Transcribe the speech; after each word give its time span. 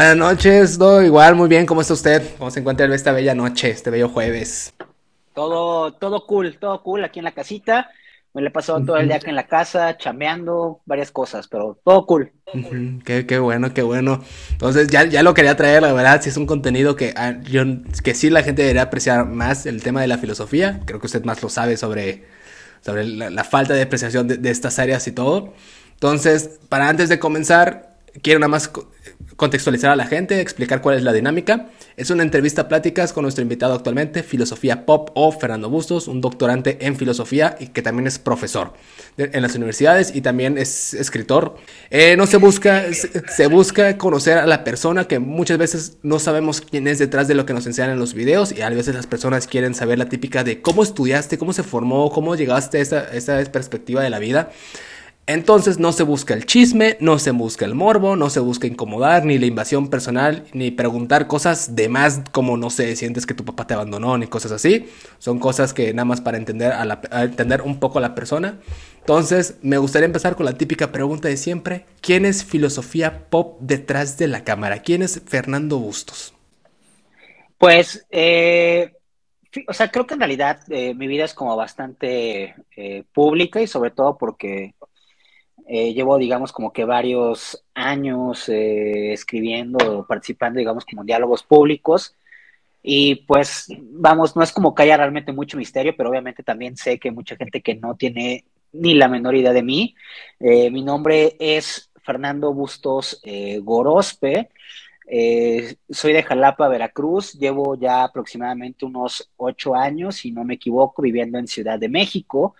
Buenas 0.00 0.16
noches, 0.16 0.78
todo 0.78 1.02
igual, 1.02 1.34
muy 1.34 1.46
bien, 1.46 1.66
¿cómo 1.66 1.82
está 1.82 1.92
usted? 1.92 2.22
¿Cómo 2.38 2.50
se 2.50 2.60
encuentra 2.60 2.86
esta 2.94 3.12
bella 3.12 3.34
noche, 3.34 3.68
este 3.68 3.90
bello 3.90 4.08
jueves? 4.08 4.72
Todo, 5.34 5.92
todo 5.92 6.26
cool, 6.26 6.56
todo 6.58 6.82
cool 6.82 7.04
aquí 7.04 7.18
en 7.18 7.26
la 7.26 7.32
casita. 7.32 7.90
Me 8.32 8.40
le 8.40 8.48
he 8.48 8.50
pasado 8.50 8.82
todo 8.82 8.96
el 8.96 9.08
día 9.08 9.16
aquí 9.16 9.28
en 9.28 9.36
la 9.36 9.46
casa, 9.46 9.98
chambeando, 9.98 10.80
varias 10.86 11.10
cosas, 11.10 11.48
pero 11.48 11.78
todo 11.84 12.06
cool. 12.06 12.32
qué, 13.04 13.26
qué, 13.26 13.38
bueno, 13.38 13.74
qué 13.74 13.82
bueno. 13.82 14.24
Entonces, 14.52 14.88
ya, 14.88 15.04
ya 15.04 15.22
lo 15.22 15.34
quería 15.34 15.54
traer, 15.54 15.82
la 15.82 15.92
verdad, 15.92 16.22
si 16.22 16.30
es 16.30 16.38
un 16.38 16.46
contenido 16.46 16.96
que, 16.96 17.12
ah, 17.14 17.38
yo, 17.42 17.64
que 18.02 18.14
sí 18.14 18.30
la 18.30 18.42
gente 18.42 18.62
debería 18.62 18.84
apreciar 18.84 19.26
más 19.26 19.66
el 19.66 19.82
tema 19.82 20.00
de 20.00 20.06
la 20.06 20.16
filosofía. 20.16 20.80
Creo 20.86 20.98
que 20.98 21.08
usted 21.08 21.24
más 21.24 21.42
lo 21.42 21.50
sabe 21.50 21.76
sobre, 21.76 22.24
sobre 22.80 23.04
la, 23.04 23.44
falta 23.44 23.74
de 23.74 23.82
apreciación 23.82 24.28
de, 24.28 24.38
de 24.38 24.50
estas 24.50 24.78
áreas 24.78 25.06
y 25.06 25.12
todo. 25.12 25.52
Entonces, 25.92 26.58
para 26.70 26.88
antes 26.88 27.10
de 27.10 27.18
comenzar, 27.18 27.90
quiero 28.22 28.40
nada 28.40 28.48
más 28.48 28.70
contextualizar 29.36 29.90
a 29.90 29.96
la 29.96 30.06
gente, 30.06 30.40
explicar 30.40 30.80
cuál 30.82 30.96
es 30.96 31.02
la 31.02 31.12
dinámica. 31.12 31.68
Es 31.96 32.10
una 32.10 32.22
entrevista 32.22 32.68
pláticas 32.68 33.12
con 33.12 33.22
nuestro 33.22 33.42
invitado 33.42 33.74
actualmente, 33.74 34.22
Filosofía 34.22 34.86
Pop 34.86 35.10
o 35.14 35.32
Fernando 35.32 35.70
Bustos, 35.70 36.08
un 36.08 36.20
doctorante 36.20 36.78
en 36.86 36.96
filosofía 36.96 37.56
y 37.58 37.68
que 37.68 37.82
también 37.82 38.06
es 38.06 38.18
profesor 38.18 38.72
en 39.16 39.42
las 39.42 39.54
universidades 39.54 40.14
y 40.14 40.20
también 40.20 40.58
es 40.58 40.94
escritor. 40.94 41.56
Eh, 41.90 42.16
no 42.16 42.26
se 42.26 42.36
busca, 42.36 42.84
se, 42.92 43.46
busca 43.46 43.98
conocer 43.98 44.38
a 44.38 44.46
la 44.46 44.64
persona 44.64 45.06
que 45.06 45.18
muchas 45.18 45.58
veces 45.58 45.98
no 46.02 46.18
sabemos 46.18 46.60
quién 46.60 46.86
es 46.86 46.98
detrás 46.98 47.28
de 47.28 47.34
lo 47.34 47.46
que 47.46 47.52
nos 47.52 47.66
enseñan 47.66 47.90
en 47.90 47.98
los 47.98 48.14
videos 48.14 48.52
y 48.52 48.62
a 48.62 48.70
veces 48.70 48.94
las 48.94 49.06
personas 49.06 49.46
quieren 49.46 49.74
saber 49.74 49.98
la 49.98 50.08
típica 50.08 50.44
de 50.44 50.60
cómo 50.62 50.82
estudiaste, 50.82 51.38
cómo 51.38 51.52
se 51.52 51.62
formó, 51.62 52.10
cómo 52.10 52.34
llegaste 52.34 52.78
a 52.78 52.80
esa, 52.80 53.00
esa 53.12 53.42
perspectiva 53.50 54.02
de 54.02 54.10
la 54.10 54.18
vida. 54.18 54.50
Entonces 55.32 55.78
no 55.78 55.92
se 55.92 56.02
busca 56.02 56.34
el 56.34 56.44
chisme, 56.44 56.96
no 56.98 57.20
se 57.20 57.30
busca 57.30 57.64
el 57.64 57.76
morbo, 57.76 58.16
no 58.16 58.30
se 58.30 58.40
busca 58.40 58.66
incomodar, 58.66 59.24
ni 59.24 59.38
la 59.38 59.46
invasión 59.46 59.88
personal, 59.88 60.42
ni 60.54 60.72
preguntar 60.72 61.28
cosas 61.28 61.76
de 61.76 61.88
más 61.88 62.20
como 62.32 62.56
no 62.56 62.68
sé, 62.68 62.96
sientes 62.96 63.26
que 63.26 63.34
tu 63.34 63.44
papá 63.44 63.64
te 63.64 63.74
abandonó, 63.74 64.18
ni 64.18 64.26
cosas 64.26 64.50
así. 64.50 64.88
Son 65.18 65.38
cosas 65.38 65.72
que 65.72 65.94
nada 65.94 66.04
más 66.04 66.20
para 66.20 66.36
entender, 66.36 66.72
a 66.72 67.22
entender 67.22 67.62
un 67.62 67.78
poco 67.78 67.98
a 67.98 68.00
la 68.00 68.16
persona. 68.16 68.58
Entonces 68.98 69.56
me 69.62 69.78
gustaría 69.78 70.06
empezar 70.06 70.34
con 70.34 70.46
la 70.46 70.54
típica 70.54 70.90
pregunta 70.90 71.28
de 71.28 71.36
siempre. 71.36 71.86
¿Quién 72.00 72.24
es 72.26 72.44
filosofía 72.44 73.28
pop 73.30 73.56
detrás 73.60 74.18
de 74.18 74.26
la 74.26 74.42
cámara? 74.42 74.82
¿Quién 74.82 75.00
es 75.02 75.22
Fernando 75.24 75.78
Bustos? 75.78 76.34
Pues, 77.56 78.04
eh, 78.10 78.94
o 79.68 79.72
sea, 79.72 79.92
creo 79.92 80.08
que 80.08 80.14
en 80.14 80.20
realidad 80.20 80.58
eh, 80.70 80.92
mi 80.94 81.06
vida 81.06 81.24
es 81.24 81.34
como 81.34 81.54
bastante 81.54 82.56
eh, 82.76 83.04
pública 83.12 83.60
y 83.60 83.68
sobre 83.68 83.92
todo 83.92 84.18
porque 84.18 84.74
eh, 85.66 85.92
llevo, 85.94 86.18
digamos, 86.18 86.52
como 86.52 86.72
que 86.72 86.84
varios 86.84 87.64
años 87.74 88.48
eh, 88.48 89.12
escribiendo, 89.12 90.06
participando, 90.08 90.58
digamos, 90.58 90.84
como 90.84 91.02
en 91.02 91.06
diálogos 91.06 91.42
públicos. 91.42 92.16
Y 92.82 93.16
pues, 93.26 93.68
vamos, 93.78 94.36
no 94.36 94.42
es 94.42 94.52
como 94.52 94.74
que 94.74 94.82
haya 94.82 94.96
realmente 94.96 95.32
mucho 95.32 95.58
misterio, 95.58 95.94
pero 95.96 96.10
obviamente 96.10 96.42
también 96.42 96.76
sé 96.76 96.98
que 96.98 97.08
hay 97.08 97.14
mucha 97.14 97.36
gente 97.36 97.60
que 97.60 97.74
no 97.74 97.96
tiene 97.96 98.44
ni 98.72 98.94
la 98.94 99.08
menor 99.08 99.36
idea 99.36 99.52
de 99.52 99.62
mí. 99.62 99.94
Eh, 100.38 100.70
mi 100.70 100.82
nombre 100.82 101.36
es 101.38 101.90
Fernando 102.02 102.54
Bustos 102.54 103.20
Gorospe. 103.62 104.50
soy 105.90 106.12
de 106.12 106.22
Jalapa, 106.22 106.68
Veracruz. 106.68 107.34
Llevo 107.34 107.76
ya 107.78 108.04
aproximadamente 108.04 108.84
unos 108.84 109.30
ocho 109.36 109.74
años, 109.74 110.16
si 110.16 110.32
no 110.32 110.44
me 110.44 110.54
equivoco, 110.54 111.02
viviendo 111.02 111.38
en 111.38 111.46
Ciudad 111.48 111.78
de 111.78 111.88
México. 111.88 112.54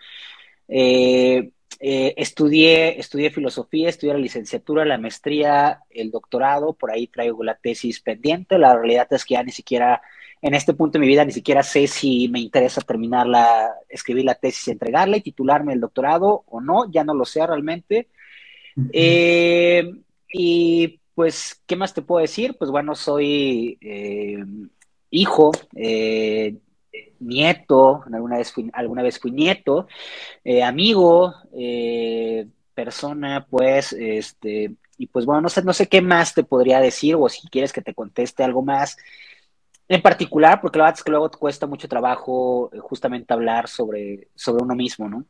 Eh, 0.72 1.50
estudié, 1.78 2.98
estudié 2.98 3.30
filosofía, 3.30 3.88
estudié 3.88 4.12
la 4.12 4.18
licenciatura, 4.18 4.84
la 4.84 4.98
maestría, 4.98 5.80
el 5.90 6.10
doctorado, 6.10 6.72
por 6.72 6.90
ahí 6.90 7.06
traigo 7.06 7.42
la 7.44 7.54
tesis 7.54 8.00
pendiente. 8.00 8.58
La 8.58 8.76
realidad 8.76 9.06
es 9.10 9.24
que 9.24 9.34
ya 9.34 9.42
ni 9.42 9.52
siquiera, 9.52 10.02
en 10.42 10.54
este 10.54 10.75
punto 10.75 10.98
de 10.98 11.00
mi 11.00 11.06
vida, 11.06 11.25
ni 11.25 11.32
siquiera 11.32 11.62
sé 11.62 11.86
si 11.86 12.28
me 12.28 12.41
interesa 12.41 12.81
terminarla, 12.81 13.75
escribir 13.88 14.25
la 14.25 14.34
tesis 14.34 14.69
y 14.69 14.70
entregarla 14.72 15.16
y 15.16 15.22
titularme 15.22 15.72
el 15.72 15.81
doctorado 15.81 16.44
o 16.48 16.60
no, 16.60 16.91
ya 16.91 17.04
no 17.04 17.14
lo 17.14 17.25
sé 17.25 17.47
realmente. 17.47 18.08
Eh, 18.92 19.91
y 20.32 21.00
pues, 21.14 21.62
¿qué 21.66 21.76
más 21.76 21.94
te 21.94 22.02
puedo 22.02 22.20
decir? 22.20 22.56
Pues 22.58 22.70
bueno, 22.70 22.94
soy 22.94 23.78
eh, 23.81 24.44
hijo 25.10 25.52
nieto, 27.20 28.02
alguna 28.12 28.38
vez 28.38 28.52
fui, 28.52 28.70
alguna 28.72 29.02
vez 29.02 29.18
fui 29.18 29.30
nieto, 29.30 29.86
eh, 30.44 30.62
amigo, 30.62 31.34
eh, 31.56 32.46
persona, 32.74 33.46
pues, 33.48 33.92
este, 33.92 34.74
y 34.98 35.06
pues 35.08 35.26
bueno, 35.26 35.42
no 35.42 35.48
sé, 35.48 35.62
no 35.62 35.72
sé 35.72 35.88
qué 35.88 36.02
más 36.02 36.34
te 36.34 36.44
podría 36.44 36.80
decir 36.80 37.16
o 37.16 37.28
si 37.28 37.48
quieres 37.48 37.72
que 37.72 37.82
te 37.82 37.94
conteste 37.94 38.44
algo 38.44 38.62
más 38.62 38.96
en 39.88 40.02
particular, 40.02 40.60
porque 40.60 40.78
la 40.78 40.84
verdad 40.84 40.98
es 40.98 41.04
que 41.04 41.10
luego 41.10 41.30
te 41.30 41.38
cuesta 41.38 41.66
mucho 41.66 41.88
trabajo 41.88 42.70
eh, 42.72 42.78
justamente 42.78 43.32
hablar 43.34 43.68
sobre, 43.68 44.28
sobre 44.34 44.62
uno 44.62 44.74
mismo, 44.74 45.08
¿no? 45.08 45.26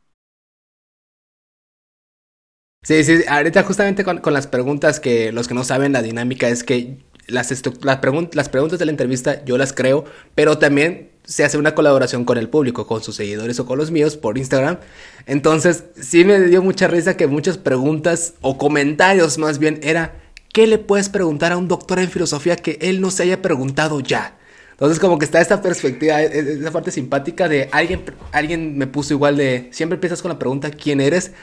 Sí, 2.83 3.03
sí, 3.03 3.23
ahorita 3.27 3.63
justamente 3.63 4.03
con, 4.03 4.19
con 4.19 4.33
las 4.33 4.47
preguntas 4.47 4.99
que 4.99 5.31
los 5.31 5.47
que 5.47 5.53
no 5.53 5.63
saben 5.63 5.93
la 5.93 6.01
dinámica 6.01 6.49
es 6.49 6.63
que 6.63 6.97
las, 7.27 7.51
las, 7.83 7.99
las 8.33 8.49
preguntas 8.49 8.79
de 8.79 8.85
la 8.85 8.91
entrevista 8.91 9.45
yo 9.45 9.57
las 9.57 9.73
creo, 9.73 10.05
pero 10.35 10.57
también 10.57 11.10
se 11.23 11.43
hace 11.43 11.57
una 11.57 11.75
colaboración 11.75 12.25
con 12.25 12.37
el 12.37 12.49
público, 12.49 12.87
con 12.87 13.03
sus 13.03 13.15
seguidores 13.15 13.59
o 13.59 13.65
con 13.65 13.77
los 13.77 13.91
míos 13.91 14.17
por 14.17 14.37
Instagram. 14.37 14.77
Entonces, 15.25 15.85
sí 15.99 16.25
me 16.25 16.39
dio 16.41 16.61
mucha 16.61 16.87
risa 16.87 17.17
que 17.17 17.27
muchas 17.27 17.57
preguntas 17.57 18.33
o 18.41 18.57
comentarios 18.57 19.37
más 19.37 19.59
bien 19.59 19.79
era, 19.83 20.15
¿qué 20.53 20.67
le 20.67 20.77
puedes 20.77 21.09
preguntar 21.09 21.51
a 21.51 21.57
un 21.57 21.67
doctor 21.67 21.99
en 21.99 22.09
filosofía 22.09 22.55
que 22.55 22.77
él 22.81 23.01
no 23.01 23.11
se 23.11 23.23
haya 23.23 23.41
preguntado 23.41 23.99
ya? 23.99 24.37
Entonces 24.71 24.99
como 24.99 25.19
que 25.19 25.25
está 25.25 25.39
esta 25.39 25.61
perspectiva, 25.61 26.23
e, 26.23 26.25
e, 26.25 26.53
esa 26.53 26.71
parte 26.71 26.89
simpática 26.89 27.47
de 27.47 27.69
alguien, 27.71 28.01
alguien 28.31 28.79
me 28.79 28.87
puso 28.87 29.13
igual 29.13 29.37
de, 29.37 29.69
siempre 29.71 29.95
empiezas 29.95 30.23
con 30.23 30.29
la 30.29 30.39
pregunta, 30.39 30.71
¿quién 30.71 31.01
eres? 31.01 31.33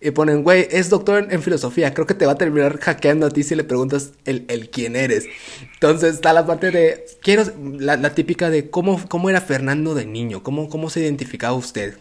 Y 0.00 0.10
ponen, 0.10 0.42
güey, 0.42 0.66
es 0.70 0.90
doctor 0.90 1.26
en, 1.30 1.42
filosofía, 1.42 1.94
creo 1.94 2.06
que 2.06 2.14
te 2.14 2.26
va 2.26 2.32
a 2.32 2.38
terminar 2.38 2.78
hackeando 2.78 3.26
a 3.26 3.30
ti 3.30 3.42
si 3.42 3.54
le 3.54 3.64
preguntas 3.64 4.12
el, 4.24 4.44
el 4.48 4.70
quién 4.70 4.96
eres. 4.96 5.26
Entonces 5.74 6.14
está 6.14 6.32
la 6.32 6.46
parte 6.46 6.70
de, 6.70 7.04
quiero, 7.22 7.44
la, 7.78 8.14
típica 8.14 8.50
de 8.50 8.70
cómo, 8.70 9.00
cómo 9.08 9.30
era 9.30 9.40
Fernando 9.40 9.94
de 9.94 10.06
niño, 10.06 10.42
cómo, 10.42 10.68
cómo 10.68 10.90
se 10.90 11.00
identificaba 11.00 11.54
usted. 11.54 11.98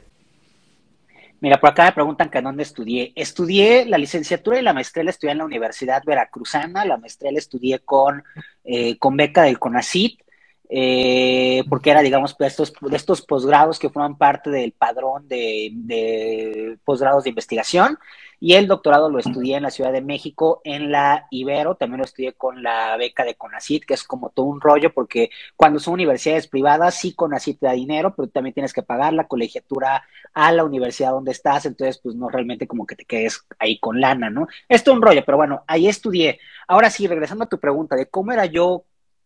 Mira, 1.39 1.59
por 1.59 1.71
acá 1.71 1.85
me 1.85 1.91
preguntan 1.91 2.29
que 2.29 2.41
dónde 2.41 2.63
estudié. 2.63 3.11
Estudié 3.15 3.85
la 3.85 3.97
licenciatura 3.97 4.59
y 4.59 4.63
la 4.63 4.73
maestría 4.73 5.03
la 5.03 5.09
estudié 5.09 5.33
en 5.33 5.39
la 5.39 5.45
Universidad 5.45 6.01
Veracruzana, 6.05 6.85
la 6.85 6.97
maestría 6.97 7.33
la 7.33 7.39
estudié 7.39 7.79
con, 7.79 8.23
eh, 8.63 8.97
con 8.97 9.17
beca 9.17 9.43
del 9.43 9.59
CONACIT 9.59 10.22
eh, 10.69 11.63
porque 11.69 11.91
era, 11.91 12.01
digamos, 12.01 12.37
de 12.37 12.47
estos, 12.47 12.73
de 12.81 12.95
estos 12.95 13.21
posgrados 13.21 13.79
que 13.79 13.89
forman 13.89 14.17
parte 14.17 14.49
del 14.49 14.71
padrón 14.71 15.27
de, 15.27 16.77
posgrados 16.83 17.23
de 17.23 17.29
investigación. 17.29 17.99
Y 18.39 18.55
el 18.55 18.67
doctorado 18.67 19.09
lo 19.09 19.19
estudié 19.19 19.55
en 19.55 19.63
la 19.63 19.71
Ciudad 19.71 19.93
de 19.93 20.01
México, 20.01 20.59
en 20.65 20.91
la 20.91 21.27
Ibero, 21.31 21.75
también 21.75 21.99
lo 21.99 22.03
estudié 22.03 22.33
con 22.33 22.61
la 22.61 22.97
beca 22.97 23.23
de 23.23 23.35
CONACIT, 23.35 23.85
que 23.85 23.93
es 23.93 24.03
como 24.03 24.31
todo 24.31 24.47
un 24.47 24.59
rollo, 24.59 24.93
porque 24.93 25.29
cuando 25.55 25.79
son 25.79 25.93
universidades 25.93 26.47
privadas, 26.47 26.95
sí 26.95 27.13
CONACIT 27.13 27.61
te 27.61 27.67
da 27.67 27.71
dinero, 27.71 28.13
pero 28.13 28.27
también 28.27 28.53
tienes 28.53 28.73
que 28.73 28.83
pagar 28.83 29.13
la 29.13 29.29
colegiatura 29.29 30.03
a 30.33 30.51
la 30.51 30.65
universidad 30.65 31.11
donde 31.11 31.31
estás, 31.31 31.65
entonces 31.65 31.99
pues 32.03 32.15
no 32.15 32.27
realmente 32.27 32.67
como 32.67 32.85
que 32.85 32.97
te 32.97 33.05
quedes 33.05 33.45
ahí 33.59 33.79
con 33.79 34.01
lana, 34.01 34.29
¿no? 34.29 34.47
Es 34.67 34.83
todo 34.83 34.95
un 34.95 35.01
rollo, 35.01 35.23
pero 35.25 35.37
bueno, 35.37 35.63
ahí 35.65 35.87
estudié. 35.87 36.39
Ahora 36.67 36.89
sí, 36.89 37.07
regresando 37.07 37.45
a 37.45 37.49
tu 37.49 37.59
pregunta 37.59 37.95
de 37.95 38.07
cómo 38.09 38.33
era 38.33 38.45
yo 38.45 38.83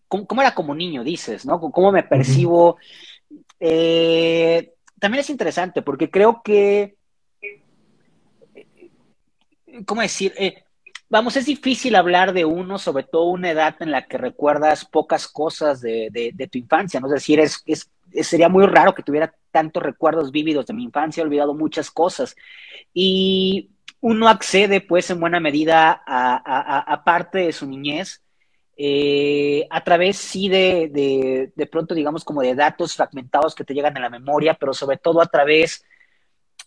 cómo, 0.07 0.41
era 0.41 0.53
como 0.53 0.75
niño, 0.75 1.03
dices, 1.03 1.45
¿no? 1.45 1.59
¿Cómo 1.59 1.91
me 1.91 2.03
percibo? 2.03 2.77
Eh, 3.59 4.73
también 4.99 5.21
es 5.21 5.29
interesante 5.29 5.81
porque 5.81 6.09
creo 6.09 6.41
que, 6.43 6.95
¿cómo 9.85 10.01
decir? 10.01 10.33
Eh, 10.37 10.63
vamos, 11.09 11.35
es 11.37 11.45
difícil 11.45 11.95
hablar 11.95 12.33
de 12.33 12.45
uno, 12.45 12.77
sobre 12.77 13.03
todo 13.03 13.25
una 13.25 13.51
edad 13.51 13.75
en 13.79 13.91
la 13.91 14.07
que 14.07 14.17
recuerdas 14.17 14.85
pocas 14.85 15.27
cosas 15.27 15.81
de, 15.81 16.33
tu 16.51 16.57
infancia, 16.57 16.99
¿no? 16.99 17.07
Es 17.07 17.13
decir, 17.13 17.39
es, 17.39 17.63
sería 18.21 18.49
muy 18.49 18.65
raro 18.65 18.95
que 18.95 19.03
tuviera 19.03 19.33
tantos 19.51 19.83
recuerdos 19.83 20.31
vívidos 20.31 20.65
de 20.67 20.73
mi 20.73 20.83
infancia, 20.83 21.21
he 21.21 21.25
olvidado 21.25 21.53
muchas 21.53 21.91
cosas. 21.91 22.35
Y 22.93 23.71
uno 23.99 24.27
accede, 24.29 24.81
pues, 24.81 25.09
en 25.09 25.19
buena 25.19 25.39
medida 25.39 26.01
a 26.05 27.01
parte 27.03 27.39
de 27.39 27.53
su 27.53 27.67
niñez 27.67 28.21
eh, 28.79 29.65
a 29.71 29.83
través 29.83 30.17
sí 30.17 30.49
de, 30.49 31.51
de, 31.55 31.65
pronto, 31.65 31.95
digamos, 31.95 32.23
como 32.23 32.41
de 32.41 32.53
datos 32.53 32.95
fragmentados 32.95 33.55
que 33.55 33.63
te 33.63 33.73
llegan 33.73 33.97
a 33.97 34.01
la 34.01 34.09
memoria, 34.09 34.53
pero 34.53 34.71
sobre 34.71 34.97
todo 34.97 35.19
a 35.19 35.25
través 35.25 35.83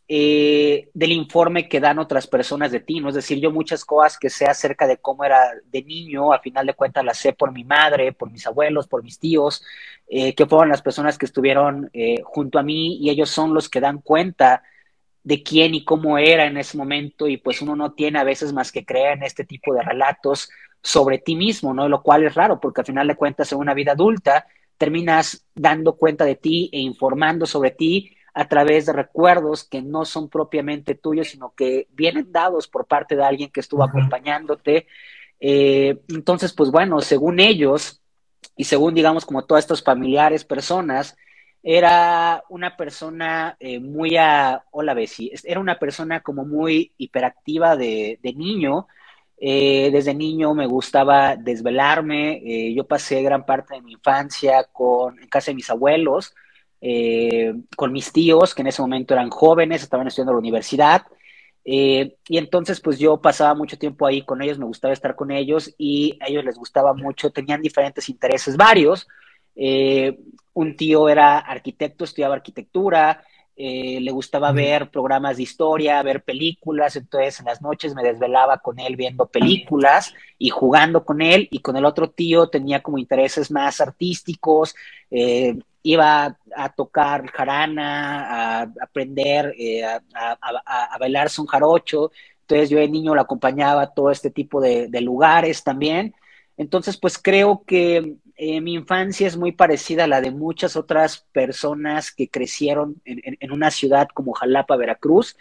eh, 0.08 0.88
del 0.92 1.12
informe 1.12 1.68
que 1.68 1.78
dan 1.78 2.00
otras 2.00 2.26
personas 2.26 2.72
de 2.72 2.80
ti, 2.80 2.98
¿no? 2.98 3.10
Es 3.10 3.14
decir, 3.14 3.38
yo 3.38 3.52
muchas 3.52 3.84
cosas 3.84 4.18
que 4.18 4.28
sé 4.28 4.46
acerca 4.46 4.88
de 4.88 4.96
cómo 4.96 5.24
era 5.24 5.52
de 5.66 5.84
niño, 5.84 6.32
a 6.32 6.40
final 6.40 6.66
de 6.66 6.74
cuentas 6.74 7.04
las 7.04 7.18
sé 7.18 7.32
por 7.32 7.52
mi 7.52 7.62
madre, 7.62 8.12
por 8.12 8.28
mis 8.28 8.44
abuelos, 8.44 8.88
por 8.88 9.04
mis 9.04 9.20
tíos, 9.20 9.62
eh, 10.08 10.34
que 10.34 10.46
fueron 10.46 10.68
las 10.68 10.82
personas 10.82 11.16
que 11.16 11.26
estuvieron 11.26 11.92
junto 12.24 12.58
a 12.58 12.64
mí 12.64 12.96
y 12.96 13.10
ellos 13.10 13.30
son 13.30 13.54
los 13.54 13.68
que 13.68 13.80
dan 13.80 14.00
cuenta 14.00 14.64
de 15.22 15.44
quién 15.44 15.74
y 15.74 15.84
cómo 15.84 16.18
era 16.18 16.46
en 16.46 16.56
ese 16.56 16.76
momento 16.76 17.28
y 17.28 17.36
pues 17.36 17.62
uno 17.62 17.76
no 17.76 17.92
tiene 17.92 18.18
a 18.18 18.24
veces 18.24 18.52
más 18.52 18.72
que 18.72 18.84
creer 18.84 19.18
en 19.18 19.22
este 19.22 19.44
tipo 19.44 19.74
de 19.74 19.82
relatos 19.82 20.50
sobre 20.82 21.18
ti 21.18 21.36
mismo, 21.36 21.74
¿no? 21.74 21.88
Lo 21.88 22.02
cual 22.02 22.24
es 22.24 22.34
raro, 22.34 22.60
porque 22.60 22.80
al 22.80 22.86
final 22.86 23.08
de 23.08 23.16
cuentas 23.16 23.52
en 23.52 23.58
una 23.58 23.74
vida 23.74 23.92
adulta 23.92 24.46
terminas 24.78 25.46
dando 25.54 25.96
cuenta 25.96 26.24
de 26.24 26.36
ti 26.36 26.70
e 26.72 26.78
informando 26.78 27.46
sobre 27.46 27.70
ti 27.70 28.16
a 28.32 28.48
través 28.48 28.86
de 28.86 28.92
recuerdos 28.92 29.64
que 29.64 29.82
no 29.82 30.04
son 30.04 30.28
propiamente 30.28 30.94
tuyos, 30.94 31.28
sino 31.28 31.52
que 31.54 31.88
vienen 31.90 32.32
dados 32.32 32.68
por 32.68 32.86
parte 32.86 33.16
de 33.16 33.24
alguien 33.24 33.50
que 33.50 33.60
estuvo 33.60 33.82
acompañándote. 33.82 34.86
Eh, 35.40 35.98
entonces, 36.08 36.52
pues 36.52 36.70
bueno, 36.70 37.00
según 37.00 37.40
ellos 37.40 38.00
y 38.56 38.64
según, 38.64 38.94
digamos, 38.94 39.26
como 39.26 39.44
todos 39.44 39.60
estos 39.60 39.82
familiares, 39.82 40.44
personas, 40.44 41.16
era 41.62 42.42
una 42.48 42.76
persona 42.76 43.56
eh, 43.60 43.80
muy 43.80 44.16
a, 44.16 44.64
hola 44.70 44.94
Bessie, 44.94 45.32
era 45.44 45.60
una 45.60 45.78
persona 45.78 46.20
como 46.20 46.44
muy 46.44 46.92
hiperactiva 46.96 47.76
de, 47.76 48.18
niño. 48.22 48.86
Eh, 49.40 49.90
desde 49.90 50.14
niño 50.14 50.54
me 50.54 50.66
gustaba 50.66 51.34
desvelarme. 51.36 52.74
yo 52.74 52.84
pasé 52.84 53.22
gran 53.22 53.46
parte 53.46 53.74
de 53.74 53.82
mi 53.82 53.92
infancia 53.92 54.64
con, 54.72 55.18
en 55.18 55.28
casa 55.28 55.50
de 55.50 55.56
mis 55.56 55.70
abuelos. 55.70 56.34
Eh, 56.82 57.52
con 57.76 57.92
mis 57.92 58.10
tíos, 58.12 58.54
que 58.54 58.62
en 58.62 58.68
ese 58.68 58.80
momento 58.80 59.12
eran 59.14 59.30
jóvenes, 59.30 59.82
estaban 59.82 60.06
estudiando 60.06 60.32
la 60.32 60.38
universidad. 60.38 61.02
Eh, 61.64 62.16
y 62.28 62.38
entonces, 62.38 62.80
pues 62.80 62.98
yo 62.98 63.20
pasaba 63.20 63.54
mucho 63.54 63.78
tiempo 63.78 64.06
ahí 64.06 64.22
con 64.22 64.40
ellos, 64.42 64.58
me 64.58 64.64
gustaba 64.64 64.94
estar 64.94 65.14
con 65.14 65.30
ellos 65.30 65.74
y 65.76 66.18
a 66.20 66.28
ellos 66.28 66.44
les 66.44 66.56
gustaba 66.56 66.94
mucho, 66.94 67.30
tenían 67.30 67.60
diferentes 67.60 68.08
intereses 68.08 68.56
varios. 68.56 69.06
Eh, 69.54 70.18
un 70.54 70.76
tío 70.76 71.08
era 71.08 71.38
arquitecto, 71.38 72.04
estudiaba 72.04 72.34
arquitectura, 72.34 73.22
le 73.56 74.10
gustaba 74.10 74.52
ver 74.52 74.90
programas 74.90 75.36
de 75.36 75.42
historia, 75.42 76.02
ver 76.02 76.22
películas, 76.22 76.96
entonces 76.96 77.40
en 77.40 77.46
las 77.46 77.60
noches 77.60 77.94
me 77.94 78.02
desvelaba 78.02 78.58
con 78.58 78.78
él 78.78 78.96
viendo 78.96 79.26
películas 79.26 80.14
y 80.38 80.48
jugando 80.48 81.04
con 81.04 81.20
él, 81.20 81.46
y 81.50 81.58
con 81.58 81.76
el 81.76 81.84
otro 81.84 82.08
tío 82.10 82.48
tenía 82.48 82.82
como 82.82 82.96
intereses 82.96 83.50
más 83.50 83.80
artísticos, 83.80 84.74
iba 85.82 86.36
a, 86.56 86.68
tocar 86.70 87.30
jarana, 87.30 88.60
a, 88.60 88.72
aprender 88.82 89.54
eh, 89.58 89.84
a, 89.84 90.98
bailarse 90.98 91.40
un 91.40 91.46
jarocho. 91.46 92.10
Entonces 92.42 92.70
yo 92.70 92.78
de 92.78 92.88
niño 92.88 93.14
lo 93.14 93.20
acompañaba 93.20 93.82
a 93.82 93.94
todo 93.94 94.10
este 94.10 94.30
tipo 94.30 94.60
de, 94.60 94.88
lugares 95.00 95.62
también. 95.62 96.14
Entonces, 96.56 96.98
pues 96.98 97.16
creo 97.16 97.62
que 97.66 98.16
eh, 98.42 98.62
mi 98.62 98.72
infancia 98.72 99.26
es 99.26 99.36
muy 99.36 99.52
parecida 99.52 100.04
a 100.04 100.06
la 100.06 100.22
de 100.22 100.30
muchas 100.30 100.74
otras 100.74 101.26
personas 101.30 102.10
que 102.10 102.30
crecieron 102.30 103.02
en, 103.04 103.52
una 103.52 103.70
ciudad 103.70 104.08
como 104.14 104.32
Jalapa, 104.32 104.76
Veracruz, 104.76 105.36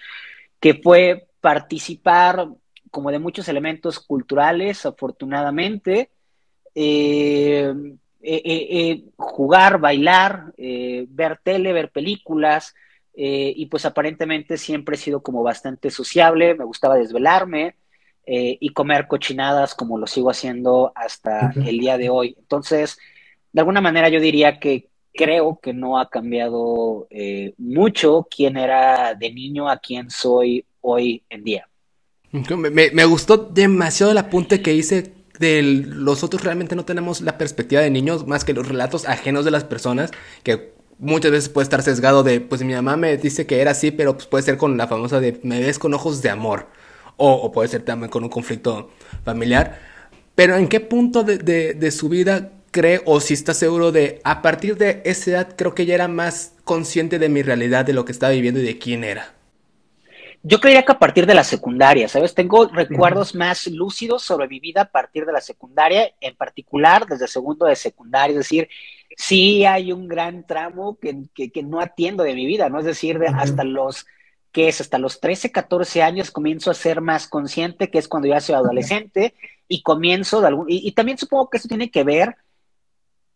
que 0.59 0.73
fue 0.73 1.29
participar 1.39 2.49
como 2.91 3.09
de 3.09 3.19
muchos 3.19 3.47
elementos 3.47 4.01
culturales, 4.01 4.85
afortunadamente. 4.85 6.09
Eh, 6.75 7.73
eh, 8.21 8.41
eh, 8.43 9.05
jugar, 9.15 9.79
bailar, 9.79 10.53
ver 10.57 11.39
tele, 11.41 11.71
ver 11.71 11.91
películas, 11.91 12.75
y 13.13 13.65
pues 13.67 13.85
aparentemente 13.85 14.57
siempre 14.57 14.95
he 14.95 14.99
sido 14.99 15.23
como 15.23 15.41
bastante 15.41 15.89
sociable, 15.89 16.53
me 16.53 16.65
gustaba 16.65 16.95
desvelarme 16.95 17.77
y 18.31 18.69
comer 18.69 19.07
cochinadas 19.07 19.73
como 19.73 19.97
lo 19.97 20.05
sigo 20.05 20.29
haciendo 20.29 20.91
hasta 20.95 21.51
el 21.55 21.79
día 21.79 21.97
de 21.97 22.09
hoy. 22.09 22.35
Entonces, 22.37 22.99
de 23.51 23.61
alguna 23.61 23.81
manera 23.81 24.09
yo 24.09 24.19
diría 24.19 24.59
que 24.59 24.89
creo 25.13 25.59
que 25.61 25.73
no 25.73 25.99
ha 25.99 26.09
cambiado 26.09 27.07
mucho 27.57 28.27
quién 28.29 28.57
era 28.57 29.15
de 29.15 29.31
niño 29.33 29.69
a 29.69 29.77
quién 29.77 30.09
soy 30.09 30.65
hoy 30.81 31.23
en 31.29 31.43
día. 31.43 31.67
Me, 32.31 32.91
me, 32.91 33.05
gustó 33.05 33.37
demasiado 33.37 34.11
el 34.11 34.19
apunte 34.19 34.61
que 34.61 34.73
hice 34.73 35.13
de 35.39 35.63
los 35.63 36.23
otros 36.23 36.43
realmente 36.43 36.75
no 36.75 36.85
tenemos 36.85 37.21
la 37.21 37.37
perspectiva 37.37 37.81
de 37.81 37.89
niños 37.89 38.27
más 38.27 38.43
que 38.43 38.53
los 38.53 38.67
relatos 38.67 39.07
ajenos 39.07 39.45
de 39.45 39.51
las 39.51 39.63
personas 39.63 40.11
que 40.43 40.73
muchas 40.99 41.31
veces 41.31 41.49
puede 41.49 41.63
estar 41.63 41.81
sesgado 41.81 42.23
de 42.23 42.41
pues 42.41 42.61
mi 42.61 42.73
mamá 42.73 42.97
me 42.97 43.17
dice 43.17 43.47
que 43.47 43.61
era 43.61 43.71
así 43.71 43.89
pero 43.91 44.13
pues 44.13 44.27
puede 44.27 44.43
ser 44.43 44.57
con 44.57 44.77
la 44.77 44.87
famosa 44.87 45.19
de 45.19 45.39
me 45.43 45.59
ves 45.59 45.79
con 45.79 45.93
ojos 45.93 46.21
de 46.21 46.29
amor 46.29 46.67
o, 47.19 47.51
puede 47.51 47.69
ser 47.69 47.83
también 47.83 48.09
con 48.09 48.23
un 48.23 48.29
conflicto 48.29 48.89
familiar. 49.23 49.79
Pero 50.35 50.55
en 50.55 50.67
qué 50.67 50.79
punto 50.79 51.23
de, 51.23 51.37
de 51.37 51.91
su 51.91 52.09
vida 52.09 52.51
cree 52.71 53.01
o 53.05 53.19
si 53.19 53.33
está 53.33 53.53
seguro 53.53 53.91
de 53.91 54.21
a 54.23 54.41
partir 54.41 54.77
de 54.77 55.01
esa 55.05 55.31
edad 55.31 55.55
creo 55.55 55.75
que 55.75 55.85
ya 55.85 55.95
era 55.95 56.07
más 56.07 56.53
consciente 56.63 57.19
de 57.19 57.29
mi 57.29 57.41
realidad 57.41 57.85
de 57.85 57.93
lo 57.93 58.05
que 58.05 58.11
estaba 58.11 58.31
viviendo 58.31 58.59
y 58.59 58.63
de 58.63 58.77
quién 58.77 59.03
era 59.03 59.33
yo 60.41 60.59
creía 60.59 60.83
que 60.83 60.93
a 60.93 60.99
partir 60.99 61.25
de 61.25 61.33
la 61.33 61.43
secundaria, 61.43 62.07
¿sabes? 62.07 62.33
Tengo 62.33 62.67
recuerdos 62.67 63.35
más 63.35 63.67
lúcidos 63.67 64.23
sobre 64.23 64.47
mi 64.47 64.59
vida 64.59 64.81
a 64.81 64.85
partir 64.85 65.25
de 65.25 65.33
la 65.33 65.41
secundaria, 65.41 66.13
en 66.21 66.35
particular 66.35 67.05
desde 67.05 67.27
segundo 67.27 67.65
de 67.65 67.75
secundaria, 67.75 68.33
es 68.33 68.39
decir, 68.39 68.69
sí 69.17 69.65
hay 69.65 69.91
un 69.91 70.07
gran 70.07 70.47
tramo 70.47 70.97
que, 70.97 71.23
que, 71.33 71.63
no 71.63 71.81
atiendo 71.81 72.23
de 72.23 72.35
mi 72.35 72.45
vida, 72.45 72.69
¿no? 72.69 72.79
Es 72.79 72.85
decir, 72.85 73.19
de 73.19 73.27
hasta 73.27 73.65
los, 73.65 74.05
que 74.59 74.67
es? 74.67 74.81
Hasta 74.81 74.97
los 74.97 75.21
13, 75.21 75.51
14 75.51 76.03
años 76.03 76.31
comienzo 76.31 76.69
a 76.69 76.73
ser 76.73 76.99
más 76.99 77.27
consciente, 77.27 77.89
que 77.89 77.97
es 77.97 78.09
cuando 78.09 78.27
ya 78.27 78.41
soy 78.41 78.55
adolescente, 78.55 79.33
y 79.69 79.81
comienzo 79.83 80.41
de 80.41 80.47
algún, 80.47 80.65
y, 80.67 80.91
también 80.91 81.17
supongo 81.17 81.49
que 81.49 81.57
eso 81.57 81.69
tiene 81.69 81.89
que 81.89 82.03
ver 82.03 82.35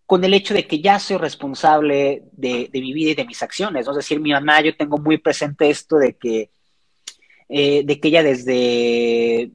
con 0.06 0.24
el 0.26 0.34
hecho 0.34 0.54
de 0.54 0.68
que 0.68 0.82
ya 0.82 1.00
soy 1.00 1.18
responsable 1.18 2.24
de, 2.34 2.70
de 2.72 2.82
mi 2.82 2.92
vida 2.92 3.12
y 3.12 3.16
de 3.16 3.26
mis 3.26 3.42
acciones, 3.42 3.86
¿no? 3.86 3.94
Es 3.94 3.98
decir, 3.98 4.20
mi 4.20 4.32
mamá, 4.32 4.62
yo 4.62 4.76
tengo 4.76 4.98
muy 4.98 5.18
presente 5.18 5.70
esto 5.70 5.98
de 5.98 6.18
que 6.18 6.50
eh, 7.48 7.84
de 7.86 8.00
que 8.00 8.08
ella 8.08 8.24
desde 8.24 9.52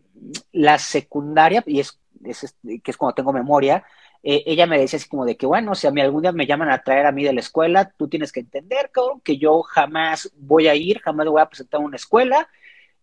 la 0.52 0.78
secundaria, 0.78 1.62
y 1.66 1.80
es, 1.80 1.98
que 2.62 2.90
es 2.90 2.96
cuando 2.96 3.14
tengo 3.14 3.32
memoria, 3.32 3.84
eh, 4.22 4.42
ella 4.46 4.66
me 4.66 4.78
decía 4.78 4.98
así 4.98 5.08
como 5.08 5.24
de 5.24 5.36
que, 5.36 5.46
bueno, 5.46 5.74
si 5.74 5.86
a 5.86 5.90
mí 5.90 6.00
algún 6.00 6.22
día 6.22 6.32
me 6.32 6.46
llaman 6.46 6.70
a 6.70 6.82
traer 6.82 7.06
a 7.06 7.12
mí 7.12 7.24
de 7.24 7.32
la 7.32 7.40
escuela, 7.40 7.92
tú 7.96 8.08
tienes 8.08 8.32
que 8.32 8.40
entender, 8.40 8.90
que 9.24 9.38
yo 9.38 9.62
jamás 9.62 10.32
voy 10.36 10.68
a 10.68 10.74
ir, 10.74 11.00
jamás 11.00 11.26
voy 11.28 11.40
a 11.40 11.46
presentar 11.48 11.80
una 11.80 11.96
escuela, 11.96 12.48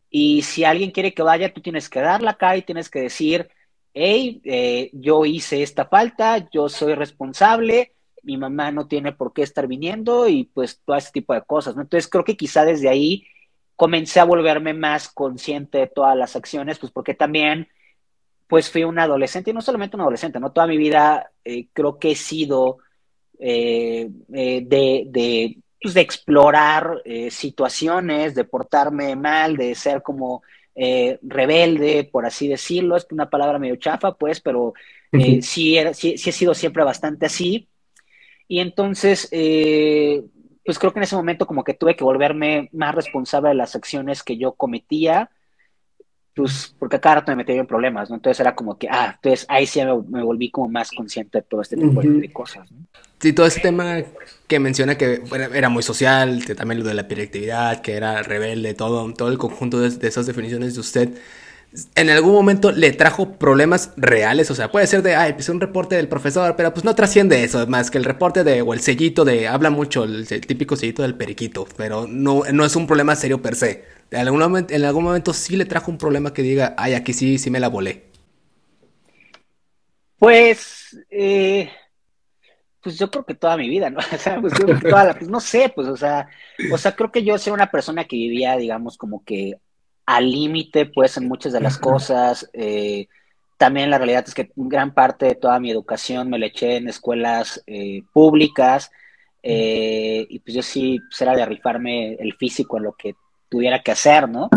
y 0.10 0.42
si 0.44 0.64
alguien 0.64 0.92
quiere 0.92 1.14
que 1.14 1.24
vaya, 1.24 1.54
tú 1.54 1.62
tienes 1.62 1.90
que 1.90 2.00
dar 2.00 2.22
la 2.22 2.36
cara 2.36 2.58
y 2.58 2.62
tienes 2.62 2.90
que 2.90 3.02
decir, 3.02 3.50
hey, 3.94 4.42
eh, 4.44 4.90
yo 4.94 5.26
hice 5.26 5.64
esta 5.64 5.86
falta, 5.86 6.50
yo 6.52 6.70
soy 6.70 6.96
responsable, 6.96 7.94
mi 8.24 8.38
mamá 8.38 8.72
no 8.72 8.88
tiene 8.88 9.14
por 9.14 9.34
qué 9.34 9.44
estar 9.44 9.68
viniendo, 9.68 10.28
y 10.28 10.46
pues 10.46 10.82
todo 10.84 10.98
ese 10.98 11.12
tipo 11.12 11.34
de 11.34 11.44
cosas, 11.44 11.76
¿no? 11.76 11.82
Entonces 11.84 12.10
creo 12.10 12.24
que 12.24 12.38
quizá 12.38 12.66
desde 12.66 12.90
ahí 12.90 13.26
comencé 13.76 14.20
a 14.20 14.26
volverme 14.26 14.74
más 14.74 15.10
consciente 15.10 15.80
de 15.80 15.88
todas 15.88 16.18
las 16.18 16.36
acciones, 16.36 16.80
pues 16.80 16.92
porque 16.92 17.14
también, 17.14 17.68
pues 18.48 18.70
fui 18.70 18.84
un 18.84 19.00
adolescente, 19.00 19.52
y 19.52 19.54
no 19.54 19.62
solamente 19.62 19.96
un 19.96 20.02
adolescente, 20.02 20.40
¿no? 20.40 20.52
Toda 20.52 20.68
mi 20.68 20.78
vida 20.78 21.32
eh, 21.44 21.68
creo 21.74 21.98
que 21.98 22.12
he 22.12 22.16
sido 22.16 22.78
eh, 23.40 24.10
eh, 24.34 24.64
de, 24.66 25.04
de, 25.08 25.58
pues, 25.82 25.94
de, 25.94 26.02
explorar 26.02 27.02
situaciones, 27.30 28.36
de 28.36 28.44
portarme 28.44 29.16
mal, 29.16 29.58
de 29.58 29.74
ser 29.76 30.02
como 30.02 30.44
rebelde, 30.76 32.10
por 32.12 32.26
así 32.26 32.48
decirlo, 32.50 32.98
es 32.98 33.08
una 33.10 33.30
palabra 33.30 33.60
medio 33.60 33.78
chafa, 33.78 34.14
pues, 34.14 34.42
pero 34.42 34.74
sí, 35.12 35.42
sí, 35.42 35.78
sí, 35.94 36.14
he 36.14 36.32
sido 36.32 36.54
siempre 36.54 36.84
bastante 36.84 37.28
así. 37.28 37.70
Y 38.48 38.60
entonces, 38.60 39.30
pues 39.32 40.78
creo 40.78 40.92
que 40.92 41.00
en 41.00 41.04
ese 41.04 41.16
momento 41.16 41.48
como 41.48 41.64
que 41.64 41.74
tuve 41.74 41.96
que 41.96 42.04
volverme 42.04 42.70
más 42.74 42.94
responsable 42.94 43.50
de 43.50 43.56
las 43.56 43.76
acciones 43.76 44.22
que 44.22 44.38
yo 44.38 44.52
cometía, 44.52 45.32
pues 46.36 46.76
porque 46.78 46.98
a 46.98 47.02
cada 47.02 47.16
rato 47.16 47.32
me 47.32 47.38
metía 47.38 47.56
en 47.56 47.66
problemas, 47.66 48.10
¿no? 48.10 48.18
Entonces 48.18 48.40
era 48.40 48.56
como 48.56 48.78
que, 48.78 48.88
ah, 48.90 49.14
entonces 49.16 49.46
ahí 49.50 49.66
sí 49.66 49.80
me, 49.82 50.24
volví 50.24 50.52
como 50.52 50.70
más 50.70 50.92
consciente 50.92 51.40
de 51.40 51.42
todo 51.44 51.62
este 51.62 51.78
tipo 51.78 52.02
de 52.02 52.32
cosas, 52.32 52.72
¿no? 52.72 52.80
Sí, 53.20 53.32
todo 53.32 53.46
ese 53.46 53.62
tema 53.62 54.04
que 54.46 54.60
menciona 54.60 54.98
que 54.98 55.24
era, 55.54 55.70
muy 55.70 55.82
social, 55.82 56.44
que 56.46 56.54
también 56.54 56.80
lo 56.80 56.86
de 56.86 56.94
la 56.94 57.04
hiperactividad, 57.04 57.82
que 57.82 57.94
era 57.94 58.22
rebelde, 58.22 58.74
todo, 58.74 59.12
todo 59.14 59.30
el 59.30 59.38
conjunto 59.38 59.80
de, 59.80 59.90
de 59.90 60.08
esas 60.08 60.28
definiciones 60.28 60.76
de 60.76 60.82
usted, 60.82 61.18
en 61.96 62.10
algún 62.10 62.34
momento 62.34 62.72
le 62.72 62.92
trajo 62.94 63.34
problemas 63.34 63.92
reales, 63.98 64.50
o 64.52 64.56
sea, 64.56 64.72
puede 64.72 64.88
ser 64.88 65.02
de, 65.02 65.16
ay, 65.16 65.34
pues 65.34 65.50
un 65.50 65.60
reporte 65.60 65.96
del 65.96 66.08
profesor, 66.08 66.56
pero 66.56 66.74
pues 66.74 66.86
no 66.86 66.96
trasciende 66.96 67.44
eso, 67.44 67.66
más 67.68 67.92
que 67.92 67.98
el 67.98 68.04
reporte 68.04 68.44
de, 68.44 68.62
o 68.62 68.74
el 68.74 68.80
sellito 68.80 69.26
de, 69.26 69.48
habla 69.48 69.70
mucho, 69.70 70.04
el, 70.04 70.28
típico 70.28 70.76
sellito 70.76 71.02
del 71.02 71.16
periquito, 71.16 71.68
pero 71.76 72.08
no, 72.08 72.44
no 72.52 72.66
es 72.66 72.76
un 72.76 72.88
problema 72.88 73.16
serio 73.16 73.42
per 73.42 73.56
se. 73.56 73.95
En 74.16 74.86
algún, 74.86 75.04
momento, 75.04 75.34
sí 75.34 75.56
le 75.56 75.66
trajo 75.66 75.92
un 75.92 75.98
problema 75.98 76.34
que 76.34 76.42
diga, 76.42 76.74
ay, 76.78 76.94
aquí 76.94 77.14
sí, 77.14 77.38
sí 77.38 77.50
me 77.50 77.60
la 77.60 77.68
volé. 77.68 78.06
Pues, 80.18 80.98
eh, 81.10 81.70
pues 82.82 82.98
yo 82.98 83.12
creo 83.12 83.26
que 83.26 83.36
toda 83.36 83.58
mi 83.58 83.68
vida, 83.68 83.90
¿no? 83.90 84.00
O 84.14 84.18
sea, 84.18 84.40
pues, 84.40 84.54
toda 84.54 85.04
la, 85.04 85.14
pues 85.14 85.30
no 85.30 85.40
sé, 85.40 85.72
pues, 85.76 85.88
o 85.88 85.98
sea, 85.98 86.28
o 86.72 86.78
sea, 86.78 86.96
creo 86.96 87.12
que 87.12 87.24
yo 87.24 87.38
soy 87.38 87.54
una 87.54 87.70
persona 87.70 88.06
que 88.06 88.16
vivía, 88.16 88.56
digamos, 88.58 88.98
como 88.98 89.24
que 89.24 89.60
al 90.06 90.32
límite, 90.32 90.86
pues, 90.86 91.18
en 91.18 91.28
muchas 91.28 91.52
de 91.54 91.62
las 91.62 91.78
cosas. 91.78 92.50
Eh, 92.54 93.08
también 93.58 93.90
la 93.90 93.98
realidad 93.98 94.26
es 94.28 94.34
que 94.34 94.52
gran 94.56 94.94
parte 94.94 95.26
de 95.26 95.36
toda 95.36 95.60
mi 95.60 95.72
educación 95.72 96.30
me 96.30 96.40
la 96.40 96.48
eché 96.48 96.78
en 96.78 96.90
escuelas 96.90 97.64
eh, 97.68 98.04
públicas. 98.14 98.92
Eh, 99.42 100.26
y 100.30 100.40
pues 100.40 100.56
yo 100.56 100.64
sí 100.64 101.00
pues 101.08 101.22
era 101.22 101.36
de 101.36 101.46
rifarme 101.46 102.16
el 102.16 102.34
físico 102.34 102.78
en 102.78 102.84
lo 102.84 102.94
que 102.94 103.14
tuviera 103.56 103.82
que 103.82 103.94
hacer, 103.94 104.28
¿no? 104.28 104.50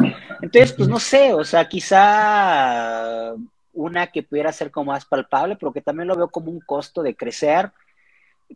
Entonces, 0.42 0.72
pues 0.72 0.88
no 0.88 0.98
sé, 0.98 1.32
o 1.32 1.44
sea, 1.44 1.68
quizá 1.68 3.32
una 3.72 4.08
que 4.08 4.24
pudiera 4.24 4.50
ser 4.50 4.72
como 4.72 4.90
más 4.90 5.04
palpable, 5.04 5.54
pero 5.54 5.72
que 5.72 5.80
también 5.80 6.08
lo 6.08 6.16
veo 6.16 6.28
como 6.28 6.50
un 6.50 6.58
costo 6.58 7.00
de 7.00 7.14
crecer. 7.14 7.70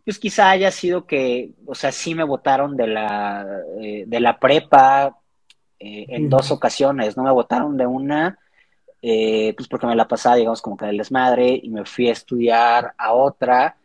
Pues 0.04 0.18
quizá 0.18 0.50
haya 0.50 0.72
sido 0.72 1.06
que, 1.06 1.52
o 1.64 1.76
sea, 1.76 1.92
sí 1.92 2.16
me 2.16 2.24
votaron 2.24 2.76
de 2.76 2.88
la, 2.88 3.46
eh, 3.80 4.02
de 4.04 4.18
la 4.18 4.40
prepa 4.40 5.16
eh, 5.78 6.06
en 6.08 6.28
dos 6.28 6.50
ocasiones, 6.50 7.16
no 7.16 7.22
me 7.22 7.30
votaron 7.30 7.76
de 7.76 7.86
una, 7.86 8.36
eh, 9.00 9.54
pues 9.56 9.68
porque 9.68 9.86
me 9.86 9.94
la 9.94 10.08
pasaba, 10.08 10.34
digamos, 10.34 10.60
como 10.60 10.76
que 10.76 10.86
del 10.86 10.98
desmadre 10.98 11.60
y 11.62 11.68
me 11.68 11.84
fui 11.84 12.08
a 12.08 12.12
estudiar 12.12 12.94
a 12.98 13.12
otra 13.12 13.76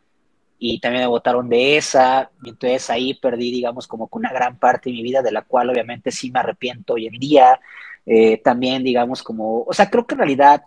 y 0.59 0.79
también 0.79 1.03
me 1.03 1.07
votaron 1.07 1.49
de 1.49 1.77
esa, 1.77 2.31
entonces 2.43 2.89
ahí 2.89 3.13
perdí, 3.13 3.51
digamos, 3.51 3.87
como 3.87 4.09
que 4.09 4.17
una 4.17 4.31
gran 4.31 4.57
parte 4.57 4.89
de 4.89 4.95
mi 4.95 5.03
vida, 5.03 5.21
de 5.21 5.31
la 5.31 5.43
cual 5.43 5.69
obviamente 5.69 6.11
sí 6.11 6.31
me 6.31 6.39
arrepiento 6.39 6.93
hoy 6.93 7.07
en 7.07 7.19
día. 7.19 7.59
Eh, 8.05 8.37
también, 8.37 8.83
digamos, 8.83 9.21
como, 9.21 9.63
o 9.63 9.73
sea, 9.73 9.89
creo 9.89 10.07
que 10.07 10.15
en 10.15 10.19
realidad 10.19 10.63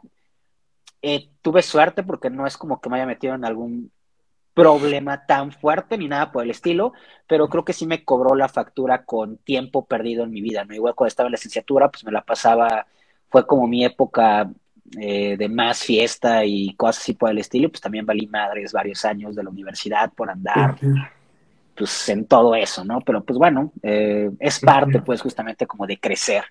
eh, 1.02 1.30
tuve 1.42 1.62
suerte 1.62 2.02
porque 2.02 2.30
no 2.30 2.46
es 2.46 2.56
como 2.56 2.80
que 2.80 2.90
me 2.90 2.96
haya 2.96 3.06
metido 3.06 3.34
en 3.34 3.44
algún 3.44 3.90
problema 4.54 5.26
tan 5.26 5.52
fuerte 5.52 5.96
ni 5.96 6.08
nada 6.08 6.32
por 6.32 6.44
el 6.44 6.50
estilo, 6.50 6.92
pero 7.26 7.48
creo 7.48 7.64
que 7.64 7.72
sí 7.72 7.86
me 7.86 8.04
cobró 8.04 8.34
la 8.34 8.48
factura 8.48 9.04
con 9.04 9.38
tiempo 9.38 9.86
perdido 9.86 10.24
en 10.24 10.30
mi 10.30 10.40
vida, 10.42 10.64
¿no? 10.64 10.74
Igual 10.74 10.94
cuando 10.94 11.08
estaba 11.08 11.28
en 11.28 11.32
la 11.32 11.36
licenciatura, 11.36 11.90
pues 11.90 12.04
me 12.04 12.12
la 12.12 12.24
pasaba, 12.24 12.86
fue 13.28 13.46
como 13.46 13.66
mi 13.66 13.84
época 13.84 14.50
eh, 14.98 15.36
de 15.36 15.48
más 15.48 15.84
fiesta 15.84 16.44
y 16.44 16.74
cosas 16.74 17.02
así 17.02 17.12
por 17.12 17.30
el 17.30 17.38
estilo, 17.38 17.68
pues 17.68 17.80
también 17.80 18.04
valí 18.04 18.26
madres 18.26 18.72
varios 18.72 19.04
años 19.04 19.36
de 19.36 19.44
la 19.44 19.50
universidad 19.50 20.12
por 20.12 20.28
andar, 20.28 20.76
pues 21.76 22.08
en 22.08 22.24
todo 22.24 22.56
eso, 22.56 22.84
¿no? 22.84 23.00
Pero 23.00 23.22
pues 23.22 23.38
bueno, 23.38 23.72
eh, 23.82 24.30
es 24.40 24.58
parte 24.58 25.00
pues 25.00 25.20
justamente 25.20 25.66
como 25.66 25.86
de 25.86 25.98
crecer. 25.98 26.42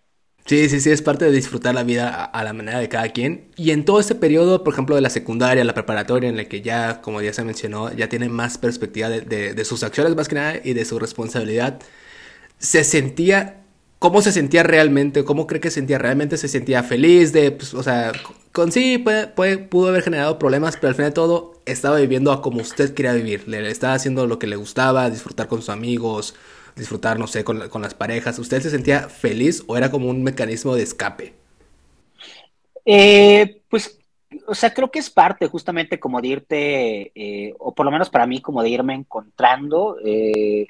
Sí, 0.46 0.70
sí, 0.70 0.80
sí, 0.80 0.90
es 0.90 1.02
parte 1.02 1.26
de 1.26 1.32
disfrutar 1.32 1.76
la 1.76 1.84
vida 1.84 2.24
a, 2.24 2.44
la 2.44 2.54
manera 2.54 2.80
de 2.80 2.88
cada 2.88 3.10
quien. 3.10 3.50
Y 3.58 3.72
en 3.72 3.84
todo 3.84 4.00
este 4.00 4.16
periodo, 4.16 4.64
por 4.64 4.74
ejemplo, 4.74 4.96
de 4.96 5.02
la 5.02 5.10
secundaria, 5.10 5.64
la 5.64 5.74
preparatoria, 5.74 6.30
en 6.30 6.40
el 6.40 6.48
que 6.48 6.62
ya, 6.62 7.02
como 7.02 7.22
ya 7.22 7.34
se 7.34 7.44
mencionó, 7.44 7.92
ya 7.92 8.08
tiene 8.08 8.30
más 8.30 8.58
perspectiva 8.58 9.10
de, 9.10 9.54
de 9.54 9.66
sus 9.66 9.84
acciones 9.84 10.16
más 10.16 10.28
que 10.30 10.36
nada 10.36 10.56
y 10.64 10.74
de 10.74 10.86
su 10.86 10.98
responsabilidad, 10.98 11.80
se 12.58 12.84
sentía 12.84 13.60
cómo 14.00 14.22
se 14.22 14.32
sentía 14.32 14.64
realmente, 14.64 15.26
cómo 15.26 15.46
cree 15.46 15.62
que 15.62 15.72
sentía 15.72 15.98
realmente, 15.98 16.38
se 16.38 16.48
sentía 16.48 16.84
feliz 16.84 17.34
de, 17.34 17.52
pues, 17.52 17.74
o 17.74 17.84
sea, 17.84 18.14
con 18.54 18.72
sí 18.72 18.98
puede, 18.98 19.58
pudo 19.58 19.90
haber 19.90 20.04
generado 20.04 20.40
problemas, 20.40 20.76
pero 20.78 20.88
al 20.90 20.96
final 20.96 21.12
de 21.12 21.16
todo 21.16 21.62
estaba 21.66 21.98
viviendo 21.98 22.32
a 22.32 22.42
como 22.42 22.62
usted 22.62 22.94
quería 22.94 23.14
vivir, 23.14 23.48
le, 23.48 23.70
estaba 23.70 23.94
haciendo 23.94 24.26
lo 24.26 24.40
que 24.40 24.48
le 24.48 24.56
gustaba, 24.56 25.10
disfrutar 25.10 25.48
con 25.48 25.60
sus 25.60 25.70
amigos, 25.70 26.36
disfrutar, 26.76 27.20
no 27.20 27.28
sé, 27.28 27.44
con, 27.44 27.68
con 27.70 27.82
las 27.82 27.94
parejas, 27.94 28.40
¿usted 28.40 28.62
se 28.62 28.70
sentía 28.70 29.10
feliz 29.10 29.64
o 29.68 29.78
era 29.78 29.92
como 29.92 30.10
un 30.10 30.24
mecanismo 30.24 30.76
de 30.76 30.84
escape? 30.84 31.34
Eh, 32.86 33.62
pues, 33.70 34.00
o 34.48 34.56
sea, 34.56 34.74
creo 34.74 34.90
que 34.90 35.00
es 35.00 35.10
parte 35.10 35.48
justamente 35.48 36.00
como 36.00 36.22
de 36.22 36.28
irte, 36.28 37.12
eh, 37.14 37.54
o 37.60 37.76
por 37.76 37.86
lo 37.86 37.92
menos 37.92 38.10
para 38.10 38.26
mí, 38.26 38.42
como 38.42 38.64
de 38.64 38.70
irme 38.70 38.96
encontrando. 38.96 39.98
Eh, 40.04 40.68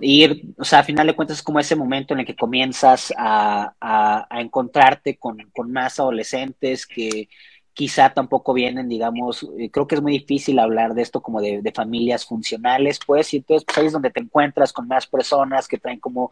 ir, 0.00 0.42
o 0.58 0.64
sea, 0.64 0.80
a 0.80 0.84
final 0.84 1.06
de 1.06 1.14
cuentas 1.14 1.38
es 1.38 1.42
como 1.42 1.60
ese 1.60 1.76
momento 1.76 2.14
en 2.14 2.20
el 2.20 2.26
que 2.26 2.36
comienzas 2.36 3.12
a, 3.16 3.74
a, 3.80 4.40
encontrarte 4.40 5.16
con, 5.16 5.38
con, 5.52 5.70
más 5.72 6.00
adolescentes 6.00 6.86
que 6.86 7.28
quizá 7.74 8.12
tampoco 8.12 8.52
vienen, 8.52 8.88
digamos, 8.88 9.48
eh, 9.58 9.70
creo 9.70 9.86
que 9.86 9.94
es 9.94 10.02
muy 10.02 10.12
difícil 10.12 10.58
hablar 10.58 10.94
de 10.94 11.02
esto 11.02 11.22
como 11.22 11.40
de, 11.40 11.62
de, 11.62 11.72
familias 11.72 12.24
funcionales, 12.26 13.00
pues, 13.06 13.32
y 13.32 13.38
entonces 13.38 13.64
pues, 13.64 13.78
ahí 13.78 13.86
es 13.86 13.92
donde 13.92 14.10
te 14.10 14.20
encuentras 14.20 14.72
con 14.72 14.86
más 14.88 15.06
personas 15.06 15.68
que 15.68 15.78
traen 15.78 15.98
como 15.98 16.30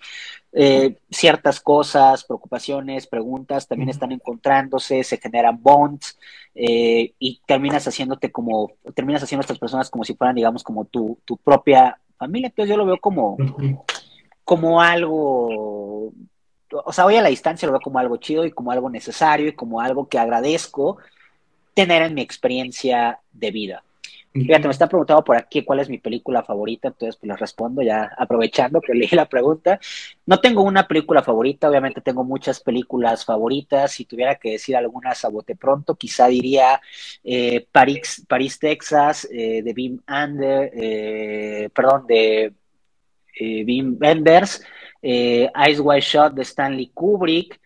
eh, 0.53 0.97
ciertas 1.11 1.61
cosas, 1.61 2.25
preocupaciones, 2.25 3.07
preguntas, 3.07 3.67
también 3.67 3.89
están 3.89 4.13
encontrándose, 4.13 5.03
se 5.03 5.17
generan 5.17 5.63
bonds, 5.63 6.19
eh, 6.55 7.15
y 7.19 7.41
terminas 7.47 7.87
haciéndote 7.87 8.31
como, 8.31 8.73
terminas 8.95 9.23
haciendo 9.23 9.41
a 9.41 9.45
estas 9.45 9.59
personas 9.59 9.89
como 9.89 10.05
si 10.05 10.15
fueran, 10.15 10.37
digamos, 10.37 10.63
como 10.63 10.85
tu, 10.85 11.19
tu 11.25 11.37
propia 11.39 11.99
familia. 12.21 12.49
Entonces 12.49 12.71
yo 12.71 12.77
lo 12.77 12.87
veo 12.87 12.99
como, 12.99 13.39
como 14.45 14.83
algo, 14.83 16.13
o 16.71 16.93
sea, 16.93 17.07
hoy 17.07 17.17
a 17.17 17.23
la 17.23 17.31
distancia 17.31 17.67
lo 17.67 17.73
veo 17.73 17.81
como 17.81 17.99
algo 17.99 18.19
chido 18.19 18.45
y 18.45 18.53
como 18.53 18.71
algo 18.71 18.91
necesario 18.91 19.49
y 19.49 19.55
como 19.55 19.81
algo 19.81 20.07
que 20.07 20.19
agradezco 20.19 20.99
tener 21.75 22.03
en 22.03 22.15
mi 22.15 22.21
experiencia 22.21 23.21
de 23.33 23.51
vida. 23.51 23.83
Fíjate, 24.33 24.69
me 24.69 24.71
está 24.71 24.89
preguntando 24.89 25.25
por 25.25 25.37
aquí 25.37 25.65
cuál 25.65 25.81
es 25.81 25.89
mi 25.89 25.99
película 25.99 26.45
favorita, 26.45 26.87
entonces 26.87 27.17
pues 27.17 27.29
les 27.29 27.41
respondo 27.41 27.83
ya 27.83 28.13
aprovechando 28.17 28.81
que 28.81 28.95
leí 28.95 29.09
la 29.11 29.29
pregunta. 29.29 29.81
No 30.25 30.41
tengo 30.41 30.63
una 30.63 30.87
película 30.87 31.21
favorita, 31.21 31.69
obviamente 31.69 32.01
tengo 32.01 32.23
muchas 32.23 32.61
películas 32.61 33.25
favoritas. 33.25 33.91
Si 33.91 34.05
tuviera 34.05 34.37
que 34.37 34.53
decir 34.53 34.77
algunas 34.77 35.25
a 35.25 35.31
bote 35.31 35.57
pronto, 35.57 35.97
quizá 35.97 36.29
diría 36.29 36.81
eh, 37.25 37.67
París, 37.73 38.25
París, 38.29 38.61
Texas, 38.61 39.27
eh, 39.33 39.63
de 39.63 39.73
Bim 39.73 40.01
Ander, 40.07 40.71
eh, 40.75 41.69
perdón, 41.75 42.07
de 42.07 42.53
Bim 43.41 43.99
Benders, 43.99 44.63
Ice 45.03 45.81
White 45.81 46.07
Shot 46.07 46.35
de 46.35 46.43
Stanley 46.43 46.93
Kubrick, 46.95 47.61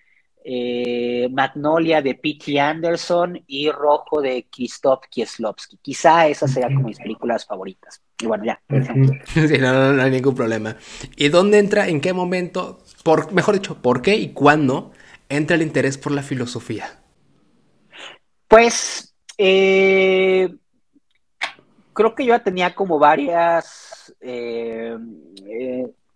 eh, 0.47 1.27
Magnolia 1.31 2.03
de 2.03 2.15
P.T. 2.15 2.61
Anderson 2.61 3.43
y 3.47 3.71
Rojo 3.71 4.21
de 4.21 4.47
Krzysztof 4.51 5.07
Kieslowski. 5.09 5.79
Quizá 5.81 6.29
esas 6.29 6.53
sean 6.53 6.75
como 6.75 6.89
mis 6.89 6.99
películas 6.99 7.47
favoritas. 7.47 8.03
Y 8.21 8.27
bueno, 8.27 8.45
ya. 8.45 8.61
Sí, 8.69 9.59
no, 9.59 9.95
no, 9.95 10.03
hay 10.03 10.11
ningún 10.11 10.35
problema. 10.35 10.77
¿Y 11.17 11.31
dónde 11.31 11.59
entra, 11.59 11.89
en 11.89 12.03
qué 12.03 12.13
momento, 12.13 12.83
por, 13.03 13.33
mejor 13.33 13.55
dicho, 13.55 13.81
por 13.81 14.03
qué 14.03 14.17
y 14.17 14.35
cuándo 14.35 14.93
entra 15.31 15.57
el 15.57 15.63
interés 15.63 15.97
por 15.97 16.13
la 16.13 16.23
filosofía? 16.23 17.01
Pues 18.47 19.15
eh, 19.39 20.55
creo 21.95 22.15
que 22.15 22.27
yo 22.27 22.41
tenía 22.43 22.75
como 22.75 22.99
varias 22.99 24.15
eh, 24.21 24.97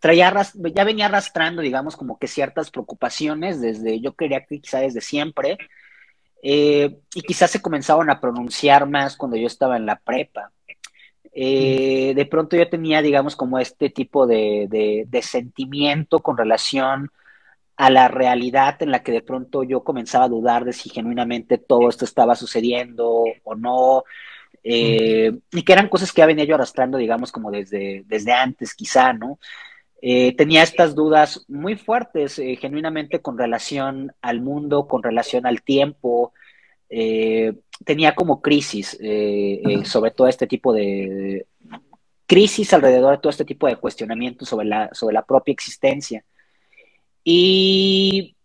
traía, 0.00 0.32
ya 0.74 0.84
venía 0.84 1.06
arrastrando, 1.06 1.62
digamos, 1.62 1.96
como 1.96 2.18
que 2.18 2.28
ciertas 2.28 2.70
preocupaciones 2.70 3.60
desde, 3.60 4.00
yo 4.00 4.14
quería 4.14 4.44
que 4.44 4.60
quizá 4.60 4.80
desde 4.80 5.00
siempre, 5.00 5.58
eh, 6.42 6.98
y 7.14 7.22
quizás 7.22 7.50
se 7.50 7.62
comenzaban 7.62 8.10
a 8.10 8.20
pronunciar 8.20 8.88
más 8.88 9.16
cuando 9.16 9.36
yo 9.36 9.46
estaba 9.46 9.76
en 9.76 9.86
la 9.86 9.96
prepa. 9.96 10.52
Eh, 11.32 12.14
de 12.16 12.26
pronto 12.26 12.56
yo 12.56 12.68
tenía, 12.68 13.02
digamos, 13.02 13.36
como 13.36 13.58
este 13.58 13.90
tipo 13.90 14.26
de, 14.26 14.66
de, 15.08 15.22
sentimiento 15.22 16.20
con 16.20 16.36
relación 16.36 17.10
a 17.76 17.90
la 17.90 18.08
realidad 18.08 18.82
en 18.82 18.90
la 18.90 19.02
que 19.02 19.12
de 19.12 19.22
pronto 19.22 19.62
yo 19.62 19.84
comenzaba 19.84 20.24
a 20.24 20.28
dudar 20.28 20.64
de 20.64 20.72
si 20.72 20.90
genuinamente 20.90 21.58
todo 21.58 21.88
esto 21.88 22.04
estaba 22.04 22.34
sucediendo 22.34 23.24
o 23.44 23.54
no, 23.54 24.04
eh, 24.64 25.32
y 25.52 25.62
que 25.62 25.72
eran 25.72 25.88
cosas 25.88 26.12
que 26.12 26.22
ya 26.22 26.26
venía 26.26 26.44
yo 26.44 26.56
arrastrando, 26.56 26.98
digamos, 26.98 27.30
como 27.30 27.50
desde, 27.50 28.02
desde 28.06 28.32
antes, 28.32 28.74
quizá, 28.74 29.12
¿no? 29.12 29.38
Eh, 30.00 30.36
tenía 30.36 30.62
estas 30.62 30.94
dudas 30.94 31.44
muy 31.48 31.76
fuertes, 31.76 32.38
eh, 32.38 32.56
genuinamente 32.56 33.20
con 33.20 33.36
relación 33.36 34.12
al 34.22 34.40
mundo, 34.40 34.86
con 34.86 35.02
relación 35.02 35.44
al 35.46 35.62
tiempo. 35.62 36.32
Eh, 36.88 37.54
tenía 37.84 38.14
como 38.14 38.40
crisis 38.40 38.98
sobre 39.84 40.10
todo 40.10 40.26
este 40.26 40.46
tipo 40.46 40.72
de, 40.72 41.46
crisis 42.26 42.72
alrededor 42.72 43.16
de 43.16 43.18
todo 43.18 43.30
este 43.30 43.44
tipo 43.44 43.66
de 43.66 43.76
cuestionamientos 43.76 44.48
sobre 44.48 44.66
la, 44.66 44.90
sobre 44.92 45.14
la 45.14 45.24
propia 45.24 45.52
existencia. 45.52 46.24
Y 47.24 48.36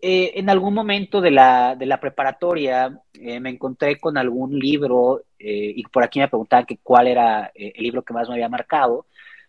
en 0.00 0.48
algún 0.48 0.74
momento 0.74 1.20
de 1.20 1.32
la, 1.32 1.74
de 1.76 1.86
la 1.86 1.98
preparatoria 2.00 3.00
me 3.14 3.50
encontré 3.50 3.98
con 3.98 4.16
algún 4.16 4.58
libro, 4.58 5.24
y 5.38 5.82
por 5.84 6.04
aquí 6.04 6.20
me 6.20 6.28
preguntaban 6.28 6.66
que 6.66 6.78
cuál 6.78 7.08
era 7.08 7.50
el 7.54 7.82
libro 7.82 8.02
que 8.02 8.14
más 8.14 8.28
me 8.28 8.34
había 8.34 8.48
marcado 8.48 9.06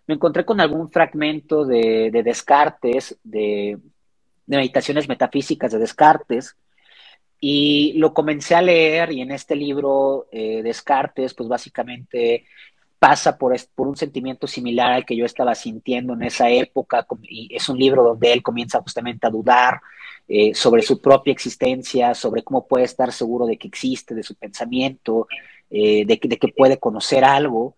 me 0.09 0.15
encontré 0.15 0.43
con 0.43 0.59
algún 0.59 0.89
fragmento 0.89 1.65
de, 1.65 2.09
Descartes, 2.25 3.19
de, 3.23 3.77
meditaciones 4.47 5.07
metafísicas 5.07 5.71
de 5.71 5.77
Descartes, 5.77 6.57
y 7.39 7.93
lo 7.93 8.11
comencé 8.11 8.55
a 8.55 8.63
leer 8.63 9.11
y 9.11 9.21
en 9.21 9.29
este 9.29 9.55
libro 9.55 10.25
eh, 10.31 10.63
Descartes, 10.63 11.35
pues 11.35 11.47
básicamente 11.47 12.45
pasa 12.97 13.37
por, 13.37 13.53
un 13.75 13.95
sentimiento 13.95 14.47
similar 14.47 14.93
al 14.93 15.05
que 15.05 15.15
yo 15.15 15.25
estaba 15.25 15.53
sintiendo 15.53 16.13
en 16.13 16.23
esa 16.23 16.49
época, 16.49 17.05
y 17.21 17.47
es 17.55 17.69
un 17.69 17.77
libro 17.77 18.01
donde 18.01 18.33
él 18.33 18.41
comienza 18.41 18.81
justamente 18.81 19.27
a 19.27 19.29
dudar 19.29 19.79
eh, 20.27 20.55
sobre 20.55 20.81
su 20.81 20.99
propia 20.99 21.33
existencia, 21.33 22.15
sobre 22.15 22.41
cómo 22.41 22.67
puede 22.67 22.85
estar 22.85 23.13
seguro 23.13 23.45
de 23.45 23.57
que 23.59 23.67
existe, 23.67 24.15
de 24.15 24.23
su 24.23 24.33
pensamiento, 24.33 25.27
eh, 25.69 26.03
de, 26.03 26.17
que 26.17 26.47
puede 26.47 26.79
conocer 26.79 27.23
algo. 27.23 27.75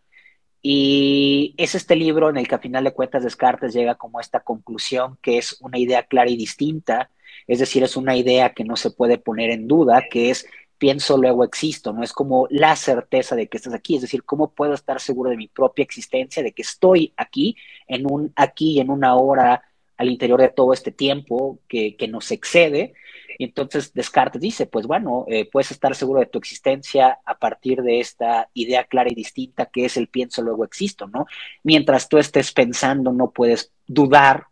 Y 0.62 1.56
es 1.58 1.74
este 1.76 1.96
libro 1.96 2.30
en 2.30 2.38
el 2.38 2.48
que 2.48 2.56
a 2.56 2.60
final 2.60 2.84
de 2.84 2.94
cuentas 2.94 3.24
Descartes 3.24 3.74
llega 3.74 3.96
como 3.96 4.20
esta 4.20 4.42
conclusión 4.42 5.18
que 5.22 5.38
es 5.38 5.58
una 5.62 5.80
idea 5.80 6.04
clara 6.04 6.30
y 6.30 6.38
distinta, 6.38 7.10
es 7.48 7.60
decir, 7.60 7.84
es 7.84 7.98
una 7.98 8.16
idea 8.16 8.54
que 8.54 8.64
no 8.64 8.76
se 8.76 8.92
puede 8.92 9.18
poner 9.18 9.50
en 9.50 9.68
duda, 9.68 10.04
que 10.10 10.30
es 10.30 10.46
pienso, 10.78 11.18
luego 11.18 11.44
existo, 11.44 11.94
no 11.94 12.04
es 12.04 12.12
como 12.12 12.48
la 12.50 12.76
certeza 12.76 13.36
de 13.36 13.48
que 13.48 13.58
estás 13.58 13.74
aquí, 13.74 13.96
es 13.96 14.02
decir, 14.02 14.24
cómo 14.24 14.52
puedo 14.52 14.74
estar 14.74 15.00
seguro 15.00 15.30
de 15.30 15.38
mi 15.38 15.48
propia 15.48 15.84
existencia, 15.84 16.42
de 16.42 16.54
que 16.54 16.64
estoy 16.64 17.14
aquí, 17.18 17.56
en 17.88 18.12
un 18.12 18.34
aquí 18.36 18.80
en 18.80 18.90
una 18.90 19.16
hora 19.16 19.64
al 19.98 20.10
interior 20.10 20.42
de 20.42 20.50
todo 20.50 20.74
este 20.74 20.92
tiempo 20.92 21.60
que 21.68 22.08
nos 22.10 22.32
excede. 22.32 22.94
Entonces 23.40 23.94
Descartes 23.94 24.42
dice, 24.42 24.66
pues 24.66 24.88
bueno, 24.88 25.26
eh, 25.28 25.50
puedes 25.50 25.72
estar 25.72 25.96
seguro 25.96 26.20
de 26.20 26.26
tu 26.26 26.38
existencia 26.38 27.20
a 27.26 27.38
partir 27.38 27.82
de 27.82 28.00
esta 28.00 28.50
idea 28.54 28.84
clara 28.86 29.10
y 29.12 29.16
distinta 29.16 29.68
que 29.68 29.86
es 29.86 29.98
el 29.98 30.08
pienso, 30.08 30.42
luego 30.42 30.66
existo, 30.66 31.08
¿no? 31.08 31.26
Mientras 31.64 32.10
tú 32.10 32.18
estés 32.18 32.52
pensando, 32.52 33.12
no 33.12 33.32
puedes 33.32 33.72
dudar 33.88 34.46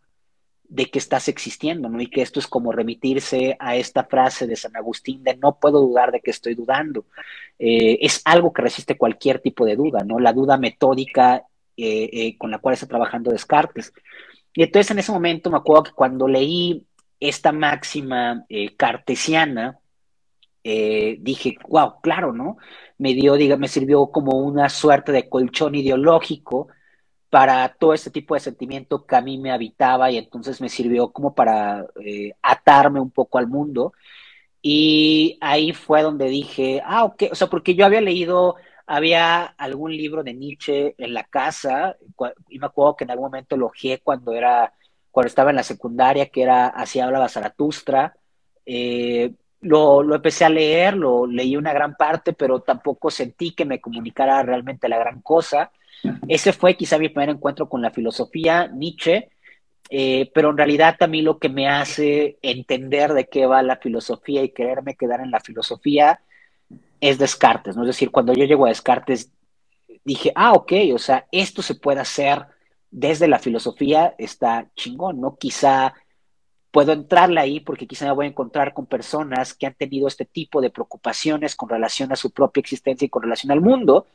de 0.64 0.86
que 0.86 0.98
estás 0.98 1.28
existiendo, 1.28 1.88
¿no? 1.88 2.00
Y 2.00 2.06
que 2.06 2.22
esto 2.22 2.38
es 2.38 2.46
como 2.46 2.70
remitirse 2.70 3.56
a 3.58 3.76
esta 3.76 4.04
frase 4.04 4.46
de 4.46 4.56
San 4.56 4.76
Agustín 4.76 5.24
de 5.24 5.36
no 5.36 5.58
puedo 5.58 5.80
dudar 5.80 6.12
de 6.12 6.20
que 6.20 6.30
estoy 6.30 6.54
dudando. 6.54 7.06
Eh, 7.58 7.98
es 8.00 8.22
algo 8.24 8.52
que 8.52 8.62
resiste 8.62 8.96
cualquier 8.96 9.40
tipo 9.40 9.64
de 9.64 9.76
duda, 9.76 10.04
¿no? 10.04 10.20
La 10.20 10.32
duda 10.32 10.58
metódica 10.58 11.44
eh, 11.76 12.36
con 12.36 12.50
la 12.50 12.58
cual 12.58 12.74
está 12.74 12.86
trabajando 12.86 13.30
Descartes. 13.30 13.92
Y 14.54 14.62
entonces 14.62 14.90
en 14.90 14.98
ese 14.98 15.12
momento 15.12 15.50
me 15.50 15.58
acuerdo 15.58 15.84
que 15.84 15.92
cuando 15.92 16.26
leí 16.26 16.84
esta 17.20 17.52
máxima 17.52 18.46
cartesiana, 18.76 19.78
dije, 20.62 21.56
wow, 21.68 22.00
claro, 22.02 22.32
¿no? 22.32 22.56
Me 22.98 23.14
dio, 23.14 23.34
diga, 23.34 23.56
me 23.56 23.68
sirvió 23.68 24.10
como 24.10 24.38
una 24.38 24.68
suerte 24.68 25.12
de 25.12 25.28
colchón 25.28 25.74
ideológico 25.74 26.68
para 27.30 27.68
todo 27.78 27.94
este 27.94 28.10
tipo 28.10 28.34
de 28.34 28.40
sentimiento 28.40 29.06
que 29.06 29.16
a 29.16 29.20
mí 29.20 29.38
me 29.38 29.52
habitaba 29.52 30.10
y 30.10 30.18
entonces 30.18 30.60
me 30.60 30.68
sirvió 30.68 31.12
como 31.12 31.34
para 31.34 31.86
eh, 32.04 32.32
atarme 32.42 33.00
un 33.00 33.10
poco 33.10 33.38
al 33.38 33.46
mundo. 33.46 33.92
Y 34.62 35.38
ahí 35.40 35.72
fue 35.72 36.02
donde 36.02 36.26
dije, 36.28 36.82
ah, 36.84 37.04
ok, 37.04 37.24
o 37.32 37.34
sea, 37.34 37.48
porque 37.48 37.74
yo 37.74 37.86
había 37.86 38.00
leído, 38.00 38.56
había 38.86 39.44
algún 39.44 39.96
libro 39.96 40.22
de 40.24 40.34
Nietzsche 40.34 40.94
en 40.98 41.14
la 41.14 41.24
casa, 41.24 41.96
y 42.48 42.58
me 42.58 42.66
acuerdo 42.66 42.96
que 42.96 43.04
en 43.04 43.10
algún 43.12 43.26
momento 43.26 43.56
lo 43.56 43.72
cuando 44.02 44.32
era, 44.32 44.74
cuando 45.10 45.28
estaba 45.28 45.50
en 45.50 45.56
la 45.56 45.62
secundaria, 45.62 46.26
que 46.26 46.42
era 46.42 46.68
Así 46.68 47.00
hablaba 47.00 47.28
Zaratustra. 47.28 48.14
Eh, 48.64 49.32
lo, 49.62 50.02
lo, 50.02 50.14
empecé 50.14 50.44
a 50.44 50.48
leer, 50.48 50.96
lo 50.96 51.26
leí 51.26 51.56
una 51.56 51.72
gran 51.72 51.96
parte, 51.96 52.32
pero 52.32 52.60
tampoco 52.60 53.10
sentí 53.10 53.52
que 53.52 53.64
me 53.64 53.80
comunicara 53.80 54.42
realmente 54.42 54.88
la 54.88 54.98
gran 54.98 55.20
cosa. 55.20 55.70
Ese 56.28 56.52
fue 56.52 56.76
quizá 56.76 56.98
mi 56.98 57.08
primer 57.08 57.30
encuentro 57.30 57.68
con 57.68 57.82
la 57.82 57.90
filosofía, 57.90 58.68
Nietzsche, 58.68 59.30
eh, 59.90 60.30
pero 60.32 60.50
en 60.50 60.56
realidad 60.56 60.96
también 60.98 61.24
lo 61.24 61.38
que 61.38 61.48
me 61.48 61.68
hace 61.68 62.38
entender 62.42 63.12
de 63.12 63.26
qué 63.26 63.46
va 63.46 63.62
la 63.62 63.76
filosofía 63.76 64.42
y 64.42 64.50
quererme 64.50 64.94
quedar 64.94 65.20
en 65.20 65.30
la 65.30 65.40
filosofía 65.40 66.20
es 67.00 67.18
Descartes, 67.18 67.76
¿no? 67.76 67.82
Es 67.82 67.88
decir, 67.88 68.10
cuando 68.10 68.32
yo 68.32 68.44
llego 68.44 68.66
a 68.66 68.68
Descartes, 68.68 69.32
dije, 70.04 70.32
ah, 70.34 70.52
ok, 70.52 70.72
o 70.94 70.98
sea, 70.98 71.26
esto 71.32 71.62
se 71.62 71.74
puede 71.74 72.00
hacer 72.00 72.46
desde 72.90 73.28
la 73.28 73.38
filosofía, 73.38 74.14
está 74.18 74.70
chingón, 74.76 75.20
¿no? 75.20 75.36
Quizá 75.36 75.94
puedo 76.70 76.92
entrarle 76.92 77.40
ahí 77.40 77.60
porque 77.60 77.86
quizá 77.86 78.06
me 78.06 78.12
voy 78.12 78.26
a 78.26 78.30
encontrar 78.30 78.74
con 78.74 78.86
personas 78.86 79.54
que 79.54 79.66
han 79.66 79.74
tenido 79.74 80.08
este 80.08 80.24
tipo 80.24 80.60
de 80.60 80.70
preocupaciones 80.70 81.56
con 81.56 81.68
relación 81.68 82.12
a 82.12 82.16
su 82.16 82.30
propia 82.30 82.60
existencia 82.60 83.06
y 83.06 83.08
con 83.08 83.22
relación 83.22 83.50
al 83.52 83.60
mundo, 83.60 84.06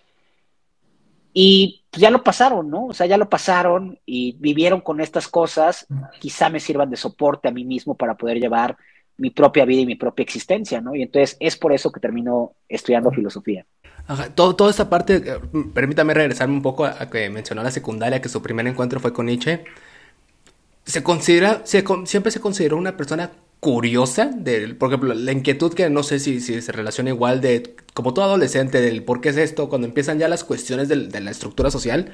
y 1.38 1.84
pues, 1.92 2.00
ya 2.00 2.10
lo 2.12 2.24
pasaron, 2.24 2.70
¿no? 2.70 2.86
O 2.86 2.94
sea, 2.94 3.08
ya 3.08 3.18
lo 3.18 3.30
pasaron 3.30 4.00
y 4.06 4.38
vivieron 4.40 4.80
con 4.80 5.02
estas 5.02 5.28
cosas, 5.28 5.86
quizá 6.22 6.50
me 6.50 6.62
sirvan 6.62 6.90
de 6.90 6.96
soporte 6.96 7.50
a 7.50 7.52
mí 7.52 7.66
mismo 7.66 7.96
para 7.96 8.16
poder 8.16 8.40
llevar 8.40 8.78
mi 9.18 9.32
propia 9.32 9.66
vida 9.66 9.82
y 9.82 9.86
mi 9.86 9.96
propia 9.96 10.24
existencia, 10.24 10.80
¿no? 10.80 10.96
Y 10.96 11.02
entonces 11.02 11.36
es 11.42 11.58
por 11.58 11.74
eso 11.74 11.92
que 11.92 12.00
termino 12.00 12.54
estudiando 12.70 13.12
filosofía. 13.12 13.66
Ajá, 14.08 14.30
todo, 14.30 14.56
toda 14.56 14.70
esta 14.70 14.90
parte, 14.90 15.16
eh, 15.16 15.40
permítame 15.74 16.14
regresarme 16.14 16.54
un 16.54 16.62
poco 16.62 16.86
a, 16.86 17.10
que 17.10 17.30
mencionó 17.30 17.64
la 17.64 17.72
secundaria, 17.72 18.22
que 18.22 18.30
su 18.30 18.42
primer 18.42 18.68
encuentro 18.68 19.00
fue 19.00 19.14
con 19.14 19.26
Nietzsche. 19.26 19.64
¿Se 20.86 21.02
considera, 21.04 21.64
siempre 21.66 22.32
se 22.32 22.40
consideró 22.40 22.78
una 22.78 22.96
persona 22.96 23.32
curiosa, 23.60 24.26
de, 24.28 24.76
por 24.76 24.90
ejemplo, 24.90 25.14
la 25.16 25.32
inquietud 25.32 25.74
que 25.74 25.90
no 25.90 26.04
sé 26.04 26.20
si, 26.20 26.40
si, 26.40 26.62
se 26.62 26.72
relaciona 26.72 27.10
igual 27.10 27.42
de, 27.42 27.76
como 27.96 28.14
todo 28.14 28.26
adolescente, 28.26 28.80
del 28.82 29.04
por 29.04 29.22
qué 29.22 29.30
es 29.30 29.38
esto, 29.38 29.70
cuando 29.70 29.88
empiezan 29.88 30.20
ya 30.20 30.28
las 30.28 30.44
cuestiones 30.44 30.88
de, 30.88 31.08
de 31.08 31.22
la 31.22 31.32
estructura 31.32 31.72
social, 31.72 32.14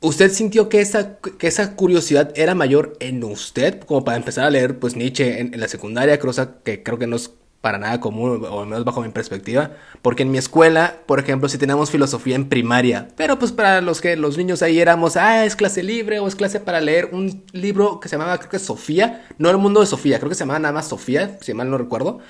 ¿usted 0.00 0.32
sintió 0.32 0.70
que 0.70 0.80
esa, 0.80 1.18
que 1.18 1.46
esa 1.46 1.76
curiosidad 1.76 2.32
era 2.36 2.54
mayor 2.54 2.96
en 3.00 3.22
usted, 3.24 3.80
como 3.80 4.04
para 4.04 4.16
empezar 4.16 4.46
a 4.46 4.50
leer 4.50 4.78
pues 4.78 4.96
Nietzsche 4.96 5.40
en, 5.40 5.52
en 5.52 5.60
la 5.60 5.68
secundaria, 5.68 6.18
cosa 6.18 6.56
que 6.64 6.82
creo 6.82 6.98
que 6.98 7.06
no 7.06 7.16
es 7.16 7.32
para 7.60 7.78
nada 7.78 8.00
común, 8.00 8.42
o 8.48 8.60
al 8.60 8.66
menos 8.66 8.84
bajo 8.84 9.02
mi 9.02 9.10
perspectiva, 9.10 9.72
porque 10.00 10.22
en 10.22 10.30
mi 10.30 10.38
escuela, 10.38 10.96
por 11.06 11.18
ejemplo, 11.18 11.48
si 11.48 11.58
teníamos 11.58 11.90
filosofía 11.90 12.34
en 12.34 12.48
primaria, 12.48 13.08
pero 13.16 13.38
pues 13.38 13.52
para 13.52 13.82
los 13.82 14.00
que 14.00 14.16
los 14.16 14.38
niños 14.38 14.62
ahí 14.62 14.80
éramos, 14.80 15.16
ah, 15.16 15.44
es 15.44 15.56
clase 15.56 15.82
libre 15.82 16.20
o 16.20 16.26
es 16.26 16.36
clase 16.36 16.60
para 16.60 16.80
leer 16.80 17.10
un 17.12 17.44
libro 17.52 18.00
que 18.00 18.08
se 18.08 18.16
llamaba, 18.16 18.38
creo 18.38 18.50
que 18.50 18.58
Sofía, 18.58 19.26
no 19.38 19.50
el 19.50 19.58
mundo 19.58 19.80
de 19.80 19.86
Sofía, 19.86 20.18
creo 20.18 20.30
que 20.30 20.34
se 20.34 20.40
llamaba 20.40 20.58
nada 20.58 20.72
más 20.72 20.88
Sofía, 20.88 21.38
si 21.42 21.52
mal 21.52 21.70
no 21.70 21.76
recuerdo, 21.76 22.20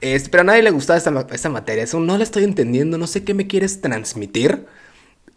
este, 0.00 0.30
pero 0.30 0.40
a 0.40 0.44
nadie 0.44 0.62
le 0.62 0.70
gustaba 0.70 0.96
esta, 0.96 1.26
esta 1.30 1.48
materia, 1.48 1.84
eso 1.84 2.00
no 2.00 2.18
la 2.18 2.24
estoy 2.24 2.42
entendiendo, 2.42 2.98
no 2.98 3.06
sé 3.06 3.22
qué 3.22 3.34
me 3.34 3.46
quieres 3.46 3.80
transmitir. 3.80 4.66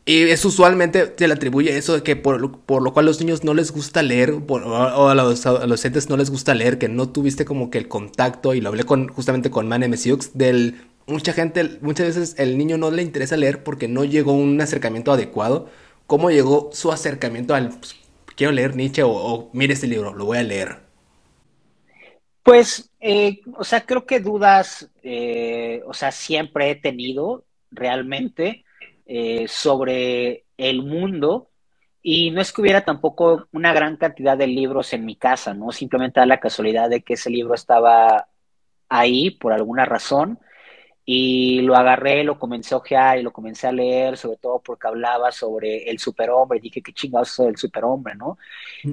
Y 0.08 0.30
es 0.30 0.46
usualmente 0.46 1.16
se 1.18 1.28
le 1.28 1.34
atribuye 1.34 1.76
eso 1.76 1.96
de 1.96 2.04
que 2.04 2.16
por, 2.16 2.40
lo 2.40 2.94
cual 2.94 3.06
los 3.08 3.20
niños 3.20 3.44
no 3.44 3.56
les 3.56 3.72
gusta 3.72 4.04
leer, 4.04 4.32
o 4.32 5.10
a 5.10 5.16
los 5.16 5.46
adolescentes 5.48 6.10
no 6.10 6.18
les 6.18 6.30
gusta 6.30 6.54
leer, 6.54 6.78
que 6.78 6.90
no 6.90 7.10
tuviste 7.10 7.44
como 7.44 7.72
que 7.72 7.80
el 7.80 7.88
contacto, 7.88 8.54
y 8.54 8.62
lo 8.62 8.70
hablé 8.70 8.84
con, 8.84 9.08
justamente 9.08 9.50
con 9.50 9.68
Man 9.68 9.90
Mesiux, 9.90 10.38
del 10.38 10.76
mucha 11.08 11.34
gente, 11.34 11.78
muchas 11.82 12.08
veces 12.08 12.36
el 12.40 12.58
niño 12.58 12.78
no 12.78 12.92
le 12.92 13.02
interesa 13.02 13.38
leer 13.38 13.64
porque 13.64 13.88
no 13.88 14.06
llegó 14.06 14.34
un 14.34 14.60
acercamiento 14.62 15.12
adecuado. 15.12 15.70
¿Cómo 16.08 16.30
llegó 16.30 16.70
su 16.74 16.92
acercamiento 16.92 17.56
al 17.56 17.70
pues, 17.70 17.96
quiero 18.36 18.54
leer 18.54 18.76
Nietzsche 18.76 19.02
o, 19.04 19.50
mire 19.54 19.74
este 19.74 19.88
libro, 19.88 20.14
lo 20.14 20.26
voy 20.26 20.38
a 20.38 20.44
leer? 20.44 20.78
Pues, 22.44 22.92
eh, 23.00 23.42
o 23.58 23.64
sea, 23.64 23.86
creo 23.86 24.06
que 24.06 24.20
dudas, 24.20 24.88
eh, 25.02 25.82
o 25.88 25.94
sea, 25.96 26.12
siempre 26.12 26.70
he 26.70 26.76
tenido 26.76 27.44
realmente. 27.72 28.65
Eh, 29.08 29.48
sobre 29.48 30.46
el 30.58 30.82
mundo 30.82 31.50
y 32.02 32.32
no 32.32 32.42
es 32.42 32.52
que 32.52 32.62
hubiera 32.62 32.86
tampoco 32.86 33.48
una 33.52 33.72
gran 33.74 33.98
cantidad 33.98 34.38
de 34.38 34.48
libros 34.48 34.94
en 34.94 35.06
mi 35.06 35.16
casa, 35.16 35.54
¿no? 35.54 35.72
Simplemente 35.72 36.20
da 36.20 36.26
la 36.26 36.40
casualidad 36.40 36.90
de 36.90 37.02
que 37.04 37.14
ese 37.14 37.30
libro 37.30 37.54
estaba 37.54 38.28
ahí 38.90 39.32
por 39.32 39.54
alguna 39.54 39.86
razón 39.86 40.40
y 41.06 41.62
lo 41.62 41.76
agarré, 41.76 42.24
lo 42.24 42.40
comencé 42.40 42.74
a 42.74 42.78
ojear 42.78 43.20
y 43.20 43.24
lo 43.24 43.32
comencé 43.32 43.68
a 43.68 43.72
leer, 43.72 44.18
sobre 44.18 44.38
todo 44.38 44.60
porque 44.60 44.88
hablaba 44.88 45.32
sobre 45.32 45.90
el 45.90 46.00
superhombre, 46.00 46.60
dije, 46.60 46.82
qué 46.82 46.94
chingados 46.94 47.40
es 47.40 47.48
el 47.48 47.58
superhombre, 47.58 48.16
¿no? 48.16 48.40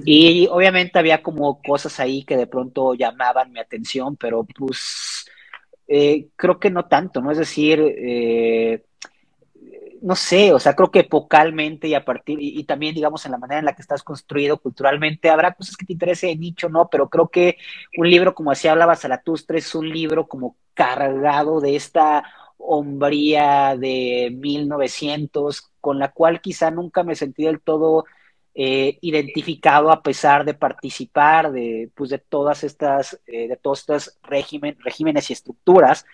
Y 0.05 0.47
obviamente 0.47 0.99
había 0.99 1.23
como 1.23 1.59
cosas 1.61 1.99
ahí 1.99 2.23
que 2.23 2.37
de 2.37 2.47
pronto 2.47 2.93
llamaban 2.93 3.51
mi 3.51 3.59
atención, 3.59 4.15
pero 4.15 4.43
pues 4.43 5.25
eh, 5.87 6.27
creo 6.35 6.59
que 6.59 6.69
no 6.69 6.85
tanto, 6.85 7.21
¿no? 7.21 7.31
Es 7.31 7.39
decir, 7.39 7.79
eh, 7.79 8.83
no 10.03 10.15
sé, 10.17 10.51
o 10.53 10.59
sea, 10.59 10.75
creo 10.75 10.91
que 10.91 10.99
epocalmente 10.99 11.87
y 11.87 11.93
a 11.93 12.03
partir, 12.03 12.37
y, 12.41 12.61
también, 12.65 12.93
digamos, 12.93 13.25
en 13.25 13.31
la 13.31 13.37
manera 13.37 13.59
en 13.59 13.65
la 13.65 13.73
que 13.73 13.81
estás 13.81 14.03
construido 14.03 14.57
culturalmente, 14.57 15.29
habrá 15.29 15.53
cosas 15.53 15.77
que 15.77 15.85
te 15.85 15.93
interese 15.93 16.27
de 16.27 16.35
nicho, 16.35 16.67
¿no? 16.67 16.89
Pero 16.89 17.07
creo 17.09 17.29
que 17.29 17.57
un 17.97 18.09
libro 18.09 18.35
como 18.35 18.51
así 18.51 18.67
hablaba 18.67 18.97
Zaratustra 18.97 19.57
es 19.57 19.73
un 19.73 19.87
libro 19.89 20.27
como 20.27 20.57
cargado 20.73 21.61
de 21.61 21.77
esta 21.77 22.25
hombría 22.57 23.77
de 23.77 24.35
1900, 24.37 25.71
con 25.79 25.99
la 25.99 26.11
cual 26.11 26.41
quizá 26.41 26.69
nunca 26.69 27.03
me 27.03 27.15
sentí 27.15 27.45
del 27.45 27.61
todo 27.61 28.03
eh, 28.55 28.97
identificado 29.01 29.89
a 29.89 30.03
pesar 30.03 30.43
de 30.43 30.53
participar 30.53 31.53
de, 31.53 31.89
pues, 31.95 32.09
de 32.09 32.19
todas 32.19 32.65
estas, 32.65 33.21
eh, 33.25 33.47
de 33.47 33.55
todos 33.55 33.79
estos 33.79 34.19
regímenes 34.21 35.29
y 35.29 35.33
estructuras 35.33 36.05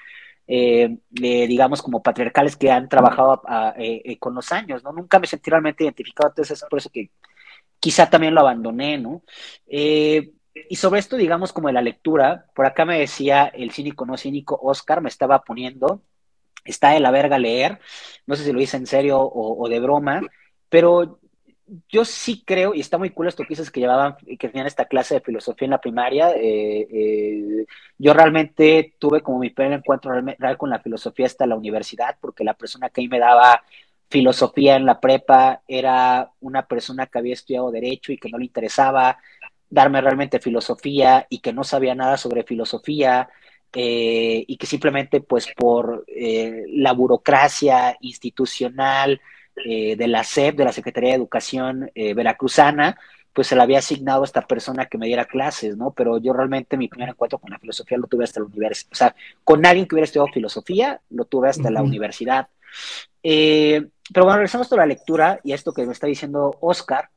eh, 0.52 0.98
digamos, 1.12 1.84
como 1.84 2.02
patriarcales 2.02 2.58
que 2.58 2.72
han 2.72 2.90
trabajado 2.90 3.44
eh, 3.78 4.02
eh, 4.04 4.18
con 4.18 4.34
los 4.34 4.52
años, 4.52 4.84
¿no? 4.84 4.92
Nunca 4.92 5.20
me 5.20 5.28
sentí 5.28 5.52
realmente 5.52 5.84
identificado, 5.84 6.30
entonces 6.30 6.64
es 6.64 6.68
por 6.68 6.80
eso 6.80 6.90
que 6.90 7.12
quizá 7.80 8.10
también 8.10 8.34
lo 8.34 8.42
abandoné, 8.42 8.98
¿no? 8.98 9.22
y 10.68 10.76
sobre 10.76 11.00
esto, 11.00 11.16
digamos, 11.16 11.54
como 11.54 11.68
de 11.68 11.74
la 11.76 11.82
lectura, 11.82 12.48
por 12.54 12.66
acá 12.66 12.84
me 12.84 13.00
decía 13.00 13.46
el 13.46 13.72
cínico 13.72 14.06
no 14.06 14.18
cínico 14.18 14.60
Oscar, 14.62 15.02
me 15.02 15.08
estaba 15.08 15.44
poniendo, 15.44 16.02
está 16.66 16.90
de 16.92 17.00
la 17.00 17.12
verga 17.12 17.38
leer, 17.38 17.80
no 18.26 18.36
sé 18.36 18.44
si 18.44 18.52
lo 18.52 18.60
hice 18.60 18.76
en 18.78 18.88
serio 18.88 19.20
o, 19.20 19.64
o 19.64 19.70
de 19.70 19.80
broma, 19.80 20.22
pero 20.68 21.20
yo 21.90 22.06
sí 22.06 22.44
creo, 22.46 22.74
y 22.74 22.80
está 22.80 22.98
muy 22.98 23.12
cool 23.12 23.28
esto 23.28 23.44
que 23.44 23.50
dices 23.50 23.72
que 23.72 23.80
llevaban, 23.80 24.16
que 24.18 24.50
tenían 24.50 24.68
esta 24.68 24.86
clase 24.86 25.16
de 25.16 25.22
filosofía 25.22 25.66
en 25.66 25.72
la 25.72 25.82
primaria. 25.82 26.32
Eh, 26.32 26.88
eh, 26.92 27.66
yo 27.98 28.14
realmente 28.14 28.96
tuve 29.00 29.22
como 29.22 29.40
mi 29.40 29.50
primer 29.50 29.74
encuentro 29.74 30.12
real 30.22 30.58
con 30.58 30.70
la 30.70 30.80
filosofía 30.80 31.26
hasta 31.26 31.46
la 31.46 31.56
universidad, 31.56 32.18
porque 32.20 32.44
la 32.44 32.54
persona 32.56 32.90
que 32.90 33.02
ahí 33.02 33.08
me 33.08 33.20
daba 33.20 33.64
filosofía 34.10 34.76
en 34.76 34.86
la 34.86 35.00
prepa 35.00 35.62
era 35.68 36.32
una 36.40 36.66
persona 36.66 37.08
que 37.08 37.20
había 37.20 37.34
estudiado 37.34 37.72
derecho 37.72 38.12
y 38.12 38.18
que 38.18 38.30
no 38.30 38.38
le 38.38 38.46
interesaba 38.46 39.20
darme 39.70 40.02
realmente 40.02 40.40
filosofía 40.40 41.28
y 41.30 41.40
que 41.40 41.54
no 41.54 41.64
sabía 41.64 41.96
nada 41.96 42.18
sobre 42.18 42.44
filosofía. 42.44 43.30
Eh, 43.72 44.46
y 44.48 44.58
que 44.58 44.66
simplemente 44.66 45.22
pues 45.22 45.48
por 45.56 46.04
la 46.08 46.92
burocracia 46.94 47.96
institucional, 48.02 49.22
eh, 49.66 49.96
de 49.96 50.08
la 50.08 50.24
SEP, 50.24 50.56
de 50.58 50.66
la 50.66 50.72
Secretaría 50.72 51.12
de 51.12 51.16
Educación 51.16 51.92
eh, 51.96 52.14
Veracruzana, 52.14 52.98
pues 53.34 53.48
se 53.48 53.56
le 53.56 53.62
había 53.62 53.80
asignado 53.80 54.22
a 54.22 54.26
esta 54.26 54.46
persona 54.46 54.88
que 54.88 54.98
me 54.98 55.08
diera 55.08 55.26
clases, 55.26 55.78
¿no? 55.78 55.92
Pero 55.92 56.18
yo 56.18 56.34
realmente 56.34 56.78
mi 56.78 56.88
primer 56.88 57.10
encuentro 57.10 57.40
con 57.40 57.52
la 57.52 57.60
filosofía 57.60 57.98
lo 57.98 58.08
tuve 58.08 58.24
hasta 58.24 58.40
la 58.40 58.48
universidad, 58.48 58.92
o 58.92 58.96
sea, 58.96 59.16
con 59.44 59.66
alguien 59.66 59.88
que 59.88 59.96
hubiera 59.96 60.06
estudiado 60.06 60.34
filosofía, 60.34 61.02
lo 61.10 61.26
tuve 61.26 61.50
hasta 61.50 61.70
la 61.70 61.84
universidad. 61.84 62.48
Eh, 63.24 63.88
pero 64.14 64.26
bueno, 64.26 64.38
regresamos 64.38 64.72
a 64.72 64.78
la 64.78 64.86
lectura 64.86 65.40
y 65.44 65.52
a 65.52 65.56
esto 65.56 65.74
que 65.74 65.86
me 65.86 65.94
está 65.94 66.08
diciendo 66.08 66.58
Oscar. 66.62 67.10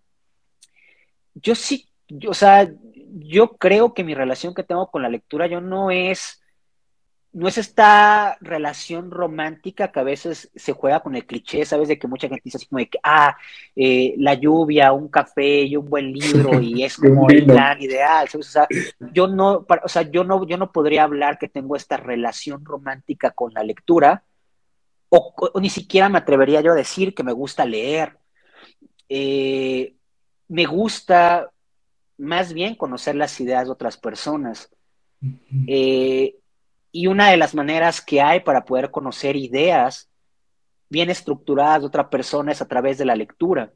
Yo 1.35 1.55
sí, 1.55 1.89
o 2.29 2.35
sea, 2.35 2.71
yo 3.19 3.57
creo 3.57 3.95
que 3.95 4.05
mi 4.05 4.15
relación 4.15 4.55
que 4.55 4.65
tengo 4.65 4.91
con 4.91 5.03
la 5.03 5.09
lectura, 5.09 5.47
yo 5.47 5.61
no 5.61 5.91
es 5.91 6.42
no 7.33 7.49
es 7.49 7.57
esta 7.57 8.37
relación 8.41 9.11
romántica 9.11 9.91
que 9.91 10.01
a 10.01 10.03
veces 10.03 10.51
se 10.55 10.73
juega 10.73 11.01
con 11.01 11.17
el 11.17 11.25
cliché, 11.25 11.65
¿sabes? 11.65 11.89
De 11.89 11.99
que 11.99 12.07
mucha 12.07 12.29
gente 12.29 12.43
dice 12.45 12.59
así 12.59 12.67
como 12.67 12.81
de 12.81 12.89
que, 12.89 12.99
ah, 13.03 13.37
eh, 13.75 14.15
la 14.19 14.35
lluvia, 14.35 14.93
un 14.93 15.09
café 15.09 15.63
y 15.63 15.77
un 15.77 15.89
buen 15.89 16.13
libro 16.13 16.51
y 16.61 16.85
es 16.85 16.97
como 16.97 17.31
el 17.31 17.47
plan 17.47 17.81
ideal, 17.81 18.29
¿sabes? 18.29 18.49
O 18.49 18.51
sea, 18.51 18.69
yo 19.13 19.29
no, 19.29 19.67
o 19.83 19.89
sea, 19.89 20.03
yo 20.03 20.25
no, 20.25 20.47
yo 20.47 20.59
no 20.59 20.73
podría 20.73 21.05
hablar 21.05 21.39
que 21.39 21.49
tengo 21.49 21.75
esta 21.75 21.97
relación 21.97 22.65
romántica 22.65 23.31
con 23.31 23.55
la 23.55 23.63
lectura, 23.63 24.25
o, 25.09 25.35
ni 25.61 25.71
siquiera 25.71 26.09
me 26.09 26.19
atrevería 26.19 26.61
yo 26.61 26.73
a 26.73 26.77
decir 26.77 27.15
que 27.15 27.23
me 27.23 27.33
gusta 27.33 27.67
leer. 27.67 28.19
Eh, 29.09 29.95
me 30.49 30.65
gusta 30.65 31.51
más 32.17 32.53
bien 32.53 32.75
conocer 32.75 33.15
las 33.15 33.39
ideas 33.41 33.67
de 33.67 33.73
otras 33.73 33.97
personas. 33.99 34.71
Eh, 35.67 36.37
y 36.93 37.07
una 37.07 37.31
de 37.31 37.39
las 37.39 37.55
maneras 37.55 38.01
que 38.01 38.21
hay 38.21 38.41
para 38.41 38.65
poder 38.65 38.91
conocer 38.91 39.35
ideas 39.35 40.11
bien 40.91 41.09
estructuradas 41.09 41.81
de 41.81 41.87
otra 41.87 42.11
persona 42.11 42.53
es 42.53 42.61
a 42.61 42.69
través 42.69 42.99
de 42.99 43.07
la 43.07 43.17
lectura. 43.17 43.73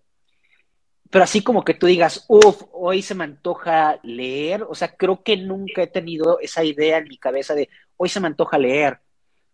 Pero 1.11 1.25
así 1.25 1.43
como 1.43 1.65
que 1.65 1.73
tú 1.73 1.87
digas, 1.87 2.27
uff, 2.29 2.63
hoy 2.73 3.01
se 3.01 3.15
me 3.15 3.25
antoja 3.25 3.99
leer, 4.03 4.65
o 4.69 4.75
sea, 4.75 4.95
creo 4.95 5.23
que 5.23 5.37
nunca 5.37 5.83
he 5.83 5.87
tenido 5.87 6.39
esa 6.41 6.63
idea 6.63 6.99
en 6.99 7.09
mi 7.09 7.17
cabeza 7.17 7.55
de, 7.55 7.71
hoy 7.97 8.11
se 8.11 8.21
me 8.21 8.27
antoja 8.27 8.59
leer. 8.59 9.01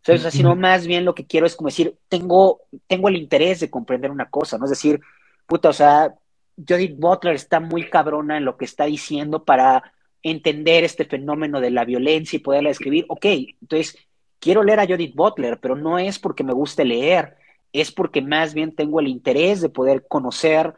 O 0.08 0.18
sea, 0.18 0.32
sino 0.32 0.56
más 0.56 0.84
bien 0.84 1.04
lo 1.04 1.14
que 1.14 1.26
quiero 1.26 1.46
es 1.46 1.54
como 1.54 1.68
decir, 1.68 1.96
tengo, 2.08 2.62
tengo 2.88 3.08
el 3.08 3.14
interés 3.14 3.60
de 3.60 3.70
comprender 3.70 4.10
una 4.10 4.28
cosa, 4.28 4.58
¿no? 4.58 4.64
Es 4.64 4.70
decir, 4.70 5.00
puta, 5.46 5.68
o 5.68 5.72
sea, 5.72 6.12
Judith 6.56 6.96
Butler 6.98 7.36
está 7.36 7.60
muy 7.60 7.88
cabrona 7.88 8.36
en 8.36 8.44
lo 8.44 8.56
que 8.56 8.64
está 8.64 8.86
diciendo 8.86 9.44
para 9.44 9.92
entender 10.22 10.84
este 10.84 11.04
fenómeno 11.04 11.60
de 11.60 11.70
la 11.70 11.84
violencia 11.84 12.36
y 12.36 12.40
poderla 12.40 12.70
escribir. 12.70 13.04
Ok, 13.08 13.24
entonces 13.60 13.96
quiero 14.38 14.62
leer 14.62 14.80
a 14.80 14.86
Judith 14.86 15.14
Butler, 15.14 15.58
pero 15.60 15.76
no 15.76 15.98
es 15.98 16.18
porque 16.18 16.44
me 16.44 16.52
guste 16.52 16.84
leer, 16.84 17.36
es 17.72 17.90
porque 17.90 18.22
más 18.22 18.54
bien 18.54 18.74
tengo 18.74 19.00
el 19.00 19.08
interés 19.08 19.60
de 19.60 19.68
poder 19.68 20.06
conocer 20.06 20.74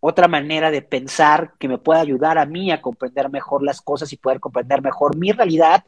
otra 0.00 0.26
manera 0.26 0.70
de 0.70 0.82
pensar 0.82 1.52
que 1.60 1.68
me 1.68 1.78
pueda 1.78 2.00
ayudar 2.00 2.36
a 2.36 2.46
mí 2.46 2.72
a 2.72 2.82
comprender 2.82 3.30
mejor 3.30 3.62
las 3.62 3.80
cosas 3.80 4.12
y 4.12 4.16
poder 4.16 4.40
comprender 4.40 4.82
mejor 4.82 5.16
mi 5.16 5.30
realidad 5.30 5.84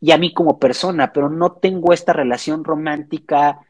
y 0.00 0.10
a 0.10 0.18
mí 0.18 0.34
como 0.34 0.58
persona, 0.58 1.12
pero 1.12 1.30
no 1.30 1.52
tengo 1.52 1.92
esta 1.92 2.12
relación 2.12 2.64
romántica 2.64 3.60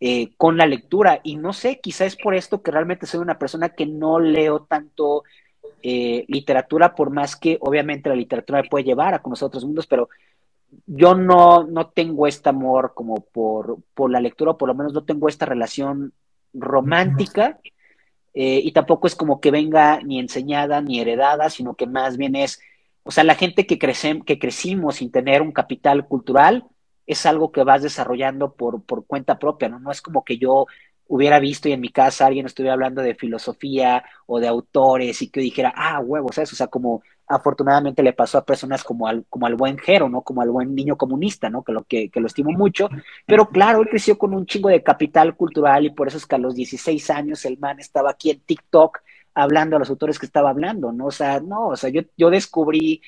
eh, 0.00 0.34
con 0.36 0.56
la 0.56 0.66
lectura 0.66 1.20
y 1.24 1.36
no 1.36 1.52
sé, 1.52 1.80
quizá 1.80 2.04
es 2.04 2.16
por 2.16 2.34
esto 2.34 2.62
que 2.62 2.70
realmente 2.70 3.06
soy 3.06 3.20
una 3.20 3.38
persona 3.38 3.70
que 3.70 3.86
no 3.86 4.20
leo 4.20 4.60
tanto 4.62 5.24
eh, 5.82 6.24
literatura, 6.28 6.94
por 6.94 7.10
más 7.10 7.36
que 7.36 7.58
obviamente 7.60 8.08
la 8.08 8.16
literatura 8.16 8.62
me 8.62 8.68
puede 8.68 8.84
llevar 8.84 9.14
a 9.14 9.22
conocer 9.22 9.46
otros 9.46 9.64
mundos, 9.64 9.86
pero 9.86 10.08
yo 10.86 11.14
no, 11.14 11.64
no 11.64 11.88
tengo 11.88 12.26
este 12.26 12.48
amor 12.48 12.92
como 12.94 13.16
por, 13.16 13.78
por 13.94 14.10
la 14.10 14.20
lectura, 14.20 14.54
por 14.54 14.68
lo 14.68 14.74
menos 14.74 14.92
no 14.92 15.04
tengo 15.04 15.28
esta 15.28 15.46
relación 15.46 16.12
romántica, 16.52 17.60
eh, 18.32 18.60
y 18.64 18.72
tampoco 18.72 19.06
es 19.06 19.14
como 19.14 19.40
que 19.40 19.50
venga 19.50 20.00
ni 20.00 20.18
enseñada 20.18 20.80
ni 20.80 21.00
heredada, 21.00 21.50
sino 21.50 21.74
que 21.74 21.86
más 21.86 22.16
bien 22.16 22.34
es, 22.34 22.60
o 23.04 23.10
sea, 23.10 23.22
la 23.22 23.36
gente 23.36 23.66
que, 23.66 23.78
que 23.78 24.38
crecimos 24.38 24.96
sin 24.96 25.12
tener 25.12 25.42
un 25.42 25.52
capital 25.52 26.06
cultural 26.08 26.64
es 27.06 27.26
algo 27.26 27.52
que 27.52 27.62
vas 27.62 27.82
desarrollando 27.82 28.54
por, 28.54 28.82
por 28.82 29.06
cuenta 29.06 29.38
propia, 29.38 29.68
¿no? 29.68 29.78
No 29.78 29.90
es 29.90 30.00
como 30.00 30.24
que 30.24 30.38
yo 30.38 30.66
hubiera 31.08 31.38
visto 31.38 31.68
y 31.68 31.72
en 31.72 31.80
mi 31.80 31.90
casa 31.90 32.26
alguien 32.26 32.46
estuviera 32.46 32.74
hablando 32.74 33.02
de 33.02 33.14
filosofía 33.14 34.04
o 34.26 34.40
de 34.40 34.48
autores 34.48 35.20
y 35.22 35.28
que 35.28 35.40
yo 35.40 35.44
dijera, 35.44 35.72
ah, 35.76 36.00
huevos, 36.00 36.34
¿sabes? 36.34 36.52
O 36.52 36.56
sea, 36.56 36.68
como 36.68 37.02
afortunadamente 37.26 38.02
le 38.02 38.12
pasó 38.12 38.38
a 38.38 38.44
personas 38.44 38.84
como 38.84 39.06
al, 39.06 39.24
como 39.28 39.46
al 39.46 39.54
buen 39.54 39.78
Jero, 39.78 40.08
¿no? 40.08 40.22
Como 40.22 40.42
al 40.42 40.50
buen 40.50 40.74
niño 40.74 40.96
comunista, 40.96 41.48
¿no? 41.50 41.62
Que 41.62 41.72
lo, 41.72 41.84
que, 41.84 42.10
que 42.10 42.20
lo 42.20 42.26
estimo 42.26 42.50
mucho. 42.52 42.88
Pero 43.26 43.48
claro, 43.48 43.80
él 43.80 43.88
creció 43.88 44.18
con 44.18 44.34
un 44.34 44.46
chingo 44.46 44.68
de 44.68 44.82
capital 44.82 45.36
cultural 45.36 45.84
y 45.86 45.90
por 45.90 46.08
eso 46.08 46.16
es 46.16 46.26
que 46.26 46.34
a 46.36 46.38
los 46.38 46.54
16 46.54 47.10
años 47.10 47.44
el 47.44 47.58
man 47.58 47.80
estaba 47.80 48.10
aquí 48.10 48.30
en 48.30 48.40
TikTok 48.40 49.00
hablando 49.34 49.76
a 49.76 49.78
los 49.78 49.90
autores 49.90 50.18
que 50.18 50.26
estaba 50.26 50.50
hablando, 50.50 50.92
¿no? 50.92 51.06
O 51.06 51.10
sea, 51.10 51.40
no, 51.40 51.68
o 51.68 51.76
sea, 51.76 51.90
yo, 51.90 52.02
yo 52.16 52.30
descubrí 52.30 53.02